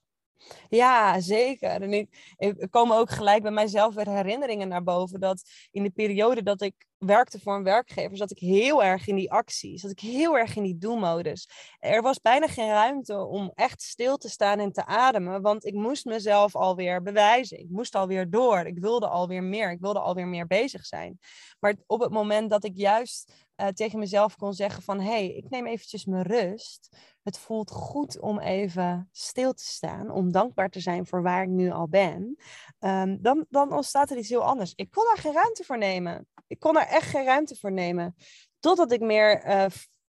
ja, 0.69 1.21
zeker. 1.21 1.69
En 1.69 1.93
ik, 1.93 2.67
komen 2.71 2.97
ook 2.97 3.11
gelijk 3.11 3.43
bij 3.43 3.51
mijzelf 3.51 3.95
weer 3.95 4.09
herinneringen 4.09 4.69
naar 4.69 4.83
boven. 4.83 5.21
Dat 5.21 5.43
in 5.71 5.83
de 5.83 5.91
periode 5.91 6.43
dat 6.43 6.63
ik 6.63 6.75
werkte 6.99 7.41
voor 7.41 7.55
een 7.55 7.63
werkgever, 7.63 8.17
zat 8.17 8.31
ik 8.31 8.39
heel 8.39 8.85
erg 8.85 9.07
in 9.07 9.15
die 9.15 9.33
actie. 9.33 9.79
Zat 9.79 9.91
ik 9.91 10.01
heel 10.01 10.39
erg 10.39 10.57
in 10.57 10.63
die 10.63 10.79
doelmodus. 10.79 11.49
Er 11.79 12.03
was 12.03 12.21
bijna 12.21 12.47
geen 12.47 12.69
ruimte 12.69 13.25
om 13.25 13.53
echt 13.55 13.83
stil 13.83 14.17
te 14.17 14.29
staan 14.29 14.59
en 14.59 14.73
te 14.73 14.87
ademen. 14.87 15.43
Want 15.43 15.65
ik 15.65 15.75
moest 15.75 16.05
mezelf 16.05 16.57
alweer 16.57 17.03
bewijzen. 17.03 17.59
Ik 17.59 17.71
moest 17.71 17.95
alweer 17.95 18.31
door. 18.31 18.61
Ik 18.61 18.79
wilde 18.79 19.09
alweer 19.09 19.43
meer. 19.43 19.71
Ik 19.71 19.81
wilde 19.81 20.01
alweer 20.01 20.29
meer 20.29 20.47
bezig 20.47 20.87
zijn. 20.87 21.19
Maar 21.61 21.75
op 21.87 22.01
het 22.01 22.11
moment 22.11 22.51
dat 22.51 22.65
ik 22.65 22.77
juist 22.77 23.33
uh, 23.61 23.67
tegen 23.67 23.99
mezelf 23.99 24.37
kon 24.37 24.53
zeggen 24.53 24.83
van... 24.83 25.01
hé, 25.01 25.11
hey, 25.11 25.29
ik 25.29 25.51
neem 25.51 25.67
eventjes 25.67 26.05
mijn 26.05 26.23
rust 26.23 26.89
het 27.23 27.39
voelt 27.39 27.71
goed 27.71 28.21
om 28.21 28.39
even 28.39 29.09
stil 29.13 29.53
te 29.53 29.65
staan, 29.65 30.11
om 30.11 30.33
dankbaar 30.33 30.71
te 30.71 30.81
zijn 30.81 31.07
voor 31.07 31.23
waar 31.23 31.43
ik 31.43 31.49
nu 31.49 31.71
al 31.71 31.89
ben, 31.89 32.37
um, 32.79 33.19
dan, 33.23 33.47
dan 33.49 33.73
ontstaat 33.73 34.11
er 34.11 34.17
iets 34.17 34.29
heel 34.29 34.45
anders. 34.45 34.73
Ik 34.75 34.91
kon 34.91 35.05
daar 35.05 35.19
geen 35.19 35.33
ruimte 35.33 35.65
voor 35.65 35.79
nemen. 35.79 36.29
Ik 36.47 36.59
kon 36.59 36.75
daar 36.75 36.87
echt 36.87 37.09
geen 37.09 37.25
ruimte 37.25 37.57
voor 37.57 37.73
nemen. 37.73 38.17
Totdat 38.59 38.93
ik 38.93 39.01
meer 39.01 39.47
uh, 39.47 39.67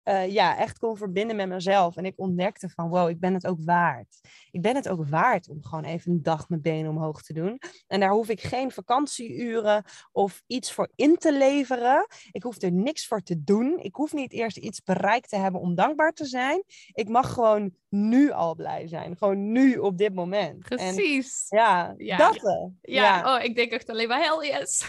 uh, 0.03 0.31
ja, 0.31 0.57
echt 0.57 0.79
kon 0.79 0.97
verbinden 0.97 1.35
met 1.35 1.47
mezelf. 1.47 1.97
En 1.97 2.05
ik 2.05 2.13
ontdekte 2.15 2.69
van, 2.69 2.89
wow, 2.89 3.09
ik 3.09 3.19
ben 3.19 3.33
het 3.33 3.47
ook 3.47 3.59
waard. 3.63 4.19
Ik 4.51 4.61
ben 4.61 4.75
het 4.75 4.89
ook 4.89 5.07
waard 5.07 5.49
om 5.49 5.63
gewoon 5.63 5.83
even 5.83 6.11
een 6.11 6.23
dag 6.23 6.49
mijn 6.49 6.61
benen 6.61 6.89
omhoog 6.89 7.21
te 7.21 7.33
doen. 7.33 7.59
En 7.87 7.99
daar 7.99 8.11
hoef 8.11 8.29
ik 8.29 8.41
geen 8.41 8.71
vakantieuren 8.71 9.83
of 10.11 10.43
iets 10.47 10.71
voor 10.71 10.91
in 10.95 11.17
te 11.17 11.37
leveren. 11.37 12.07
Ik 12.31 12.43
hoef 12.43 12.61
er 12.61 12.71
niks 12.71 13.07
voor 13.07 13.21
te 13.21 13.43
doen. 13.43 13.79
Ik 13.79 13.95
hoef 13.95 14.13
niet 14.13 14.31
eerst 14.31 14.57
iets 14.57 14.83
bereikt 14.83 15.29
te 15.29 15.37
hebben 15.37 15.61
om 15.61 15.75
dankbaar 15.75 16.11
te 16.11 16.25
zijn. 16.25 16.63
Ik 16.91 17.09
mag 17.09 17.33
gewoon 17.33 17.75
nu 17.89 18.31
al 18.31 18.55
blij 18.55 18.87
zijn. 18.87 19.17
Gewoon 19.17 19.51
nu 19.51 19.77
op 19.77 19.97
dit 19.97 20.13
moment. 20.13 20.59
Precies. 20.59 21.45
En, 21.49 21.57
ja, 21.57 21.93
ja, 21.97 22.17
dat. 22.17 22.39
Ja. 22.41 23.03
ja. 23.03 23.35
oh, 23.35 23.43
ik 23.43 23.55
denk 23.55 23.71
echt 23.71 23.89
alleen 23.89 24.07
maar 24.07 24.21
hell 24.21 24.47
yes. 24.47 24.85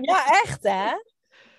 ja, 0.00 0.26
echt 0.44 0.62
hè? 0.62 0.92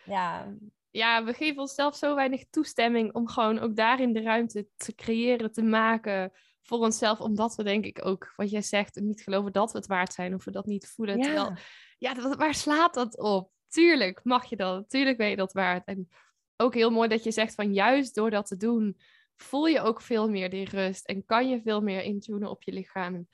Ja, 0.05 0.55
ja, 0.95 1.23
we 1.23 1.33
geven 1.33 1.61
onszelf 1.61 1.95
zo 1.95 2.15
weinig 2.15 2.45
toestemming 2.49 3.13
om 3.13 3.27
gewoon 3.27 3.59
ook 3.59 3.75
daarin 3.75 4.13
de 4.13 4.21
ruimte 4.21 4.67
te 4.77 4.95
creëren, 4.95 5.51
te 5.51 5.63
maken 5.63 6.31
voor 6.61 6.79
onszelf. 6.79 7.19
Omdat 7.19 7.55
we 7.55 7.63
denk 7.63 7.85
ik 7.85 8.05
ook, 8.05 8.33
wat 8.35 8.49
jij 8.49 8.61
zegt, 8.61 8.99
niet 8.99 9.21
geloven 9.21 9.51
dat 9.51 9.71
we 9.71 9.77
het 9.77 9.87
waard 9.87 10.13
zijn 10.13 10.33
of 10.33 10.45
we 10.45 10.51
dat 10.51 10.65
niet 10.65 10.87
voelen. 10.87 11.17
Ja, 11.17 11.23
terwijl, 11.23 11.53
ja 11.97 12.35
waar 12.37 12.53
slaat 12.53 12.93
dat 12.93 13.19
op? 13.19 13.51
Tuurlijk 13.67 14.19
mag 14.23 14.45
je 14.45 14.55
dat, 14.55 14.89
tuurlijk 14.89 15.17
ben 15.17 15.29
je 15.29 15.35
dat 15.35 15.53
waard. 15.53 15.85
En 15.85 16.09
ook 16.57 16.73
heel 16.73 16.91
mooi 16.91 17.09
dat 17.09 17.23
je 17.23 17.31
zegt 17.31 17.55
van 17.55 17.73
juist 17.73 18.15
door 18.15 18.29
dat 18.29 18.47
te 18.47 18.57
doen, 18.57 18.97
voel 19.35 19.65
je 19.65 19.81
ook 19.81 20.01
veel 20.01 20.29
meer 20.29 20.49
die 20.49 20.69
rust 20.69 21.07
en 21.07 21.25
kan 21.25 21.49
je 21.49 21.61
veel 21.61 21.81
meer 21.81 22.03
intunen 22.03 22.49
op 22.49 22.63
je 22.63 22.71
lichaam. 22.71 23.27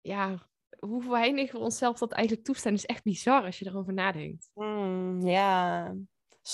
Ja, 0.00 0.48
hoe 0.78 1.10
weinig 1.10 1.52
we 1.52 1.58
onszelf 1.58 1.98
dat 1.98 2.12
eigenlijk 2.12 2.46
toestaan 2.46 2.72
is 2.72 2.86
echt 2.86 3.02
bizar 3.02 3.44
als 3.44 3.58
je 3.58 3.66
erover 3.66 3.92
nadenkt. 3.92 4.50
Mm, 4.54 5.26
ja, 5.26 5.94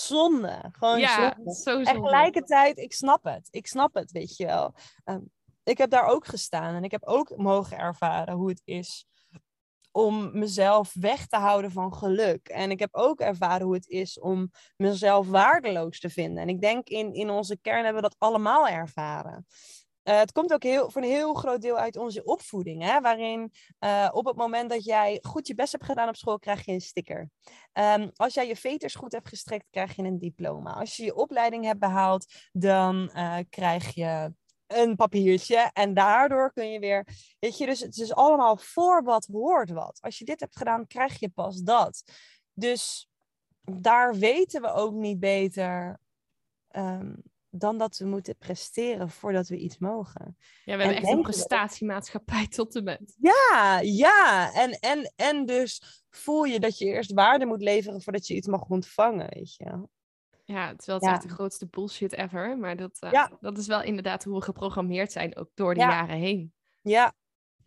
zonde. 0.05 0.69
Gewoon 0.71 0.99
ja, 0.99 1.33
zonde. 1.35 1.53
Zo 1.53 1.71
zonde. 1.71 1.89
En 1.89 1.95
tegelijkertijd, 1.95 2.77
ik 2.77 2.93
snap 2.93 3.23
het. 3.23 3.47
Ik 3.51 3.67
snap 3.67 3.93
het, 3.93 4.11
weet 4.11 4.37
je 4.37 4.45
wel. 4.45 4.73
Ehm, 5.03 5.21
ik 5.63 5.77
heb 5.77 5.89
daar 5.89 6.05
ook 6.05 6.27
gestaan 6.27 6.75
en 6.75 6.83
ik 6.83 6.91
heb 6.91 7.05
ook 7.05 7.37
mogen 7.37 7.77
ervaren 7.77 8.35
hoe 8.35 8.49
het 8.49 8.61
is 8.65 9.07
om 9.97 10.29
mezelf 10.39 10.93
weg 10.99 11.27
te 11.27 11.37
houden 11.37 11.71
van 11.71 11.93
geluk. 11.93 12.47
En 12.47 12.71
ik 12.71 12.79
heb 12.79 12.95
ook 12.95 13.19
ervaren 13.19 13.65
hoe 13.65 13.75
het 13.75 13.87
is 13.87 14.19
om 14.19 14.51
mezelf 14.75 15.27
waardeloos 15.27 15.99
te 15.99 16.09
vinden. 16.09 16.43
En 16.43 16.49
ik 16.49 16.61
denk 16.61 16.87
in, 16.87 17.13
in 17.13 17.29
onze 17.29 17.57
kern 17.61 17.83
hebben 17.83 18.03
we 18.03 18.09
dat 18.09 18.15
allemaal 18.17 18.67
ervaren. 18.67 19.45
Uh, 20.07 20.17
het 20.17 20.31
komt 20.31 20.53
ook 20.53 20.63
heel, 20.63 20.91
voor 20.91 21.01
een 21.01 21.07
heel 21.07 21.33
groot 21.33 21.61
deel 21.61 21.77
uit 21.77 21.95
onze 21.97 22.23
opvoeding, 22.23 22.83
hè, 22.83 23.01
waarin 23.01 23.51
uh, 23.79 24.09
op 24.11 24.25
het 24.25 24.35
moment 24.35 24.69
dat 24.69 24.83
jij 24.83 25.19
goed 25.21 25.47
je 25.47 25.55
best 25.55 25.71
hebt 25.71 25.85
gedaan 25.85 26.07
op 26.07 26.15
school, 26.15 26.39
krijg 26.39 26.65
je 26.65 26.71
een 26.71 26.81
sticker. 26.81 27.29
Um, 27.73 28.11
als 28.15 28.33
jij 28.33 28.47
je 28.47 28.55
veters 28.55 28.95
goed 28.95 29.11
hebt 29.11 29.27
gestrekt, 29.27 29.65
krijg 29.69 29.95
je 29.95 30.03
een 30.03 30.19
diploma. 30.19 30.73
Als 30.73 30.97
je 30.97 31.03
je 31.03 31.15
opleiding 31.15 31.65
hebt 31.65 31.79
behaald, 31.79 32.25
dan 32.51 33.11
uh, 33.13 33.37
krijg 33.49 33.93
je 33.93 34.33
een 34.67 34.95
papiertje 34.95 35.69
en 35.73 35.93
daardoor 35.93 36.53
kun 36.53 36.71
je 36.71 36.79
weer, 36.79 37.07
weet 37.39 37.57
je, 37.57 37.65
dus 37.65 37.79
het 37.79 37.97
is 37.97 38.13
allemaal 38.13 38.57
voor 38.57 39.03
wat 39.03 39.25
hoort 39.31 39.69
wat. 39.69 39.97
Als 40.01 40.17
je 40.17 40.25
dit 40.25 40.39
hebt 40.39 40.57
gedaan, 40.57 40.87
krijg 40.87 41.19
je 41.19 41.29
pas 41.29 41.61
dat. 41.61 42.03
Dus 42.53 43.09
daar 43.61 44.15
weten 44.15 44.61
we 44.61 44.71
ook 44.71 44.93
niet 44.93 45.19
beter. 45.19 45.99
Um, 46.71 47.23
dan 47.57 47.77
dat 47.77 47.97
we 47.97 48.05
moeten 48.05 48.37
presteren 48.37 49.09
voordat 49.09 49.47
we 49.47 49.57
iets 49.57 49.77
mogen. 49.77 50.37
Ja, 50.65 50.77
we 50.77 50.83
hebben 50.83 51.01
echt 51.01 51.11
een 51.11 51.21
prestatiemaatschappij 51.21 52.47
tot 52.57 52.73
de 52.73 52.81
met. 52.81 53.15
Ja, 53.19 53.79
ja. 53.83 54.53
En, 54.53 54.71
en, 54.71 55.13
en 55.15 55.45
dus 55.45 56.03
voel 56.09 56.43
je 56.43 56.59
dat 56.59 56.77
je 56.77 56.85
eerst 56.85 57.13
waarde 57.13 57.45
moet 57.45 57.61
leveren 57.61 58.01
voordat 58.01 58.27
je 58.27 58.35
iets 58.35 58.47
mag 58.47 58.63
ontvangen, 58.63 59.27
weet 59.29 59.55
je. 59.55 59.87
Ja, 60.45 60.75
terwijl 60.75 60.99
het 60.99 61.09
echt 61.09 61.21
de 61.21 61.35
grootste 61.35 61.67
bullshit 61.67 62.13
ever. 62.13 62.57
Maar 62.57 62.75
dat, 62.75 62.97
uh, 62.99 63.27
dat 63.39 63.57
is 63.57 63.67
wel 63.67 63.83
inderdaad 63.83 64.23
hoe 64.23 64.35
we 64.35 64.43
geprogrammeerd 64.43 65.11
zijn, 65.11 65.37
ook 65.37 65.49
door 65.53 65.73
de 65.73 65.79
jaren 65.79 66.17
heen. 66.17 66.53
Ja, 66.81 67.13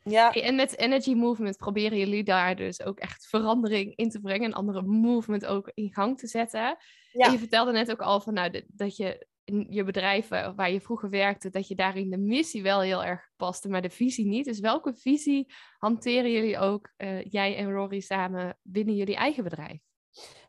ja. 0.05 0.33
En 0.33 0.55
met 0.55 0.79
Energy 0.79 1.15
Movement 1.15 1.57
proberen 1.57 1.99
jullie 1.99 2.25
daar 2.25 2.57
dus 2.57 2.83
ook 2.83 2.99
echt 2.99 3.27
verandering 3.27 3.97
in 3.97 4.11
te 4.11 4.21
brengen. 4.21 4.45
Een 4.45 4.55
andere 4.55 4.83
movement 4.83 5.47
ook 5.47 5.71
in 5.75 5.93
gang 5.93 6.19
te 6.19 6.27
zetten. 6.27 6.77
Ja. 7.13 7.27
En 7.27 7.33
je 7.33 7.39
vertelde 7.39 7.73
net 7.73 7.91
ook 7.91 8.01
al 8.01 8.21
van 8.21 8.35
nou, 8.35 8.63
dat 8.69 8.97
je 8.97 9.27
je 9.69 9.85
bedrijven 9.85 10.55
waar 10.55 10.71
je 10.73 10.81
vroeger 10.81 11.11
werkte, 11.11 11.51
dat 11.51 11.69
je 11.69 11.75
daarin 11.75 12.11
de 12.11 12.19
missie 12.19 12.63
wel 12.63 12.81
heel 12.81 13.05
erg 13.05 13.31
paste, 13.37 13.69
maar 13.69 13.83
de 13.83 13.91
visie 13.91 14.27
niet. 14.27 14.45
Dus 14.45 14.61
welke 14.61 14.95
visie 14.95 15.53
hanteren 15.79 16.33
jullie 16.33 16.59
ook, 16.59 16.93
uh, 16.99 17.25
jij 17.25 17.57
en 17.57 17.73
Rory 17.73 18.01
samen, 18.01 18.59
binnen 18.63 18.95
jullie 18.95 19.17
eigen 19.17 19.45
bedrijf? 19.45 19.90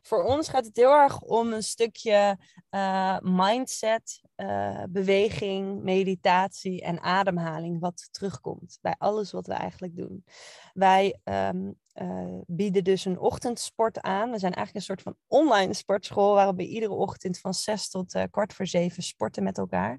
Voor 0.02 0.24
ons 0.24 0.48
gaat 0.48 0.64
het 0.64 0.76
heel 0.76 0.92
erg 0.92 1.20
om 1.20 1.52
een 1.52 1.62
stukje 1.62 2.38
uh, 2.70 3.18
mindset, 3.20 4.20
uh, 4.36 4.82
beweging, 4.88 5.82
meditatie 5.82 6.82
en 6.82 7.00
ademhaling, 7.00 7.80
wat 7.80 8.08
terugkomt 8.10 8.78
bij 8.80 8.94
alles 8.98 9.32
wat 9.32 9.46
we 9.46 9.52
eigenlijk 9.52 9.96
doen. 9.96 10.24
Wij 10.72 11.18
um, 11.24 11.78
uh, 11.94 12.40
bieden 12.46 12.84
dus 12.84 13.04
een 13.04 13.18
ochtendsport 13.18 14.00
aan. 14.00 14.30
We 14.30 14.38
zijn 14.38 14.54
eigenlijk 14.54 14.74
een 14.74 14.94
soort 14.94 15.02
van 15.02 15.16
online 15.26 15.74
sportschool, 15.74 16.34
waarop 16.34 16.56
we 16.56 16.66
iedere 16.66 16.92
ochtend 16.92 17.38
van 17.38 17.54
zes 17.54 17.88
tot 17.88 18.26
kwart 18.30 18.52
voor 18.52 18.66
zeven 18.66 19.02
sporten 19.02 19.42
met 19.42 19.58
elkaar. 19.58 19.98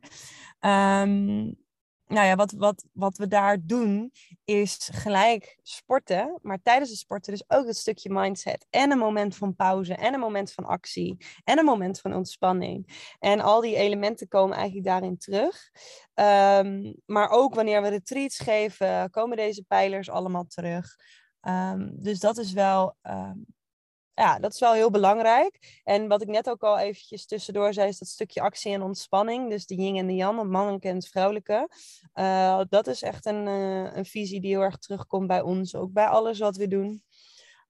Um, 0.60 1.63
nou 2.14 2.28
ja, 2.28 2.36
wat, 2.36 2.52
wat, 2.52 2.86
wat 2.92 3.18
we 3.18 3.28
daar 3.28 3.58
doen 3.62 4.12
is 4.44 4.90
gelijk 4.94 5.60
sporten, 5.62 6.40
maar 6.42 6.62
tijdens 6.62 6.90
het 6.90 7.00
sporten 7.00 7.32
dus 7.32 7.44
ook 7.48 7.68
het 7.68 7.78
stukje 7.78 8.10
mindset 8.10 8.68
en 8.70 8.92
een 8.92 8.98
moment 8.98 9.36
van 9.36 9.56
pauze 9.56 9.96
en 9.96 10.14
een 10.14 10.20
moment 10.20 10.52
van 10.52 10.66
actie 10.66 11.26
en 11.44 11.60
een 11.60 11.66
moment 11.66 12.00
van 12.00 12.14
ontspanning. 12.14 13.12
En 13.20 13.40
al 13.40 13.62
die 13.62 13.76
elementen 13.76 14.28
komen 14.28 14.56
eigenlijk 14.56 14.86
daarin 14.86 15.18
terug. 15.18 15.72
Um, 16.14 16.96
maar 17.06 17.30
ook 17.30 17.56
wanneer 17.56 17.82
we 17.82 17.88
retreats 17.88 18.40
geven, 18.40 19.10
komen 19.10 19.38
deze 19.38 19.64
pijlers 19.64 20.10
allemaal 20.10 20.46
terug. 20.46 20.96
Um, 21.42 21.92
dus 21.96 22.20
dat 22.20 22.38
is 22.38 22.54
wel 22.54 22.96
um, 23.02 23.46
ja, 24.14 24.40
dat 24.40 24.54
is 24.54 24.60
wel 24.60 24.74
heel 24.74 24.90
belangrijk. 24.90 25.82
En 25.84 26.08
wat 26.08 26.22
ik 26.22 26.28
net 26.28 26.50
ook 26.50 26.64
al 26.64 26.80
eventjes 26.80 27.26
tussendoor 27.26 27.74
zei, 27.74 27.88
is 27.88 27.98
dat 27.98 28.08
stukje 28.08 28.42
actie 28.42 28.74
en 28.74 28.82
ontspanning. 28.82 29.50
Dus 29.50 29.66
de 29.66 29.76
yin 29.76 29.96
en 29.96 30.08
de 30.08 30.16
yang, 30.16 30.40
het 30.40 30.50
mannelijke 30.50 30.88
en 30.88 30.96
het 30.96 31.08
vrouwelijke. 31.08 31.70
Uh, 32.14 32.62
dat 32.70 32.88
is 32.88 33.02
echt 33.02 33.26
een, 33.26 33.48
uh, 33.48 33.96
een 33.96 34.06
visie 34.06 34.42
die 34.42 34.50
heel 34.50 34.62
erg 34.62 34.78
terugkomt 34.78 35.28
bij 35.28 35.42
ons, 35.42 35.76
ook 35.76 35.92
bij 35.92 36.08
alles 36.08 36.40
wat 36.40 36.58
we 36.58 36.68
doen. 36.68 37.04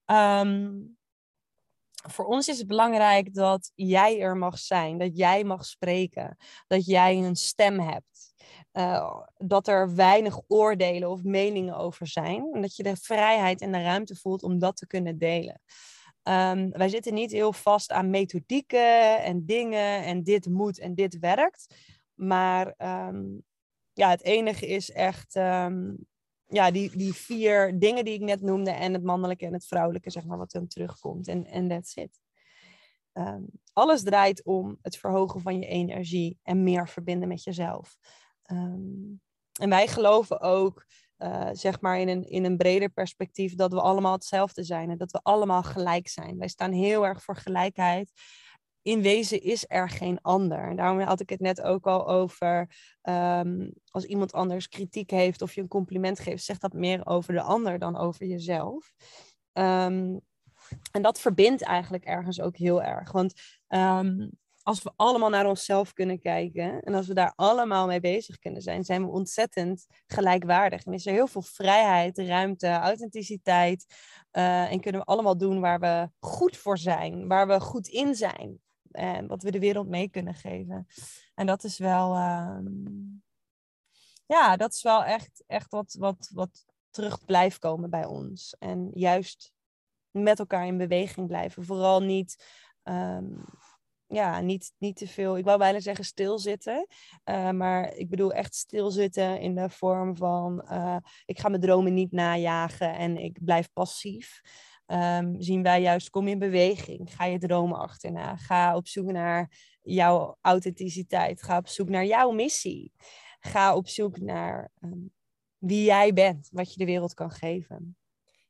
Um, 0.06 0.96
voor 2.08 2.24
ons 2.24 2.48
is 2.48 2.58
het 2.58 2.66
belangrijk 2.66 3.34
dat 3.34 3.70
jij 3.74 4.20
er 4.20 4.36
mag 4.36 4.58
zijn, 4.58 4.98
dat 4.98 5.16
jij 5.16 5.44
mag 5.44 5.64
spreken, 5.64 6.36
dat 6.66 6.86
jij 6.86 7.16
een 7.16 7.36
stem 7.36 7.80
hebt. 7.80 8.32
Uh, 8.72 9.20
dat 9.36 9.68
er 9.68 9.94
weinig 9.94 10.40
oordelen 10.46 11.10
of 11.10 11.22
meningen 11.22 11.76
over 11.76 12.06
zijn. 12.06 12.48
En 12.52 12.62
dat 12.62 12.76
je 12.76 12.82
de 12.82 12.96
vrijheid 12.96 13.60
en 13.60 13.72
de 13.72 13.82
ruimte 13.82 14.16
voelt 14.16 14.42
om 14.42 14.58
dat 14.58 14.76
te 14.76 14.86
kunnen 14.86 15.18
delen. 15.18 15.60
Um, 16.28 16.70
wij 16.70 16.88
zitten 16.88 17.14
niet 17.14 17.30
heel 17.30 17.52
vast 17.52 17.92
aan 17.92 18.10
methodieken 18.10 19.22
en 19.22 19.46
dingen 19.46 20.04
en 20.04 20.22
dit 20.22 20.48
moet 20.48 20.78
en 20.78 20.94
dit 20.94 21.18
werkt. 21.18 21.74
Maar 22.14 22.74
um, 23.08 23.42
ja, 23.92 24.10
het 24.10 24.22
enige 24.22 24.66
is 24.66 24.90
echt 24.90 25.34
um, 25.34 26.06
ja, 26.46 26.70
die, 26.70 26.96
die 26.96 27.14
vier 27.14 27.78
dingen 27.78 28.04
die 28.04 28.14
ik 28.14 28.20
net 28.20 28.40
noemde 28.40 28.70
en 28.70 28.92
het 28.92 29.02
mannelijke 29.02 29.46
en 29.46 29.52
het 29.52 29.66
vrouwelijke, 29.66 30.10
zeg 30.10 30.24
maar, 30.24 30.38
wat 30.38 30.50
dan 30.50 30.66
terugkomt. 30.66 31.28
En, 31.28 31.46
en 31.46 31.68
that's 31.68 31.94
it. 31.96 32.20
Ehm, 33.12 33.42
alles 33.72 34.02
draait 34.02 34.44
om 34.44 34.78
het 34.82 34.96
verhogen 34.96 35.40
van 35.40 35.58
je 35.58 35.66
energie 35.66 36.38
en 36.42 36.62
meer 36.62 36.88
verbinden 36.88 37.28
met 37.28 37.42
jezelf. 37.42 37.96
Ehm, 38.42 39.14
en 39.60 39.68
wij 39.68 39.86
geloven 39.86 40.40
ook, 40.40 40.86
uh, 41.24 41.48
zeg 41.52 41.80
maar 41.80 41.98
in 41.98 42.08
een, 42.08 42.22
in 42.22 42.44
een 42.44 42.56
breder 42.56 42.88
perspectief, 42.88 43.54
dat 43.54 43.72
we 43.72 43.80
allemaal 43.80 44.12
hetzelfde 44.12 44.62
zijn 44.62 44.90
en 44.90 44.98
dat 44.98 45.12
we 45.12 45.20
allemaal 45.22 45.62
gelijk 45.62 46.08
zijn. 46.08 46.38
Wij 46.38 46.48
staan 46.48 46.72
heel 46.72 47.06
erg 47.06 47.22
voor 47.22 47.36
gelijkheid 47.36 48.12
in 48.84 49.02
wezen 49.02 49.42
is 49.42 49.64
er 49.68 49.90
geen 49.90 50.18
ander. 50.22 50.68
En 50.68 50.76
daarom 50.76 51.00
had 51.00 51.20
ik 51.20 51.30
het 51.30 51.40
net 51.40 51.62
ook 51.62 51.86
al 51.86 52.08
over. 52.08 52.70
Um, 53.02 53.72
als 53.88 54.04
iemand 54.04 54.32
anders 54.32 54.68
kritiek 54.68 55.10
heeft 55.10 55.42
of 55.42 55.54
je 55.54 55.60
een 55.60 55.68
compliment 55.68 56.18
geeft, 56.18 56.44
zegt 56.44 56.60
dat 56.60 56.72
meer 56.72 57.06
over 57.06 57.32
de 57.32 57.42
ander 57.42 57.78
dan 57.78 57.96
over 57.96 58.26
jezelf. 58.26 58.92
Um, 59.52 60.20
en 60.90 61.02
dat 61.02 61.20
verbindt 61.20 61.62
eigenlijk 61.62 62.04
ergens 62.04 62.40
ook 62.40 62.56
heel 62.56 62.82
erg. 62.82 63.12
Want 63.12 63.34
um, 63.68 64.30
als 64.64 64.82
we 64.82 64.92
allemaal 64.96 65.28
naar 65.28 65.46
onszelf 65.46 65.92
kunnen 65.92 66.20
kijken 66.20 66.80
en 66.80 66.94
als 66.94 67.06
we 67.06 67.14
daar 67.14 67.32
allemaal 67.36 67.86
mee 67.86 68.00
bezig 68.00 68.38
kunnen 68.38 68.62
zijn, 68.62 68.84
zijn 68.84 69.04
we 69.04 69.10
ontzettend 69.10 69.86
gelijkwaardig. 70.06 70.84
En 70.84 70.92
is 70.92 71.06
er 71.06 71.12
heel 71.12 71.26
veel 71.26 71.42
vrijheid, 71.42 72.18
ruimte, 72.18 72.68
authenticiteit. 72.68 73.86
Uh, 74.32 74.72
en 74.72 74.80
kunnen 74.80 75.00
we 75.00 75.06
allemaal 75.06 75.36
doen 75.36 75.60
waar 75.60 75.80
we 75.80 76.10
goed 76.18 76.56
voor 76.56 76.78
zijn, 76.78 77.28
waar 77.28 77.46
we 77.46 77.60
goed 77.60 77.88
in 77.88 78.14
zijn 78.14 78.60
en 78.90 79.26
wat 79.26 79.42
we 79.42 79.50
de 79.50 79.58
wereld 79.58 79.88
mee 79.88 80.10
kunnen 80.10 80.34
geven. 80.34 80.86
En 81.34 81.46
dat 81.46 81.64
is 81.64 81.78
wel, 81.78 82.16
um, 82.16 83.22
ja, 84.26 84.56
dat 84.56 84.72
is 84.72 84.82
wel 84.82 85.04
echt, 85.04 85.44
echt 85.46 85.70
wat, 85.70 85.96
wat, 85.98 86.30
wat 86.32 86.64
terug 86.90 87.24
blijft 87.24 87.58
komen 87.58 87.90
bij 87.90 88.04
ons. 88.04 88.56
En 88.58 88.90
juist 88.94 89.52
met 90.10 90.38
elkaar 90.38 90.66
in 90.66 90.76
beweging 90.76 91.26
blijven. 91.26 91.64
Vooral 91.64 92.00
niet, 92.00 92.44
um, 92.82 93.44
ja, 94.14 94.40
niet, 94.40 94.72
niet 94.78 94.96
te 94.96 95.06
veel, 95.06 95.38
ik 95.38 95.44
wou 95.44 95.58
bijna 95.58 95.80
zeggen 95.80 96.04
stilzitten. 96.04 96.86
Uh, 97.24 97.50
maar 97.50 97.94
ik 97.94 98.10
bedoel 98.10 98.32
echt 98.32 98.54
stilzitten 98.54 99.40
in 99.40 99.54
de 99.54 99.68
vorm 99.68 100.16
van, 100.16 100.66
uh, 100.70 100.96
ik 101.24 101.38
ga 101.38 101.48
mijn 101.48 101.60
dromen 101.60 101.94
niet 101.94 102.12
najagen 102.12 102.94
en 102.94 103.16
ik 103.16 103.38
blijf 103.44 103.72
passief 103.72 104.40
um, 104.86 105.42
zien 105.42 105.62
wij 105.62 105.82
juist 105.82 106.10
kom 106.10 106.28
in 106.28 106.38
beweging. 106.38 107.14
Ga 107.14 107.24
je 107.24 107.38
dromen 107.38 107.78
achterna. 107.78 108.36
Ga 108.36 108.76
op 108.76 108.88
zoek 108.88 109.12
naar 109.12 109.50
jouw 109.82 110.38
authenticiteit. 110.40 111.42
Ga 111.42 111.58
op 111.58 111.68
zoek 111.68 111.88
naar 111.88 112.04
jouw 112.04 112.30
missie. 112.30 112.92
Ga 113.40 113.76
op 113.76 113.88
zoek 113.88 114.20
naar 114.20 114.70
um, 114.80 115.12
wie 115.58 115.84
jij 115.84 116.12
bent, 116.12 116.48
wat 116.52 116.72
je 116.72 116.78
de 116.78 116.84
wereld 116.84 117.14
kan 117.14 117.30
geven. 117.30 117.96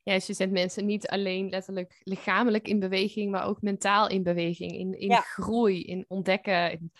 Ja, 0.05 0.13
dus 0.13 0.27
je 0.27 0.33
zet 0.33 0.51
mensen 0.51 0.85
niet 0.85 1.07
alleen 1.07 1.49
letterlijk 1.49 2.01
lichamelijk 2.03 2.67
in 2.67 2.79
beweging, 2.79 3.31
maar 3.31 3.45
ook 3.45 3.61
mentaal 3.61 4.09
in 4.09 4.23
beweging, 4.23 4.71
in, 4.71 4.99
in 4.99 5.09
ja. 5.09 5.19
groei, 5.21 5.83
in 5.83 6.05
ontdekken, 6.07 6.71
in, 6.71 6.91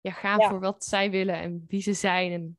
ja, 0.00 0.10
gaan 0.10 0.38
ja. 0.38 0.48
voor 0.48 0.60
wat 0.60 0.84
zij 0.84 1.10
willen 1.10 1.34
en 1.34 1.64
wie 1.68 1.82
ze 1.82 1.92
zijn 1.92 2.32
en 2.32 2.58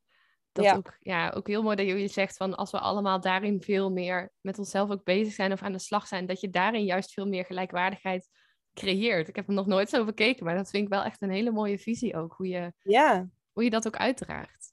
dat 0.51 0.65
ja. 0.65 0.75
Ook, 0.75 0.97
ja, 0.99 1.29
ook 1.29 1.47
heel 1.47 1.63
mooi 1.63 1.75
dat 1.75 1.85
je 1.85 2.07
zegt 2.07 2.37
van 2.37 2.55
als 2.55 2.71
we 2.71 2.79
allemaal 2.79 3.19
daarin 3.19 3.61
veel 3.61 3.91
meer 3.91 4.31
met 4.41 4.57
onszelf 4.57 4.89
ook 4.89 5.03
bezig 5.03 5.33
zijn 5.33 5.51
of 5.51 5.61
aan 5.61 5.71
de 5.71 5.79
slag 5.79 6.07
zijn, 6.07 6.25
dat 6.25 6.41
je 6.41 6.49
daarin 6.49 6.83
juist 6.83 7.13
veel 7.13 7.27
meer 7.27 7.45
gelijkwaardigheid 7.45 8.29
creëert. 8.73 9.27
Ik 9.27 9.35
heb 9.35 9.47
er 9.47 9.53
nog 9.53 9.65
nooit 9.65 9.89
zo 9.89 10.05
bekeken, 10.05 10.45
maar 10.45 10.55
dat 10.55 10.69
vind 10.69 10.83
ik 10.83 10.89
wel 10.89 11.03
echt 11.03 11.21
een 11.21 11.29
hele 11.29 11.51
mooie 11.51 11.79
visie 11.79 12.15
ook, 12.15 12.33
hoe 12.33 12.47
je, 12.47 12.73
ja. 12.77 13.29
hoe 13.51 13.63
je 13.63 13.69
dat 13.69 13.87
ook 13.87 13.97
uitdraagt. 13.97 14.72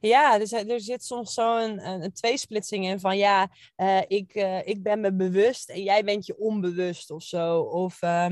Ja, 0.00 0.38
dus 0.38 0.52
er 0.52 0.80
zit 0.80 1.04
soms 1.04 1.34
zo'n 1.34 1.86
een, 1.86 2.02
een 2.02 2.12
tweesplitsing 2.12 2.84
in 2.84 3.00
van 3.00 3.16
ja, 3.16 3.50
uh, 3.76 4.00
ik, 4.06 4.34
uh, 4.34 4.66
ik 4.66 4.82
ben 4.82 5.00
me 5.00 5.14
bewust 5.14 5.68
en 5.68 5.82
jij 5.82 6.04
bent 6.04 6.26
je 6.26 6.38
onbewust 6.38 7.10
of 7.10 7.22
zo. 7.22 7.60
Of 7.60 8.02
uh, 8.02 8.26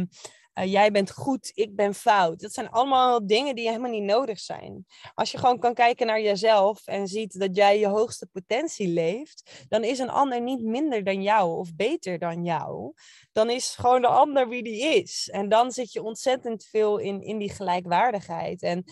jij 0.53 0.91
bent 0.91 1.11
goed, 1.11 1.51
ik 1.55 1.77
ben 1.77 1.95
fout. 1.95 2.41
Dat 2.41 2.53
zijn 2.53 2.71
allemaal 2.71 3.27
dingen 3.27 3.55
die 3.55 3.69
helemaal 3.69 3.91
niet 3.91 4.03
nodig 4.03 4.39
zijn. 4.39 4.87
Als 5.15 5.31
je 5.31 5.39
gewoon 5.39 5.59
kan 5.59 5.75
kijken 5.75 6.07
naar 6.07 6.21
jezelf 6.21 6.87
en 6.87 7.07
ziet 7.07 7.41
dat 7.41 7.57
jij 7.57 7.79
je 7.79 7.87
hoogste 7.87 8.27
potentie 8.27 8.89
leeft, 8.89 9.67
dan 9.69 9.85
is 9.85 9.99
een 9.99 10.11
ander 10.11 10.43
niet 10.43 10.63
minder 10.63 11.05
dan 11.05 11.23
jou 11.23 11.59
of 11.59 11.75
beter 11.75 12.19
dan 12.19 12.45
jou. 12.45 12.93
Dan 13.33 13.51
is 13.51 13.75
gewoon 13.75 14.01
de 14.01 14.07
ander 14.07 14.49
wie 14.49 14.63
die 14.63 14.81
is. 15.03 15.29
En 15.33 15.49
dan 15.49 15.71
zit 15.71 15.93
je 15.93 16.03
ontzettend 16.03 16.65
veel 16.65 16.99
in, 16.99 17.23
in 17.23 17.39
die 17.39 17.51
gelijkwaardigheid. 17.51 18.63
En 18.63 18.85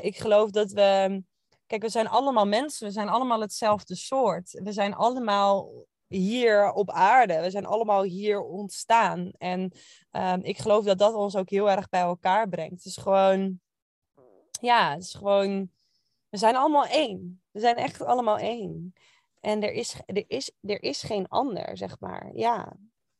ik 0.00 0.16
geloof 0.16 0.50
dat 0.50 0.72
we. 0.72 1.22
Kijk, 1.70 1.82
we 1.82 1.88
zijn 1.88 2.08
allemaal 2.08 2.46
mensen, 2.46 2.86
we 2.86 2.92
zijn 2.92 3.08
allemaal 3.08 3.40
hetzelfde 3.40 3.94
soort. 3.94 4.60
We 4.62 4.72
zijn 4.72 4.94
allemaal 4.94 5.72
hier 6.06 6.72
op 6.72 6.90
aarde. 6.90 7.40
We 7.40 7.50
zijn 7.50 7.66
allemaal 7.66 8.02
hier 8.02 8.40
ontstaan. 8.40 9.30
En 9.38 9.72
um, 10.10 10.40
ik 10.42 10.58
geloof 10.58 10.84
dat 10.84 10.98
dat 10.98 11.14
ons 11.14 11.36
ook 11.36 11.50
heel 11.50 11.70
erg 11.70 11.88
bij 11.88 12.00
elkaar 12.00 12.48
brengt. 12.48 12.74
Het 12.74 12.84
is 12.84 12.96
gewoon, 12.96 13.60
ja, 14.60 14.92
het 14.92 15.02
is 15.02 15.14
gewoon, 15.14 15.70
we 16.28 16.36
zijn 16.36 16.56
allemaal 16.56 16.86
één. 16.86 17.42
We 17.50 17.60
zijn 17.60 17.76
echt 17.76 18.02
allemaal 18.02 18.38
één. 18.38 18.92
En 19.40 19.62
er 19.62 19.72
is, 19.72 19.96
er 20.06 20.24
is, 20.26 20.52
er 20.60 20.82
is 20.82 21.02
geen 21.02 21.28
ander, 21.28 21.76
zeg 21.76 22.00
maar. 22.00 22.30
Ja, 22.34 22.76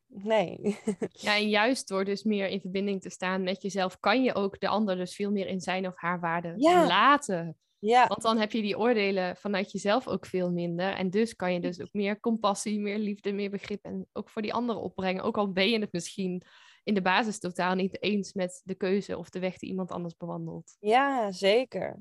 nee. 0.07 0.79
Ja, 1.11 1.35
en 1.35 1.49
juist 1.49 1.87
door 1.87 2.05
dus 2.05 2.23
meer 2.23 2.47
in 2.47 2.61
verbinding 2.61 3.01
te 3.01 3.09
staan 3.09 3.43
met 3.43 3.61
jezelf, 3.61 3.99
kan 3.99 4.23
je 4.23 4.33
ook 4.33 4.59
de 4.59 4.67
ander 4.67 4.95
dus 4.95 5.15
veel 5.15 5.31
meer 5.31 5.47
in 5.47 5.61
zijn 5.61 5.87
of 5.87 5.93
haar 5.95 6.19
waarde 6.19 6.53
ja. 6.57 6.87
laten. 6.87 7.55
Ja. 7.81 8.07
Want 8.07 8.21
dan 8.21 8.37
heb 8.37 8.51
je 8.51 8.61
die 8.61 8.77
oordelen 8.77 9.35
vanuit 9.35 9.71
jezelf 9.71 10.07
ook 10.07 10.25
veel 10.25 10.51
minder. 10.51 10.93
En 10.93 11.09
dus 11.09 11.35
kan 11.35 11.53
je 11.53 11.59
dus 11.59 11.81
ook 11.81 11.91
meer 11.91 12.19
compassie, 12.19 12.79
meer 12.79 12.97
liefde, 12.97 13.31
meer 13.31 13.49
begrip 13.49 13.83
en 13.83 14.07
ook 14.13 14.29
voor 14.29 14.41
die 14.41 14.53
anderen 14.53 14.81
opbrengen. 14.81 15.23
Ook 15.23 15.37
al 15.37 15.51
ben 15.51 15.69
je 15.69 15.79
het 15.79 15.91
misschien 15.91 16.43
in 16.83 16.93
de 16.93 17.01
basis 17.01 17.39
totaal 17.39 17.75
niet 17.75 18.01
eens 18.01 18.33
met 18.33 18.61
de 18.63 18.75
keuze 18.75 19.17
of 19.17 19.29
de 19.29 19.39
weg 19.39 19.57
die 19.57 19.69
iemand 19.69 19.91
anders 19.91 20.17
bewandelt. 20.17 20.75
Ja, 20.79 21.31
zeker. 21.31 21.99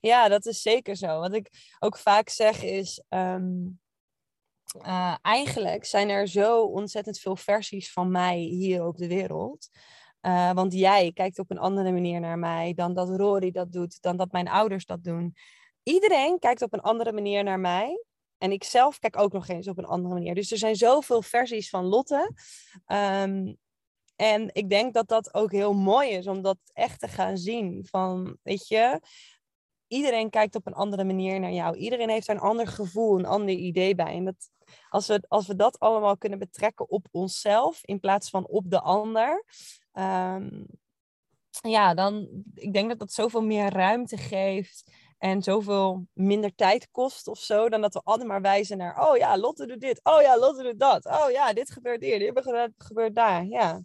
Ja, 0.00 0.28
dat 0.28 0.46
is 0.46 0.62
zeker 0.62 0.96
zo. 0.96 1.20
Wat 1.20 1.34
ik 1.34 1.48
ook 1.78 1.98
vaak 1.98 2.28
zeg 2.28 2.62
is, 2.62 3.02
um, 3.08 3.80
uh, 4.86 5.16
eigenlijk 5.22 5.84
zijn 5.84 6.08
er 6.08 6.28
zo 6.28 6.62
ontzettend 6.62 7.18
veel 7.18 7.36
versies 7.36 7.92
van 7.92 8.10
mij 8.10 8.38
hier 8.38 8.86
op 8.86 8.96
de 8.96 9.08
wereld. 9.08 9.68
Uh, 10.22 10.52
want 10.52 10.72
jij 10.72 11.12
kijkt 11.12 11.38
op 11.38 11.50
een 11.50 11.58
andere 11.58 11.92
manier 11.92 12.20
naar 12.20 12.38
mij 12.38 12.74
dan 12.74 12.94
dat 12.94 13.08
Rory 13.08 13.50
dat 13.50 13.72
doet, 13.72 14.02
dan 14.02 14.16
dat 14.16 14.32
mijn 14.32 14.48
ouders 14.48 14.86
dat 14.86 15.04
doen. 15.04 15.34
Iedereen 15.82 16.38
kijkt 16.38 16.62
op 16.62 16.72
een 16.72 16.80
andere 16.80 17.12
manier 17.12 17.44
naar 17.44 17.60
mij. 17.60 18.04
En 18.38 18.52
ik 18.52 18.64
zelf 18.64 18.98
kijk 18.98 19.18
ook 19.18 19.32
nog 19.32 19.48
eens 19.48 19.68
op 19.68 19.78
een 19.78 19.84
andere 19.84 20.14
manier. 20.14 20.34
Dus 20.34 20.50
er 20.50 20.58
zijn 20.58 20.76
zoveel 20.76 21.22
versies 21.22 21.68
van 21.68 21.84
Lotte. 21.84 22.34
Um, 22.86 23.58
en 24.16 24.50
ik 24.52 24.68
denk 24.70 24.94
dat 24.94 25.08
dat 25.08 25.34
ook 25.34 25.52
heel 25.52 25.74
mooi 25.74 26.10
is 26.10 26.26
om 26.26 26.42
dat 26.42 26.58
echt 26.72 27.00
te 27.00 27.08
gaan 27.08 27.38
zien. 27.38 27.86
Van, 27.90 28.36
weet 28.42 28.68
je, 28.68 29.00
iedereen 29.86 30.30
kijkt 30.30 30.54
op 30.54 30.66
een 30.66 30.74
andere 30.74 31.04
manier 31.04 31.40
naar 31.40 31.52
jou. 31.52 31.76
Iedereen 31.76 32.08
heeft 32.08 32.28
een 32.28 32.38
ander 32.38 32.66
gevoel, 32.66 33.18
een 33.18 33.26
ander 33.26 33.54
idee 33.54 33.94
bij. 33.94 34.14
En 34.14 34.24
dat, 34.24 34.50
als, 34.88 35.06
we, 35.06 35.24
als 35.28 35.46
we 35.46 35.56
dat 35.56 35.78
allemaal 35.78 36.16
kunnen 36.16 36.38
betrekken 36.38 36.90
op 36.90 37.06
onszelf 37.10 37.80
in 37.84 38.00
plaats 38.00 38.30
van 38.30 38.46
op 38.46 38.70
de 38.70 38.80
ander. 38.80 39.44
Um, 39.92 40.66
ja, 41.60 41.94
dan 41.94 42.28
ik 42.54 42.72
denk 42.72 42.88
dat 42.88 42.98
dat 42.98 43.12
zoveel 43.12 43.42
meer 43.42 43.72
ruimte 43.72 44.16
geeft 44.16 44.92
en 45.18 45.42
zoveel 45.42 46.06
minder 46.12 46.54
tijd 46.54 46.90
kost 46.90 47.28
of 47.28 47.38
zo, 47.38 47.68
dan 47.68 47.80
dat 47.80 47.94
we 47.94 48.00
altijd 48.04 48.28
maar 48.28 48.40
wijzen 48.40 48.78
naar, 48.78 49.08
oh 49.08 49.16
ja, 49.16 49.38
Lotte 49.38 49.66
doet 49.66 49.80
dit, 49.80 50.00
oh 50.02 50.20
ja, 50.20 50.38
Lotte 50.38 50.62
doet 50.62 50.80
dat, 50.80 51.06
oh 51.06 51.30
ja, 51.30 51.52
dit 51.52 51.70
gebeurt 51.70 52.02
hier, 52.02 52.18
dit 52.18 52.74
gebeurt 52.76 53.14
daar, 53.14 53.46
ja. 53.46 53.82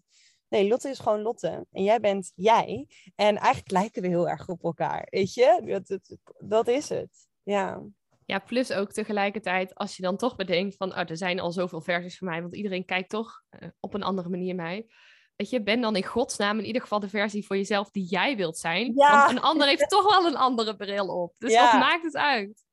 Nee, 0.49 0.67
Lotte 0.67 0.89
is 0.89 0.99
gewoon 0.99 1.21
Lotte. 1.21 1.65
En 1.71 1.83
jij 1.83 1.99
bent 1.99 2.31
jij. 2.35 2.87
En 3.15 3.37
eigenlijk 3.37 3.71
lijken 3.71 4.01
we 4.01 4.07
heel 4.07 4.29
erg 4.29 4.47
op 4.47 4.63
elkaar. 4.63 5.07
Weet 5.09 5.33
je? 5.33 5.61
Dat, 5.65 5.87
dat, 5.87 6.17
dat 6.37 6.67
is 6.67 6.89
het. 6.89 7.27
Ja. 7.43 7.83
Ja, 8.25 8.39
plus 8.39 8.71
ook 8.71 8.91
tegelijkertijd, 8.91 9.75
als 9.75 9.95
je 9.95 10.03
dan 10.03 10.17
toch 10.17 10.35
bedenkt 10.35 10.75
van, 10.75 10.91
oh, 10.91 11.09
er 11.09 11.17
zijn 11.17 11.39
al 11.39 11.51
zoveel 11.51 11.81
versies 11.81 12.17
van 12.17 12.27
mij, 12.27 12.41
want 12.41 12.55
iedereen 12.55 12.85
kijkt 12.85 13.09
toch 13.09 13.43
uh, 13.49 13.69
op 13.79 13.93
een 13.93 14.03
andere 14.03 14.29
manier 14.29 14.55
mij. 14.55 14.85
Weet 15.37 15.49
je, 15.49 15.63
ben 15.63 15.81
dan 15.81 15.95
in 15.95 16.03
godsnaam 16.03 16.59
in 16.59 16.65
ieder 16.65 16.81
geval 16.81 16.99
de 16.99 17.09
versie 17.09 17.45
voor 17.45 17.55
jezelf 17.55 17.89
die 17.89 18.03
jij 18.03 18.35
wilt 18.35 18.57
zijn. 18.57 18.93
Ja. 18.95 19.25
Want 19.25 19.37
een 19.37 19.43
ander 19.43 19.67
heeft 19.67 19.89
toch 19.97 20.15
wel 20.15 20.25
een 20.25 20.37
andere 20.37 20.75
bril 20.75 21.07
op. 21.07 21.33
Dus 21.37 21.51
ja. 21.51 21.71
wat 21.71 21.79
maakt 21.79 22.03
het 22.03 22.15
uit? 22.15 22.65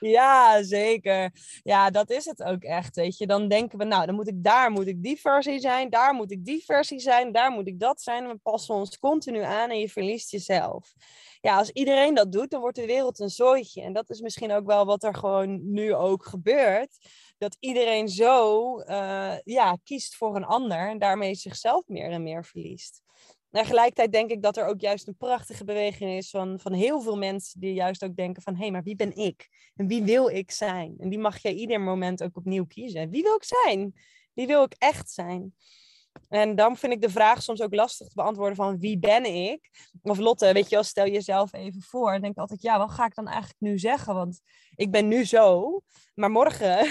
Ja, 0.00 0.62
zeker. 0.62 1.32
Ja, 1.62 1.90
dat 1.90 2.10
is 2.10 2.24
het 2.24 2.42
ook 2.42 2.62
echt. 2.62 2.96
Weet 2.96 3.18
je, 3.18 3.26
dan 3.26 3.48
denken 3.48 3.78
we, 3.78 3.84
nou, 3.84 4.06
dan 4.06 4.14
moet 4.14 4.28
ik 4.28 4.44
daar 4.44 4.70
moet 4.70 4.86
ik 4.86 5.02
die 5.02 5.20
versie 5.20 5.58
zijn, 5.58 5.90
daar 5.90 6.14
moet 6.14 6.30
ik 6.30 6.44
die 6.44 6.64
versie 6.64 6.98
zijn, 6.98 7.32
daar 7.32 7.50
moet 7.50 7.66
ik 7.66 7.80
dat 7.80 8.02
zijn. 8.02 8.24
En 8.24 8.30
we 8.30 8.38
passen 8.42 8.74
ons 8.74 8.98
continu 8.98 9.40
aan 9.40 9.70
en 9.70 9.78
je 9.78 9.88
verliest 9.88 10.30
jezelf. 10.30 10.94
Ja, 11.40 11.56
als 11.56 11.70
iedereen 11.70 12.14
dat 12.14 12.32
doet, 12.32 12.50
dan 12.50 12.60
wordt 12.60 12.76
de 12.76 12.86
wereld 12.86 13.20
een 13.20 13.30
zooitje. 13.30 13.82
En 13.82 13.92
dat 13.92 14.10
is 14.10 14.20
misschien 14.20 14.52
ook 14.52 14.66
wel 14.66 14.84
wat 14.84 15.02
er 15.02 15.14
gewoon 15.14 15.72
nu 15.72 15.94
ook 15.94 16.24
gebeurt. 16.24 16.98
Dat 17.42 17.56
iedereen 17.60 18.08
zo 18.08 18.78
uh, 18.80 19.34
ja, 19.44 19.78
kiest 19.84 20.16
voor 20.16 20.36
een 20.36 20.44
ander 20.44 20.88
en 20.88 20.98
daarmee 20.98 21.34
zichzelf 21.34 21.86
meer 21.86 22.10
en 22.10 22.22
meer 22.22 22.44
verliest. 22.44 23.02
tegelijkertijd 23.50 24.12
denk 24.12 24.30
ik 24.30 24.42
dat 24.42 24.56
er 24.56 24.66
ook 24.66 24.80
juist 24.80 25.08
een 25.08 25.16
prachtige 25.16 25.64
beweging 25.64 26.10
is 26.10 26.30
van, 26.30 26.60
van 26.60 26.72
heel 26.72 27.00
veel 27.00 27.16
mensen 27.16 27.60
die 27.60 27.72
juist 27.74 28.04
ook 28.04 28.16
denken 28.16 28.42
van 28.42 28.54
hé, 28.54 28.60
hey, 28.60 28.70
maar 28.70 28.82
wie 28.82 28.96
ben 28.96 29.16
ik? 29.16 29.48
En 29.74 29.86
wie 29.86 30.02
wil 30.02 30.28
ik 30.28 30.50
zijn? 30.50 30.94
En 30.98 31.08
die 31.08 31.18
mag 31.18 31.38
jij 31.38 31.52
ieder 31.52 31.80
moment 31.80 32.22
ook 32.22 32.36
opnieuw 32.36 32.66
kiezen. 32.66 33.10
Wie 33.10 33.22
wil 33.22 33.34
ik 33.34 33.44
zijn? 33.44 33.94
Wie 34.32 34.46
wil 34.46 34.62
ik 34.62 34.74
echt 34.78 35.10
zijn? 35.10 35.54
En 36.28 36.54
dan 36.54 36.76
vind 36.76 36.92
ik 36.92 37.00
de 37.00 37.10
vraag 37.10 37.42
soms 37.42 37.62
ook 37.62 37.74
lastig 37.74 38.08
te 38.08 38.14
beantwoorden 38.14 38.56
van 38.56 38.78
wie 38.78 38.98
ben 38.98 39.24
ik? 39.24 39.70
Of 40.02 40.18
Lotte, 40.18 40.52
weet 40.52 40.68
je 40.68 40.74
wel, 40.74 40.84
stel 40.84 41.06
jezelf 41.06 41.52
even 41.52 41.82
voor. 41.82 42.12
Dan 42.12 42.20
denk 42.20 42.32
ik 42.32 42.40
altijd, 42.40 42.62
ja, 42.62 42.78
wat 42.78 42.90
ga 42.90 43.06
ik 43.06 43.14
dan 43.14 43.26
eigenlijk 43.28 43.60
nu 43.60 43.78
zeggen? 43.78 44.14
Want 44.14 44.40
ik 44.74 44.90
ben 44.90 45.08
nu 45.08 45.24
zo, 45.24 45.80
maar 46.14 46.30
morgen 46.30 46.86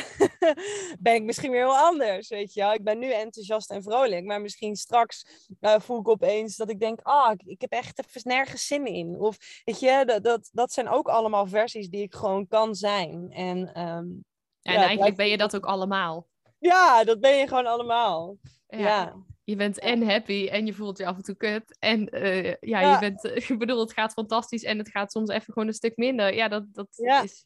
ben 1.00 1.16
ik 1.16 1.24
misschien 1.24 1.52
weer 1.52 1.62
heel 1.62 1.78
anders, 1.78 2.30
weet 2.30 2.54
je 2.54 2.62
wel. 2.62 2.74
Ik 2.74 2.84
ben 2.84 3.00
nu 3.00 3.12
enthousiast 3.12 3.72
en 3.72 3.84
vrolijk, 3.84 4.26
maar 4.26 4.42
misschien 4.42 4.76
straks 4.76 5.26
uh, 5.60 5.80
voel 5.80 6.00
ik 6.00 6.08
opeens 6.08 6.56
dat 6.56 6.70
ik 6.70 6.80
denk, 6.80 7.00
ah, 7.02 7.32
ik, 7.32 7.42
ik, 7.46 7.62
heb 7.62 7.72
echt 7.72 8.00
even 8.00 8.22
nergens 8.24 8.68
zin 8.68 8.86
in. 8.86 9.20
Of, 9.20 9.38
weet 9.64 9.80
je, 9.80 10.04
dat, 10.06 10.24
dat, 10.24 10.50
dat 10.52 10.72
zijn 10.72 10.90
ook 10.90 11.08
allemaal 11.08 11.48
versies 11.48 11.90
die 11.90 12.02
ik 12.02 12.14
gewoon 12.14 12.48
kan 12.48 12.76
zijn. 12.76 13.32
En, 13.32 13.58
um, 13.58 14.26
en 14.62 14.74
ja, 14.74 14.86
eigenlijk 14.86 15.16
ben 15.16 15.28
je 15.28 15.38
dat 15.38 15.56
ook 15.56 15.66
allemaal. 15.66 16.28
Ja, 16.62 17.04
dat 17.04 17.20
ben 17.20 17.38
je 17.38 17.48
gewoon 17.48 17.66
allemaal. 17.66 18.38
Ja. 18.68 19.16
Je 19.44 19.56
bent 19.56 19.80
en 19.80 20.10
happy 20.10 20.48
en 20.48 20.66
je 20.66 20.74
voelt 20.74 20.98
je 20.98 21.06
af 21.06 21.16
en 21.16 21.24
toe 21.24 21.36
kut. 21.36 21.78
En 21.80 22.16
uh, 22.16 22.46
ja, 22.46 22.56
ja, 22.60 22.94
je 22.94 23.00
bent, 23.00 23.24
ik 23.50 23.60
bedoel, 23.60 23.80
het 23.80 23.94
gaat 23.94 24.14
fantastisch 24.14 24.64
en 24.64 24.78
het 24.78 24.90
gaat 24.90 25.12
soms 25.12 25.30
even 25.30 25.54
gewoon 25.54 25.68
een 25.68 25.74
stuk 25.74 25.98
minder. 25.98 26.34
Ja, 26.34 26.48
dat, 26.48 26.74
dat 26.74 26.88
ja. 26.92 27.22
is. 27.22 27.46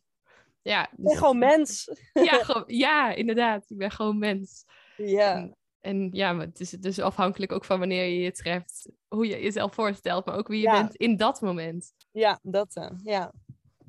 Ja, 0.61 0.81
dus, 0.81 0.97
ik 0.97 1.03
ben 1.03 1.17
gewoon 1.17 1.37
mens. 1.37 1.89
Ja, 2.13 2.43
gewoon, 2.43 2.63
ja, 2.67 3.13
inderdaad. 3.13 3.69
Ik 3.69 3.77
ben 3.77 3.91
gewoon 3.91 4.17
mens. 4.17 4.65
Ja. 4.97 5.35
En, 5.35 5.57
en 5.79 6.09
ja, 6.11 6.33
maar 6.33 6.45
het 6.45 6.59
is 6.59 6.69
dus 6.69 6.99
afhankelijk 6.99 7.51
ook 7.51 7.65
van 7.65 7.79
wanneer 7.79 8.05
je 8.05 8.19
je 8.19 8.31
treft, 8.31 8.89
hoe 9.07 9.27
je 9.27 9.41
jezelf 9.41 9.73
voorstelt, 9.73 10.25
maar 10.25 10.35
ook 10.35 10.47
wie 10.47 10.61
je 10.61 10.69
bent 10.69 10.95
in 10.95 11.17
dat 11.17 11.41
moment. 11.41 11.93
Ja, 12.11 12.39
dat 12.41 12.75
uh, 12.75 12.89
ja. 13.03 13.33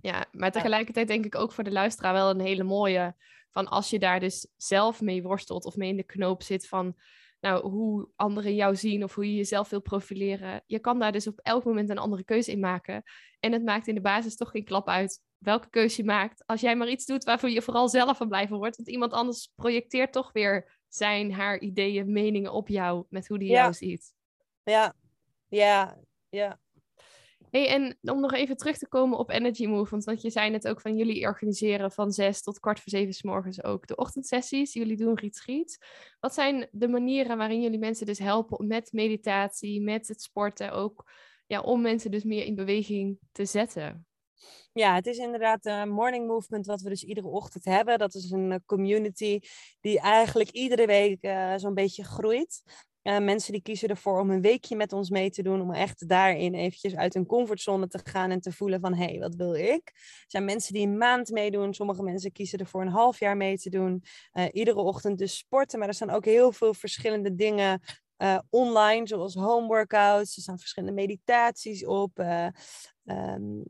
Ja, 0.06 0.26
maar 0.32 0.52
tegelijkertijd 0.52 1.08
denk 1.08 1.24
ik 1.24 1.34
ook 1.34 1.52
voor 1.52 1.64
de 1.64 1.72
luisteraar 1.72 2.12
wel 2.12 2.30
een 2.30 2.40
hele 2.40 2.62
mooie. 2.62 3.14
Van 3.50 3.68
als 3.68 3.90
je 3.90 3.98
daar 3.98 4.20
dus 4.20 4.48
zelf 4.56 5.00
mee 5.00 5.22
worstelt 5.22 5.64
of 5.64 5.76
mee 5.76 5.88
in 5.88 5.96
de 5.96 6.02
knoop 6.02 6.42
zit 6.42 6.68
van 6.68 6.96
nou, 7.40 7.68
hoe 7.68 8.08
anderen 8.16 8.54
jou 8.54 8.76
zien 8.76 9.04
of 9.04 9.14
hoe 9.14 9.26
je 9.26 9.36
jezelf 9.36 9.68
wil 9.68 9.80
profileren. 9.80 10.62
Je 10.66 10.78
kan 10.78 10.98
daar 10.98 11.12
dus 11.12 11.26
op 11.26 11.38
elk 11.42 11.64
moment 11.64 11.90
een 11.90 11.98
andere 11.98 12.24
keuze 12.24 12.50
in 12.50 12.60
maken. 12.60 13.02
En 13.40 13.52
het 13.52 13.64
maakt 13.64 13.86
in 13.86 13.94
de 13.94 14.00
basis 14.00 14.36
toch 14.36 14.50
geen 14.50 14.64
klap 14.64 14.88
uit 14.88 15.22
welke 15.38 15.70
keuze 15.70 16.00
je 16.00 16.06
maakt. 16.06 16.46
Als 16.46 16.60
jij 16.60 16.76
maar 16.76 16.88
iets 16.88 17.06
doet 17.06 17.24
waarvoor 17.24 17.50
je 17.50 17.62
vooral 17.62 17.88
zelf 17.88 18.16
van 18.16 18.28
blijven 18.28 18.56
wordt. 18.56 18.76
Want 18.76 18.88
iemand 18.88 19.12
anders 19.12 19.52
projecteert 19.54 20.12
toch 20.12 20.32
weer 20.32 20.78
zijn, 20.88 21.32
haar 21.32 21.58
ideeën, 21.58 22.12
meningen 22.12 22.52
op 22.52 22.68
jou 22.68 23.04
met 23.08 23.28
hoe 23.28 23.38
die 23.38 23.50
jou 23.50 23.72
ziet. 23.72 24.14
Ja, 24.62 24.94
ja, 25.48 25.98
ja. 26.28 26.60
Hey, 27.50 27.68
en 27.68 27.98
om 28.02 28.20
nog 28.20 28.32
even 28.32 28.56
terug 28.56 28.78
te 28.78 28.88
komen 28.88 29.18
op 29.18 29.30
Energy 29.30 29.66
Move, 29.66 29.98
want 30.04 30.22
je 30.22 30.30
zei 30.30 30.50
net 30.50 30.68
ook 30.68 30.80
van 30.80 30.96
jullie 30.96 31.26
organiseren 31.26 31.92
van 31.92 32.12
zes 32.12 32.42
tot 32.42 32.60
kwart 32.60 32.80
voor 32.80 32.90
zeven 32.90 33.14
s 33.14 33.22
morgens 33.22 33.64
ook 33.64 33.86
de 33.86 33.96
ochtendsessies. 33.96 34.72
Jullie 34.72 34.96
doen 34.96 35.18
retreats. 35.18 35.78
Wat 36.20 36.34
zijn 36.34 36.68
de 36.70 36.88
manieren 36.88 37.36
waarin 37.36 37.60
jullie 37.60 37.78
mensen 37.78 38.06
dus 38.06 38.18
helpen 38.18 38.66
met 38.66 38.92
meditatie, 38.92 39.82
met 39.82 40.08
het 40.08 40.22
sporten 40.22 40.72
ook, 40.72 41.10
ja, 41.46 41.60
om 41.60 41.80
mensen 41.80 42.10
dus 42.10 42.24
meer 42.24 42.44
in 42.44 42.54
beweging 42.54 43.18
te 43.32 43.44
zetten? 43.44 44.06
Ja, 44.72 44.94
het 44.94 45.06
is 45.06 45.18
inderdaad 45.18 45.66
een 45.66 45.88
morning 45.88 46.26
movement 46.26 46.66
wat 46.66 46.80
we 46.80 46.88
dus 46.88 47.04
iedere 47.04 47.28
ochtend 47.28 47.64
hebben. 47.64 47.98
Dat 47.98 48.14
is 48.14 48.30
een 48.30 48.62
community 48.66 49.40
die 49.80 50.00
eigenlijk 50.00 50.50
iedere 50.50 50.86
week 50.86 51.24
uh, 51.24 51.54
zo'n 51.56 51.74
beetje 51.74 52.04
groeit. 52.04 52.62
Uh, 53.06 53.18
mensen 53.18 53.52
die 53.52 53.62
kiezen 53.62 53.88
ervoor 53.88 54.20
om 54.20 54.30
een 54.30 54.40
weekje 54.40 54.76
met 54.76 54.92
ons 54.92 55.10
mee 55.10 55.30
te 55.30 55.42
doen, 55.42 55.60
om 55.60 55.72
echt 55.72 56.08
daarin 56.08 56.54
eventjes 56.54 56.96
uit 56.96 57.14
hun 57.14 57.26
comfortzone 57.26 57.88
te 57.88 58.00
gaan 58.04 58.30
en 58.30 58.40
te 58.40 58.52
voelen 58.52 58.80
van, 58.80 58.94
hé, 58.94 59.04
hey, 59.04 59.18
wat 59.18 59.34
wil 59.34 59.54
ik? 59.54 59.92
Er 59.94 60.24
zijn 60.26 60.44
mensen 60.44 60.72
die 60.72 60.86
een 60.86 60.96
maand 60.96 61.30
meedoen, 61.30 61.74
sommige 61.74 62.02
mensen 62.02 62.32
kiezen 62.32 62.58
ervoor 62.58 62.82
een 62.82 62.88
half 62.88 63.18
jaar 63.18 63.36
mee 63.36 63.58
te 63.58 63.70
doen. 63.70 64.02
Uh, 64.32 64.44
iedere 64.52 64.78
ochtend 64.78 65.18
dus 65.18 65.36
sporten, 65.36 65.78
maar 65.78 65.88
er 65.88 65.94
staan 65.94 66.10
ook 66.10 66.24
heel 66.24 66.52
veel 66.52 66.74
verschillende 66.74 67.34
dingen 67.34 67.80
uh, 68.18 68.38
online, 68.50 69.06
zoals 69.06 69.34
home 69.34 69.66
workouts. 69.66 70.36
Er 70.36 70.42
staan 70.42 70.58
verschillende 70.58 70.94
meditaties 70.94 71.84
op, 71.84 72.18
um, 73.04 73.64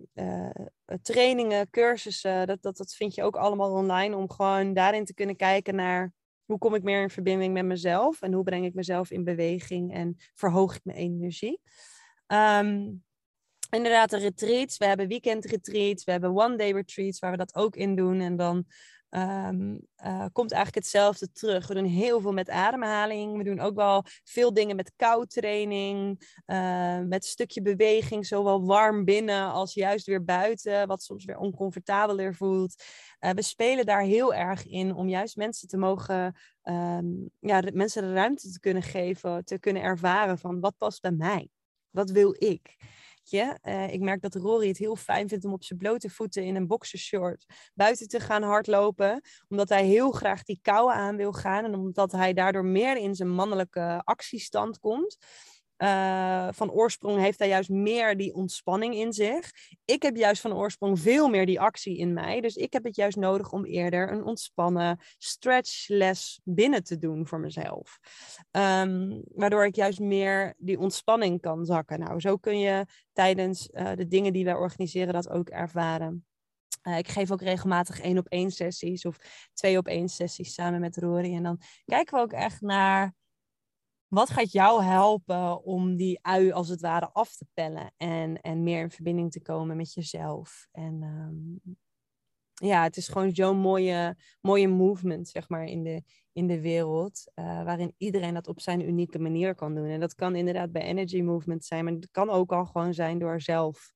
trainingen, 1.03 1.71
cursussen. 1.71 2.47
Dat, 2.47 2.63
dat, 2.63 2.77
dat 2.77 2.95
vind 2.95 3.15
je 3.15 3.23
ook 3.23 3.37
allemaal 3.37 3.73
online 3.73 4.17
om 4.17 4.31
gewoon 4.31 4.73
daarin 4.73 5.05
te 5.05 5.15
kunnen 5.15 5.37
kijken 5.37 5.75
naar 5.75 6.13
hoe 6.47 6.59
kom 6.59 6.75
ik 6.75 6.83
meer 6.83 7.03
in 7.03 7.11
verbinding 7.11 7.53
met 7.53 7.65
mezelf 7.65 8.23
en 8.23 8.33
hoe 8.33 8.45
breng 8.45 8.65
ik 8.65 8.75
mezelf 8.75 9.11
in 9.11 9.25
beweging 9.25 9.93
en 9.93 10.17
verhoog 10.35 10.75
ik 10.75 10.85
mijn 10.85 10.99
energie. 10.99 11.61
Um, 12.27 13.05
inderdaad, 13.71 14.11
de 14.11 14.19
retreats. 14.19 14.77
We 14.77 14.87
hebben 14.87 15.09
weekend 15.09 15.45
retreats, 15.45 16.05
we 16.05 16.11
hebben 16.11 16.37
one 16.37 16.57
day 16.57 16.73
retreats 16.73 17.19
waar 17.19 17.31
we 17.31 17.37
dat 17.37 17.55
ook 17.55 17.77
in 17.77 17.97
doen. 17.97 18.21
En 18.21 18.37
dan 18.37 18.65
um, 19.17 19.81
uh, 20.05 20.25
komt 20.33 20.53
eigenlijk 20.53 20.85
hetzelfde 20.85 21.33
terug. 21.33 21.67
We 21.67 21.75
doen 21.75 21.85
heel 21.85 22.21
veel 22.21 22.33
met 22.33 22.51
ademhaling. 22.51 23.37
We 23.37 23.45
doen 23.45 23.61
ook 23.61 23.75
wel 23.75 24.05
veel 24.25 24.53
dingen 24.53 24.77
met 24.77 24.93
koudtraining, 24.97 26.21
uh, 26.47 26.99
met 26.99 27.23
een 27.25 27.31
stukje 27.31 27.63
beweging, 27.63 28.27
zowel 28.27 28.65
warm 28.65 29.05
binnen 29.05 29.53
als 29.53 29.75
juist 29.75 30.07
weer 30.07 30.25
buiten, 30.25 30.87
wat 30.87 31.03
soms 31.03 31.25
weer 31.25 31.39
oncomfortabeler 31.39 32.35
voelt. 32.35 32.83
Uh, 33.21 33.31
we 33.31 33.43
spelen 33.43 33.87
daar 33.87 34.03
heel 34.03 34.35
erg 34.35 34.67
in 34.67 34.95
om 34.95 35.09
juist 35.09 35.37
mensen 35.37 35.69
te 35.69 35.77
mogen, 35.77 36.37
um, 36.63 37.31
ja, 37.41 37.63
mensen 37.73 38.03
de 38.03 38.13
ruimte 38.13 38.51
te 38.51 38.61
kunnen 38.61 38.83
geven, 38.83 39.45
te 39.45 39.59
kunnen 39.59 39.83
ervaren 39.83 40.39
van 40.39 40.61
wat 40.61 40.77
past 40.79 41.01
bij 41.01 41.13
mij, 41.13 41.49
wat 41.91 42.11
wil 42.11 42.35
ik. 42.39 42.77
Uh, 43.33 43.93
ik 43.93 44.01
merk 44.01 44.23
dat 44.23 44.35
Rory 44.35 44.69
het 44.69 44.79
heel 44.79 44.97
fijn 44.97 45.29
vindt 45.29 45.45
om 45.45 45.53
op 45.53 45.65
zijn 45.65 45.79
blote 45.79 46.11
voeten 46.11 46.45
in 46.45 46.57
een 46.57 46.67
boxershort 46.67 47.47
buiten 47.75 48.09
te 48.09 48.21
gaan 48.21 48.43
hardlopen. 48.43 49.21
Omdat 49.49 49.69
hij 49.69 49.85
heel 49.85 50.11
graag 50.11 50.43
die 50.43 50.59
kou 50.63 50.93
aan 50.93 51.17
wil 51.17 51.33
gaan. 51.33 51.65
En 51.65 51.75
omdat 51.75 52.13
hij 52.13 52.33
daardoor 52.33 52.65
meer 52.65 52.97
in 52.97 53.15
zijn 53.15 53.31
mannelijke 53.31 54.01
actiestand 54.05 54.79
komt. 54.79 55.17
Uh, 55.79 56.49
van 56.51 56.71
oorsprong 56.71 57.19
heeft 57.19 57.39
hij 57.39 57.49
juist 57.49 57.71
meer 57.71 58.17
die 58.17 58.35
ontspanning 58.35 58.95
in 58.95 59.13
zich. 59.13 59.51
Ik 59.85 60.03
heb 60.03 60.17
juist 60.17 60.41
van 60.41 60.55
oorsprong 60.55 61.01
veel 61.01 61.29
meer 61.29 61.47
die 61.47 61.61
actie 61.61 61.97
in 61.97 62.13
mij. 62.13 62.41
Dus 62.41 62.57
ik 62.57 62.73
heb 62.73 62.85
het 62.85 62.97
juist 62.97 63.17
nodig 63.17 63.53
om 63.53 63.65
eerder 63.65 64.13
een 64.13 64.25
ontspannen 64.25 64.99
stretchles 65.19 66.41
binnen 66.45 66.85
te 66.85 66.99
doen 66.99 67.27
voor 67.27 67.41
mezelf. 67.41 67.99
Um, 68.51 69.23
waardoor 69.35 69.65
ik 69.67 69.75
juist 69.75 70.01
meer 70.01 70.55
die 70.59 70.79
ontspanning 70.79 71.41
kan 71.41 71.65
zakken. 71.65 71.99
Nou, 71.99 72.21
zo 72.21 72.37
kun 72.37 72.59
je 72.59 72.87
tijdens 73.13 73.69
uh, 73.73 73.93
de 73.95 74.07
dingen 74.07 74.33
die 74.33 74.45
wij 74.45 74.55
organiseren 74.55 75.13
dat 75.13 75.29
ook 75.29 75.49
ervaren. 75.49 76.27
Uh, 76.83 76.99
ik 76.99 77.09
geef 77.09 77.31
ook 77.31 77.43
regelmatig 77.43 78.01
één 78.01 78.19
op 78.19 78.27
één 78.29 78.51
sessies 78.51 79.05
of 79.05 79.17
twee 79.53 79.79
op 79.79 79.87
één 79.87 80.09
sessies 80.09 80.55
samen 80.55 80.81
met 80.81 80.97
Rory. 80.97 81.35
En 81.35 81.43
dan 81.43 81.61
kijken 81.85 82.15
we 82.15 82.21
ook 82.21 82.33
echt 82.33 82.61
naar 82.61 83.15
wat 84.09 84.31
gaat 84.31 84.53
jou 84.53 84.83
helpen 84.83 85.65
om 85.65 85.97
die 85.97 86.19
ui 86.23 86.53
als 86.53 86.69
het 86.69 86.81
ware 86.81 87.11
af 87.13 87.37
te 87.37 87.47
pellen 87.55 87.93
en, 87.97 88.41
en 88.41 88.63
meer 88.63 88.81
in 88.81 88.91
verbinding 88.91 89.33
te 89.33 89.43
komen 89.43 89.77
met 89.77 89.93
jezelf? 89.93 90.69
En 90.73 91.03
um, 91.03 91.61
ja, 92.55 92.83
het 92.83 92.97
is 92.97 93.09
gewoon 93.09 93.35
zo'n 93.35 93.59
mooie, 93.59 94.17
mooie 94.41 94.69
movement, 94.69 95.29
zeg 95.29 95.49
maar, 95.49 95.65
in 95.65 95.83
de, 95.83 96.03
in 96.33 96.47
de 96.47 96.61
wereld. 96.61 97.33
Uh, 97.35 97.65
waarin 97.65 97.95
iedereen 97.99 98.35
dat 98.35 98.49
op 98.49 98.61
zijn 98.61 98.89
unieke 98.89 99.19
manier 99.19 99.55
kan 99.55 99.75
doen. 99.75 99.87
En 99.87 100.01
dat 100.01 100.15
kan 100.15 100.35
inderdaad 100.35 100.73
bij 100.73 100.83
Energy 100.83 101.21
Movement 101.21 101.65
zijn, 101.65 101.85
maar 101.85 101.93
het 101.93 102.11
kan 102.11 102.31
ook 102.31 102.53
al 102.53 102.65
gewoon 102.65 102.95
zijn 102.95 103.19
door 103.19 103.41
zelf 103.41 103.95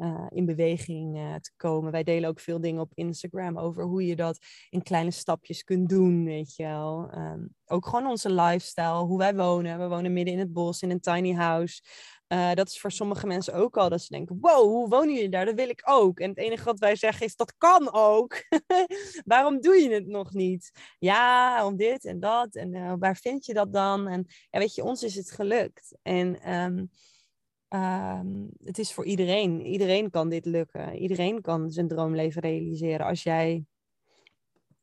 uh, 0.00 0.26
in 0.28 0.46
beweging 0.46 1.16
uh, 1.16 1.34
te 1.34 1.52
komen. 1.56 1.92
Wij 1.92 2.02
delen 2.02 2.28
ook 2.28 2.40
veel 2.40 2.60
dingen 2.60 2.80
op 2.80 2.92
Instagram 2.94 3.58
over 3.58 3.84
hoe 3.84 4.06
je 4.06 4.16
dat 4.16 4.38
in 4.70 4.82
kleine 4.82 5.10
stapjes 5.10 5.64
kunt 5.64 5.88
doen, 5.88 6.24
weet 6.24 6.54
je 6.56 6.62
wel. 6.62 7.10
Um, 7.14 7.54
ook 7.66 7.86
gewoon 7.86 8.06
onze 8.06 8.32
lifestyle, 8.32 9.04
hoe 9.04 9.18
wij 9.18 9.34
wonen. 9.34 9.78
We 9.78 9.88
wonen 9.88 10.12
midden 10.12 10.34
in 10.34 10.40
het 10.40 10.52
bos, 10.52 10.82
in 10.82 10.90
een 10.90 11.00
tiny 11.00 11.32
house. 11.32 11.82
Uh, 12.28 12.54
dat 12.54 12.68
is 12.68 12.80
voor 12.80 12.92
sommige 12.92 13.26
mensen 13.26 13.54
ook 13.54 13.76
al 13.76 13.88
dat 13.88 14.00
ze 14.00 14.12
denken: 14.12 14.38
wow, 14.40 14.62
hoe 14.62 14.88
wonen 14.88 15.14
jullie 15.14 15.28
daar? 15.28 15.44
Dat 15.44 15.54
wil 15.54 15.68
ik 15.68 15.82
ook. 15.84 16.20
En 16.20 16.28
het 16.28 16.38
enige 16.38 16.64
wat 16.64 16.78
wij 16.78 16.96
zeggen 16.96 17.26
is: 17.26 17.36
dat 17.36 17.54
kan 17.56 17.92
ook. 17.92 18.34
Waarom 19.24 19.60
doe 19.60 19.74
je 19.74 19.90
het 19.90 20.06
nog 20.06 20.32
niet? 20.32 20.70
Ja, 20.98 21.66
om 21.66 21.76
dit 21.76 22.04
en 22.04 22.20
dat. 22.20 22.54
En 22.54 22.98
waar 22.98 23.16
vind 23.16 23.46
je 23.46 23.54
dat 23.54 23.72
dan? 23.72 24.08
En 24.08 24.26
ja, 24.50 24.58
weet 24.58 24.74
je, 24.74 24.84
ons 24.84 25.02
is 25.02 25.14
het 25.14 25.30
gelukt. 25.30 25.96
En 26.02 26.54
um, 26.54 26.90
Um, 27.74 28.50
het 28.64 28.78
is 28.78 28.92
voor 28.92 29.04
iedereen. 29.04 29.60
Iedereen 29.60 30.10
kan 30.10 30.28
dit 30.28 30.44
lukken. 30.44 30.96
Iedereen 30.96 31.40
kan 31.40 31.70
zijn 31.70 31.88
droomleven 31.88 32.42
realiseren 32.42 33.06
als 33.06 33.22
jij, 33.22 33.64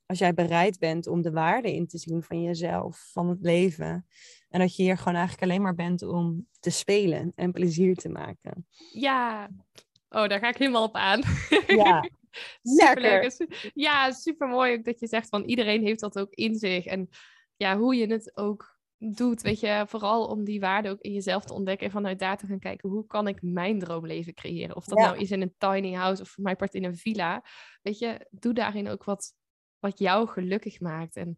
als 0.05 0.19
jij 0.19 0.33
bereid 0.33 0.79
bent 0.79 1.07
om 1.07 1.21
de 1.21 1.31
waarde 1.31 1.73
in 1.73 1.87
te 1.87 1.97
zien 1.97 2.23
van 2.23 2.41
jezelf, 2.41 3.09
van 3.11 3.29
het 3.29 3.41
leven. 3.41 4.07
En 4.49 4.59
dat 4.59 4.75
je 4.75 4.83
hier 4.83 4.97
gewoon 4.97 5.13
eigenlijk 5.13 5.43
alleen 5.43 5.61
maar 5.61 5.75
bent 5.75 6.01
om 6.01 6.47
te 6.59 6.69
spelen 6.69 7.31
en 7.35 7.51
plezier 7.51 7.95
te 7.95 8.09
maken. 8.09 8.67
Ja, 8.91 9.49
oh, 10.09 10.27
daar 10.27 10.39
ga 10.39 10.49
ik 10.49 10.57
helemaal 10.57 10.83
op 10.83 10.95
aan. 10.95 11.21
Ja, 11.67 12.09
lekker. 12.61 13.35
Ja, 13.73 14.11
super 14.11 14.47
mooi 14.47 14.73
ook 14.73 14.83
dat 14.83 14.99
je 14.99 15.07
zegt 15.07 15.29
van 15.29 15.43
iedereen 15.43 15.83
heeft 15.83 15.99
dat 15.99 16.19
ook 16.19 16.33
in 16.33 16.55
zich. 16.55 16.85
En 16.85 17.09
ja, 17.55 17.77
hoe 17.77 17.95
je 17.95 18.07
het 18.07 18.37
ook 18.37 18.76
doet, 18.97 19.41
weet 19.41 19.59
je, 19.59 19.85
vooral 19.87 20.27
om 20.27 20.43
die 20.43 20.59
waarde 20.59 20.89
ook 20.89 21.01
in 21.01 21.13
jezelf 21.13 21.45
te 21.45 21.53
ontdekken 21.53 21.85
en 21.85 21.91
vanuit 21.91 22.19
daar 22.19 22.37
te 22.37 22.45
gaan 22.45 22.59
kijken, 22.59 22.89
hoe 22.89 23.05
kan 23.07 23.27
ik 23.27 23.41
mijn 23.41 23.79
droomleven 23.79 24.33
creëren? 24.33 24.75
Of 24.75 24.85
dat 24.85 24.97
nou 24.97 25.17
is 25.17 25.31
in 25.31 25.41
een 25.41 25.55
tiny 25.57 25.93
house 25.93 26.21
of 26.21 26.29
voor 26.29 26.43
mij 26.43 26.55
part 26.55 26.73
in 26.73 26.83
een 26.83 26.97
villa. 26.97 27.43
Weet 27.81 27.99
je, 27.99 28.27
doe 28.29 28.53
daarin 28.53 28.89
ook 28.89 29.03
wat, 29.03 29.33
wat 29.79 29.99
jou 29.99 30.27
gelukkig 30.27 30.79
maakt. 30.79 31.15
En 31.15 31.37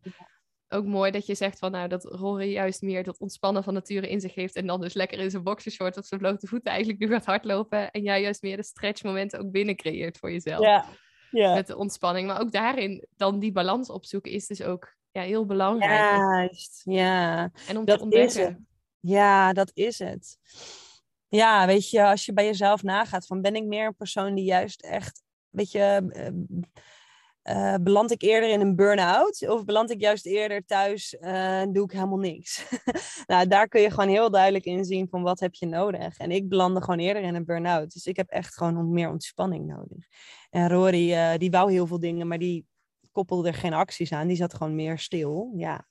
ook 0.67 0.85
mooi 0.85 1.11
dat 1.11 1.25
je 1.25 1.35
zegt 1.35 1.59
van, 1.59 1.71
nou, 1.71 1.87
dat 1.87 2.03
Rory 2.03 2.51
juist 2.51 2.81
meer 2.81 3.03
dat 3.03 3.19
ontspannen 3.19 3.63
van 3.63 3.73
nature 3.73 4.09
in 4.09 4.21
zich 4.21 4.35
heeft 4.35 4.55
en 4.55 4.67
dan 4.67 4.81
dus 4.81 4.93
lekker 4.93 5.19
in 5.19 5.31
zijn 5.31 5.43
boxershort 5.43 5.97
of 5.97 6.05
zijn 6.05 6.19
blote 6.19 6.47
voeten 6.47 6.71
eigenlijk 6.71 6.99
nu 7.01 7.07
gaat 7.07 7.25
hardlopen 7.25 7.91
en 7.91 8.01
jij 8.03 8.21
juist 8.21 8.41
meer 8.41 8.57
de 8.57 8.63
stretchmomenten 8.63 9.39
ook 9.39 9.51
binnen 9.51 9.75
creëert 9.75 10.17
voor 10.17 10.31
jezelf. 10.31 10.63
Ja. 10.65 10.85
Ja. 11.31 11.53
Met 11.53 11.67
de 11.67 11.77
ontspanning. 11.77 12.27
Maar 12.27 12.41
ook 12.41 12.51
daarin 12.51 13.07
dan 13.15 13.39
die 13.39 13.51
balans 13.51 13.89
opzoeken 13.89 14.31
is 14.31 14.47
dus 14.47 14.63
ook 14.63 14.97
ja, 15.11 15.21
heel 15.21 15.45
belangrijk. 15.45 16.17
Juist, 16.17 16.81
ja. 16.83 17.51
En 17.67 17.77
om 17.77 17.85
Dat 17.85 17.97
te 17.97 18.03
ontdekken. 18.03 18.67
Ja, 18.99 19.53
dat 19.53 19.71
is 19.73 19.99
het. 19.99 20.37
Ja, 21.27 21.65
weet 21.65 21.89
je, 21.89 22.05
als 22.05 22.25
je 22.25 22.33
bij 22.33 22.45
jezelf 22.45 22.83
nagaat, 22.83 23.25
van 23.25 23.41
ben 23.41 23.55
ik 23.55 23.65
meer 23.65 23.85
een 23.85 23.95
persoon 23.95 24.35
die 24.35 24.45
juist 24.45 24.81
echt, 24.81 25.23
weet 25.49 25.71
je, 25.71 26.09
eh, 26.09 26.27
eh, 27.49 27.75
beland 27.81 28.11
ik 28.11 28.21
eerder 28.21 28.49
in 28.49 28.61
een 28.61 28.75
burn-out 28.75 29.49
of 29.49 29.65
beland 29.65 29.91
ik 29.91 29.99
juist 29.99 30.25
eerder 30.25 30.65
thuis 30.65 31.17
eh, 31.17 31.59
en 31.59 31.73
doe 31.73 31.83
ik 31.83 31.91
helemaal 31.91 32.17
niks? 32.17 32.65
nou, 33.27 33.47
daar 33.47 33.67
kun 33.67 33.81
je 33.81 33.89
gewoon 33.89 34.09
heel 34.09 34.31
duidelijk 34.31 34.65
in 34.65 34.85
zien 34.85 35.07
van 35.09 35.21
wat 35.21 35.39
heb 35.39 35.53
je 35.53 35.65
nodig. 35.65 36.17
En 36.17 36.31
ik 36.31 36.49
belandde 36.49 36.81
gewoon 36.81 36.99
eerder 36.99 37.23
in 37.23 37.35
een 37.35 37.45
burn-out, 37.45 37.93
dus 37.93 38.05
ik 38.05 38.15
heb 38.15 38.29
echt 38.29 38.57
gewoon 38.57 38.91
meer 38.91 39.09
ontspanning 39.09 39.65
nodig. 39.65 40.07
En 40.49 40.69
Rory, 40.69 41.13
eh, 41.13 41.37
die 41.37 41.51
wou 41.51 41.71
heel 41.71 41.87
veel 41.87 41.99
dingen, 41.99 42.27
maar 42.27 42.37
die 42.37 42.65
koppelde 43.11 43.47
er 43.47 43.53
geen 43.53 43.73
acties 43.73 44.11
aan. 44.11 44.27
Die 44.27 44.37
zat 44.37 44.53
gewoon 44.53 44.75
meer 44.75 44.99
stil. 44.99 45.51
Ja, 45.55 45.87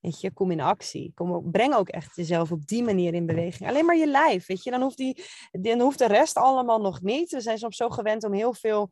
weet 0.00 0.20
je, 0.20 0.32
kom 0.32 0.50
in 0.50 0.60
actie. 0.60 1.12
Kom 1.14 1.50
breng 1.50 1.74
ook 1.74 1.88
echt 1.88 2.16
jezelf 2.16 2.52
op 2.52 2.66
die 2.66 2.82
manier 2.82 3.14
in 3.14 3.26
beweging. 3.26 3.68
Alleen 3.68 3.84
maar 3.84 3.96
je 3.96 4.06
lijf, 4.06 4.46
weet 4.46 4.64
je. 4.64 4.70
Dan 4.70 4.82
hoeft, 4.82 4.96
die, 4.96 5.24
dan 5.50 5.80
hoeft 5.80 5.98
de 5.98 6.06
rest 6.06 6.36
allemaal 6.36 6.80
nog 6.80 7.00
niet. 7.02 7.30
We 7.30 7.40
zijn 7.40 7.58
soms 7.58 7.76
zo 7.76 7.88
gewend 7.88 8.24
om 8.24 8.32
heel 8.32 8.54
veel 8.54 8.90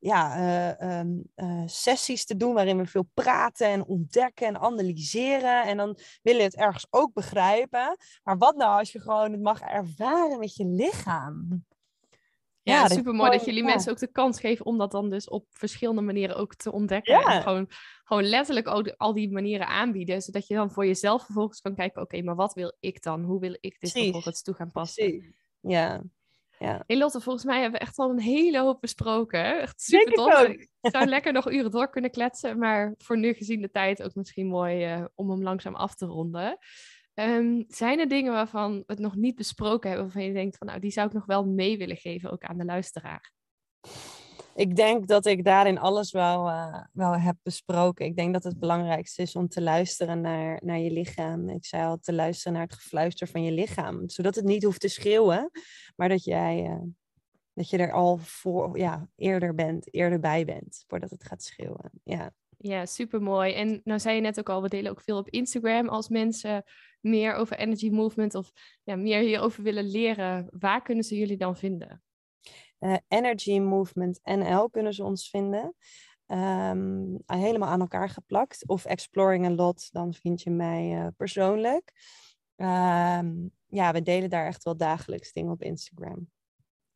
ja, 0.00 0.36
eh, 0.36 0.98
ehm, 0.98 1.08
eh, 1.34 1.62
sessies 1.66 2.26
te 2.26 2.36
doen 2.36 2.54
waarin 2.54 2.76
we 2.76 2.86
veel 2.86 3.08
praten 3.14 3.66
en 3.66 3.86
ontdekken 3.86 4.46
en 4.46 4.58
analyseren. 4.58 5.64
En 5.64 5.76
dan 5.76 5.98
willen 6.22 6.40
we 6.40 6.46
het 6.46 6.56
ergens 6.56 6.86
ook 6.90 7.12
begrijpen. 7.12 7.96
Maar 8.22 8.38
wat 8.38 8.56
nou 8.56 8.78
als 8.78 8.92
je 8.92 9.00
gewoon 9.00 9.32
het 9.32 9.42
mag 9.42 9.60
ervaren 9.60 10.38
met 10.38 10.56
je 10.56 10.64
lichaam? 10.64 11.64
Ja, 12.72 12.88
super 12.88 13.14
mooi 13.14 13.30
dat 13.30 13.44
jullie 13.44 13.62
ja. 13.62 13.68
mensen 13.68 13.92
ook 13.92 13.98
de 13.98 14.12
kans 14.12 14.40
geven 14.40 14.66
om 14.66 14.78
dat 14.78 14.90
dan 14.90 15.10
dus 15.10 15.28
op 15.28 15.46
verschillende 15.50 16.02
manieren 16.02 16.36
ook 16.36 16.54
te 16.54 16.72
ontdekken. 16.72 17.18
Ja. 17.18 17.34
En 17.34 17.42
gewoon, 17.42 17.70
gewoon 18.04 18.24
letterlijk 18.24 18.66
al 18.66 18.82
die, 18.82 18.94
al 18.96 19.12
die 19.12 19.32
manieren 19.32 19.66
aanbieden. 19.66 20.22
Zodat 20.22 20.46
je 20.46 20.54
dan 20.54 20.70
voor 20.70 20.86
jezelf 20.86 21.24
vervolgens 21.24 21.60
kan 21.60 21.74
kijken, 21.74 22.02
oké, 22.02 22.22
maar 22.22 22.34
wat 22.34 22.54
wil 22.54 22.76
ik 22.80 23.02
dan? 23.02 23.22
Hoe 23.22 23.40
wil 23.40 23.56
ik 23.60 23.80
dit 23.80 23.90
vervolgens 23.90 24.42
toe 24.42 24.54
gaan 24.54 24.70
passen? 24.70 25.04
Precies. 25.04 25.34
Ja. 25.60 26.02
ja. 26.58 26.82
Hey 26.86 26.98
Lotte, 26.98 27.20
volgens 27.20 27.44
mij 27.44 27.60
hebben 27.60 27.80
we 27.80 27.86
echt 27.86 27.98
al 27.98 28.10
een 28.10 28.20
hele 28.20 28.60
hoop 28.60 28.80
besproken. 28.80 29.60
Echt 29.60 29.80
super 29.82 30.12
tof. 30.12 30.34
ook. 30.34 30.48
Ik 30.48 30.70
zou 30.80 31.06
lekker 31.16 31.32
nog 31.32 31.50
uren 31.50 31.70
door 31.70 31.90
kunnen 31.90 32.10
kletsen, 32.10 32.58
maar 32.58 32.94
voor 32.98 33.18
nu 33.18 33.32
gezien 33.32 33.60
de 33.60 33.70
tijd 33.70 34.02
ook 34.02 34.14
misschien 34.14 34.46
mooi 34.46 34.84
eh, 34.84 35.04
om 35.14 35.30
hem 35.30 35.42
langzaam 35.42 35.74
af 35.74 35.94
te 35.94 36.06
ronden. 36.06 36.58
Ehm, 37.16 37.62
zijn 37.68 37.98
er 37.98 38.08
dingen 38.08 38.32
waarvan 38.32 38.76
we 38.76 38.84
het 38.86 38.98
nog 38.98 39.14
niet 39.14 39.34
besproken 39.34 39.88
hebben, 39.88 40.06
waarvan 40.06 40.24
je 40.24 40.32
denkt 40.32 40.56
van 40.56 40.66
nou, 40.66 40.80
die 40.80 40.90
zou 40.90 41.06
ik 41.06 41.12
nog 41.12 41.26
wel 41.26 41.46
mee 41.46 41.78
willen 41.78 41.96
geven 41.96 42.30
ook 42.30 42.42
aan 42.42 42.58
de 42.58 42.64
luisteraar? 42.64 43.32
Ik 44.54 44.76
denk 44.76 45.06
dat 45.06 45.26
ik 45.26 45.44
daarin 45.44 45.78
alles 45.78 46.12
wel, 46.12 46.48
eh, 46.48 46.84
wel 46.92 47.18
heb 47.18 47.36
besproken. 47.42 48.06
Ik 48.06 48.16
denk 48.16 48.32
dat 48.32 48.44
het 48.44 48.58
belangrijkste 48.58 49.22
is 49.22 49.36
om 49.36 49.48
te 49.48 49.62
luisteren 49.62 50.20
naar, 50.20 50.60
naar 50.64 50.78
je 50.78 50.90
lichaam. 50.90 51.48
Ik 51.48 51.64
zei 51.64 51.84
al, 51.84 51.98
te 51.98 52.12
luisteren 52.12 52.52
naar 52.52 52.66
het 52.66 52.74
gefluister 52.74 53.28
van 53.28 53.42
je 53.42 53.52
lichaam. 53.52 54.08
Zodat 54.08 54.34
het 54.34 54.44
niet 54.44 54.64
hoeft 54.64 54.80
te 54.80 54.88
schreeuwen, 54.88 55.50
maar 55.96 56.08
dat 56.08 56.24
jij 56.24 56.64
eh, 56.64 56.82
dat 57.52 57.70
je 57.70 57.78
er 57.78 57.92
al 57.92 58.16
voor, 58.16 58.78
ja, 58.78 59.08
eerder 59.16 59.54
bent, 59.54 59.94
eerder 59.94 60.20
bij 60.20 60.44
bent, 60.44 60.84
voordat 60.86 61.10
het 61.10 61.24
gaat 61.24 61.42
schreeuwen. 61.42 61.90
Ja. 62.04 62.32
Ja, 62.66 62.86
super 62.86 63.22
mooi. 63.22 63.52
En 63.52 63.80
nou 63.84 64.00
zei 64.00 64.14
je 64.14 64.20
net 64.20 64.38
ook 64.38 64.48
al, 64.48 64.62
we 64.62 64.68
delen 64.68 64.90
ook 64.90 65.00
veel 65.00 65.18
op 65.18 65.28
Instagram. 65.28 65.88
Als 65.88 66.08
mensen 66.08 66.64
meer 67.00 67.34
over 67.34 67.58
energy 67.58 67.90
movement 67.90 68.34
of 68.34 68.52
ja, 68.82 68.96
meer 68.96 69.20
hierover 69.20 69.62
willen 69.62 69.84
leren, 69.84 70.48
waar 70.58 70.82
kunnen 70.82 71.04
ze 71.04 71.16
jullie 71.16 71.36
dan 71.36 71.56
vinden? 71.56 72.02
Eh, 72.78 72.96
Energy 73.08 73.58
Movement 73.58 74.20
NL 74.22 74.70
kunnen 74.70 74.94
ze 74.94 75.04
ons 75.04 75.30
vinden. 75.30 75.74
Ehm, 76.26 77.04
helemaal 77.26 77.68
aan 77.68 77.80
elkaar 77.80 78.08
geplakt. 78.08 78.68
Of 78.68 78.84
Exploring 78.84 79.46
a 79.46 79.50
Lot, 79.50 79.92
dan 79.92 80.14
vind 80.14 80.42
je 80.42 80.50
mij 80.50 80.92
eh, 80.92 81.06
persoonlijk. 81.16 81.92
Ehm, 82.56 83.48
ja, 83.66 83.92
we 83.92 84.02
delen 84.02 84.30
daar 84.30 84.46
echt 84.46 84.64
wel 84.64 84.76
dagelijks 84.76 85.32
dingen 85.32 85.52
op 85.52 85.62
Instagram. 85.62 86.28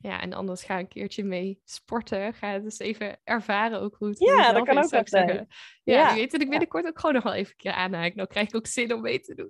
Ja, 0.03 0.21
en 0.21 0.33
anders 0.33 0.63
ga 0.65 0.79
een 0.79 0.89
keertje 0.89 1.25
mee 1.25 1.61
sporten. 1.65 2.35
Ga 2.35 2.53
het 2.53 2.65
eens 2.65 2.79
even 2.79 3.19
ervaren 3.25 3.81
ook 3.81 3.97
hoe 3.99 4.09
het 4.09 4.19
Ja, 4.19 4.53
dat 4.53 4.65
kan 4.65 4.79
is, 4.79 4.85
ook 4.85 4.93
altijd. 4.93 5.09
zeggen. 5.09 5.47
Ja, 5.83 5.95
Ja, 6.09 6.15
weet 6.15 6.31
dat 6.31 6.41
ik 6.41 6.49
binnenkort 6.51 6.87
ook 6.87 6.99
gewoon 6.99 7.15
nog 7.15 7.25
wel 7.25 7.33
even 7.35 7.51
een 7.51 7.57
keer 7.57 7.73
aanhaak. 7.73 8.15
Nou 8.15 8.29
krijg 8.29 8.49
ik 8.49 8.57
ook 8.57 8.67
zin 8.67 8.95
om 8.95 9.01
mee 9.01 9.21
te 9.21 9.35
doen. 9.35 9.49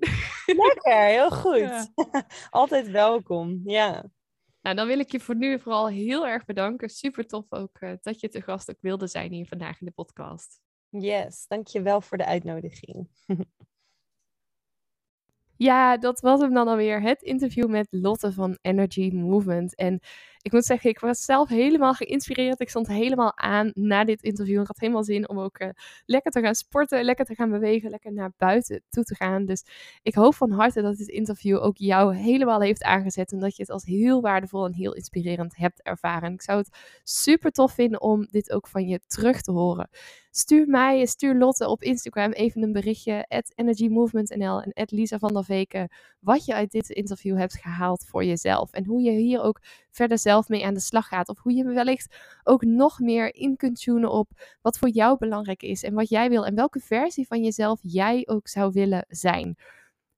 Lekker, 0.56 1.04
heel 1.04 1.30
goed. 1.42 1.58
Ja. 1.58 1.88
Altijd 2.50 2.90
welkom. 2.90 3.60
Ja. 3.64 4.10
Nou, 4.62 4.76
dan 4.76 4.86
wil 4.86 4.98
ik 4.98 5.12
je 5.12 5.20
voor 5.20 5.36
nu 5.36 5.60
vooral 5.60 5.88
heel 5.88 6.26
erg 6.26 6.44
bedanken. 6.44 6.88
Super 6.88 7.26
tof 7.26 7.44
ook 7.48 7.76
eh, 7.80 7.92
dat 8.00 8.20
je 8.20 8.28
te 8.28 8.42
gast 8.42 8.70
ook 8.70 8.80
wilde 8.80 9.06
zijn 9.06 9.32
hier 9.32 9.46
vandaag 9.46 9.80
in 9.80 9.86
de 9.86 9.92
podcast. 9.92 10.60
Yes, 10.88 11.46
dankjewel 11.46 12.00
voor 12.00 12.18
de 12.18 12.24
uitnodiging. 12.24 13.08
Ja, 15.56 15.96
dat 15.96 16.20
was 16.20 16.40
hem 16.40 16.54
dan 16.54 16.68
alweer. 16.68 17.02
Het 17.02 17.22
interview 17.22 17.68
met 17.68 17.86
Lotte 17.90 18.32
van 18.32 18.58
Energy 18.60 19.10
Movement. 19.10 19.74
En 19.74 20.00
ik 20.42 20.52
moet 20.52 20.64
zeggen, 20.64 20.90
ik 20.90 20.98
was 20.98 21.24
zelf 21.24 21.48
helemaal 21.48 21.94
geïnspireerd. 21.94 22.60
Ik 22.60 22.68
stond 22.68 22.86
helemaal 22.86 23.38
aan 23.38 23.70
na 23.74 24.04
dit 24.04 24.22
interview. 24.22 24.60
Ik 24.60 24.66
had 24.66 24.78
helemaal 24.78 25.04
zin 25.04 25.28
om 25.28 25.40
ook 25.40 25.58
eh, 25.58 25.68
lekker 26.06 26.30
te 26.30 26.40
gaan 26.40 26.54
sporten, 26.54 27.04
lekker 27.04 27.24
te 27.24 27.34
gaan 27.34 27.50
bewegen, 27.50 27.90
lekker 27.90 28.12
naar 28.12 28.32
buiten 28.36 28.82
toe 28.90 29.04
te 29.04 29.14
gaan. 29.14 29.44
Dus 29.44 29.64
ik 30.02 30.14
hoop 30.14 30.34
van 30.34 30.50
harte 30.50 30.82
dat 30.82 30.96
dit 30.96 31.08
interview 31.08 31.62
ook 31.62 31.76
jou 31.76 32.16
helemaal 32.16 32.60
heeft 32.60 32.82
aangezet. 32.82 33.32
En 33.32 33.38
dat 33.38 33.56
je 33.56 33.62
het 33.62 33.70
als 33.70 33.84
heel 33.84 34.20
waardevol 34.20 34.66
en 34.66 34.74
heel 34.74 34.94
inspirerend 34.94 35.56
hebt 35.56 35.82
ervaren. 35.82 36.32
Ik 36.32 36.42
zou 36.42 36.58
het 36.58 37.00
super 37.04 37.50
tof 37.50 37.72
vinden 37.72 38.00
om 38.00 38.26
dit 38.30 38.52
ook 38.52 38.66
van 38.66 38.86
je 38.86 39.00
terug 39.06 39.40
te 39.40 39.52
horen. 39.52 39.88
Stuur 40.32 40.66
mij, 40.66 41.06
stuur 41.06 41.34
Lotte 41.34 41.68
op 41.68 41.82
Instagram 41.82 42.32
even 42.32 42.62
een 42.62 42.72
berichtje. 42.72 43.24
At 43.28 43.52
energymovementnl 43.54 44.62
en 44.62 44.72
at 44.72 44.90
Lisa 44.90 45.18
van 45.18 45.32
der 45.32 45.44
Veken. 45.44 45.88
Wat 46.20 46.44
je 46.44 46.54
uit 46.54 46.70
dit 46.70 46.88
interview 46.88 47.36
hebt 47.38 47.58
gehaald 47.58 48.06
voor 48.06 48.24
jezelf. 48.24 48.72
En 48.72 48.84
hoe 48.84 49.02
je 49.02 49.10
hier 49.10 49.42
ook 49.42 49.60
verder 49.90 50.18
zelf 50.18 50.48
mee 50.48 50.64
aan 50.64 50.74
de 50.74 50.80
slag 50.80 51.06
gaat. 51.06 51.28
Of 51.28 51.38
hoe 51.38 51.52
je 51.52 51.64
wellicht 51.64 52.16
ook 52.42 52.64
nog 52.64 52.98
meer 52.98 53.34
in 53.34 53.56
kunt 53.56 53.80
tunen 53.80 54.10
op 54.10 54.28
wat 54.62 54.78
voor 54.78 54.88
jou 54.88 55.18
belangrijk 55.18 55.62
is. 55.62 55.82
En 55.82 55.94
wat 55.94 56.08
jij 56.08 56.28
wil. 56.28 56.46
En 56.46 56.54
welke 56.54 56.80
versie 56.80 57.26
van 57.26 57.42
jezelf 57.42 57.78
jij 57.82 58.22
ook 58.26 58.48
zou 58.48 58.72
willen 58.72 59.04
zijn. 59.08 59.56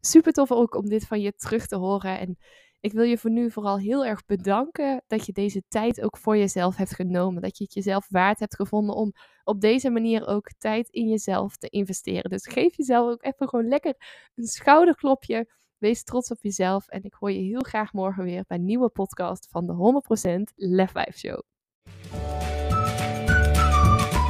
Super 0.01 0.33
tof 0.33 0.53
ook 0.53 0.75
om 0.75 0.89
dit 0.89 1.07
van 1.07 1.21
je 1.21 1.33
terug 1.37 1.67
te 1.67 1.77
horen. 1.77 2.19
En 2.19 2.39
ik 2.81 2.93
wil 2.93 3.05
je 3.05 3.19
voor 3.19 3.31
nu 3.31 3.51
vooral 3.51 3.79
heel 3.79 4.05
erg 4.05 4.25
bedanken 4.25 5.03
dat 5.07 5.27
je 5.27 5.33
deze 5.33 5.63
tijd 5.69 6.01
ook 6.03 6.17
voor 6.17 6.37
jezelf 6.37 6.77
hebt 6.77 6.95
genomen. 6.95 7.43
Dat 7.43 7.59
je 7.59 7.65
het 7.65 7.75
jezelf 7.75 8.07
waard 8.09 8.39
hebt 8.39 8.57
gevonden 8.57 8.95
om 8.95 9.13
op 9.45 9.61
deze 9.61 9.91
manier 9.91 10.27
ook 10.27 10.51
tijd 10.59 10.89
in 10.89 11.09
jezelf 11.09 11.57
te 11.57 11.69
investeren. 11.69 12.31
Dus 12.31 12.47
geef 12.47 12.77
jezelf 12.77 13.11
ook 13.11 13.25
even 13.25 13.49
gewoon 13.49 13.69
lekker 13.69 13.95
een 14.35 14.45
schouderklopje. 14.45 15.61
Wees 15.83 16.03
trots 16.03 16.31
op 16.31 16.43
jezelf. 16.43 16.89
En 16.89 17.03
ik 17.03 17.15
hoor 17.15 17.31
je 17.31 17.41
heel 17.41 17.61
graag 17.61 17.93
morgen 17.93 18.25
weer 18.25 18.45
bij 18.47 18.57
een 18.57 18.65
nieuwe 18.65 18.89
podcast 18.89 19.47
van 19.51 19.67
de 19.67 20.03
100% 20.51 20.55
Lef 20.55 20.91
5 20.91 21.19
Show. 21.19 21.41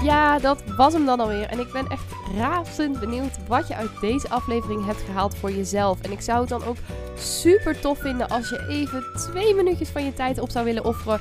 Ja, 0.03 0.39
dat 0.39 0.65
was 0.77 0.93
hem 0.93 1.07
dan 1.07 1.21
alweer. 1.21 1.49
En 1.49 1.59
ik 1.59 1.73
ben 1.73 1.87
echt 1.87 2.13
razend 2.37 3.01
benieuwd 3.01 3.47
wat 3.49 3.69
je 3.69 3.75
uit 3.75 4.01
deze 4.01 4.29
aflevering 4.29 4.85
hebt 4.85 5.01
gehaald 5.01 5.37
voor 5.37 5.51
jezelf. 5.51 6.01
En 6.01 6.13
ik 6.13 6.21
zou 6.21 6.41
het 6.41 6.49
dan 6.49 6.65
ook 6.65 6.77
super 7.17 7.81
tof 7.81 7.99
vinden 7.99 8.29
als 8.29 8.49
je 8.49 8.67
even 8.69 9.05
twee 9.15 9.55
minuutjes 9.55 9.89
van 9.89 10.05
je 10.05 10.13
tijd 10.13 10.39
op 10.39 10.51
zou 10.51 10.65
willen 10.65 10.85
offeren 10.85 11.21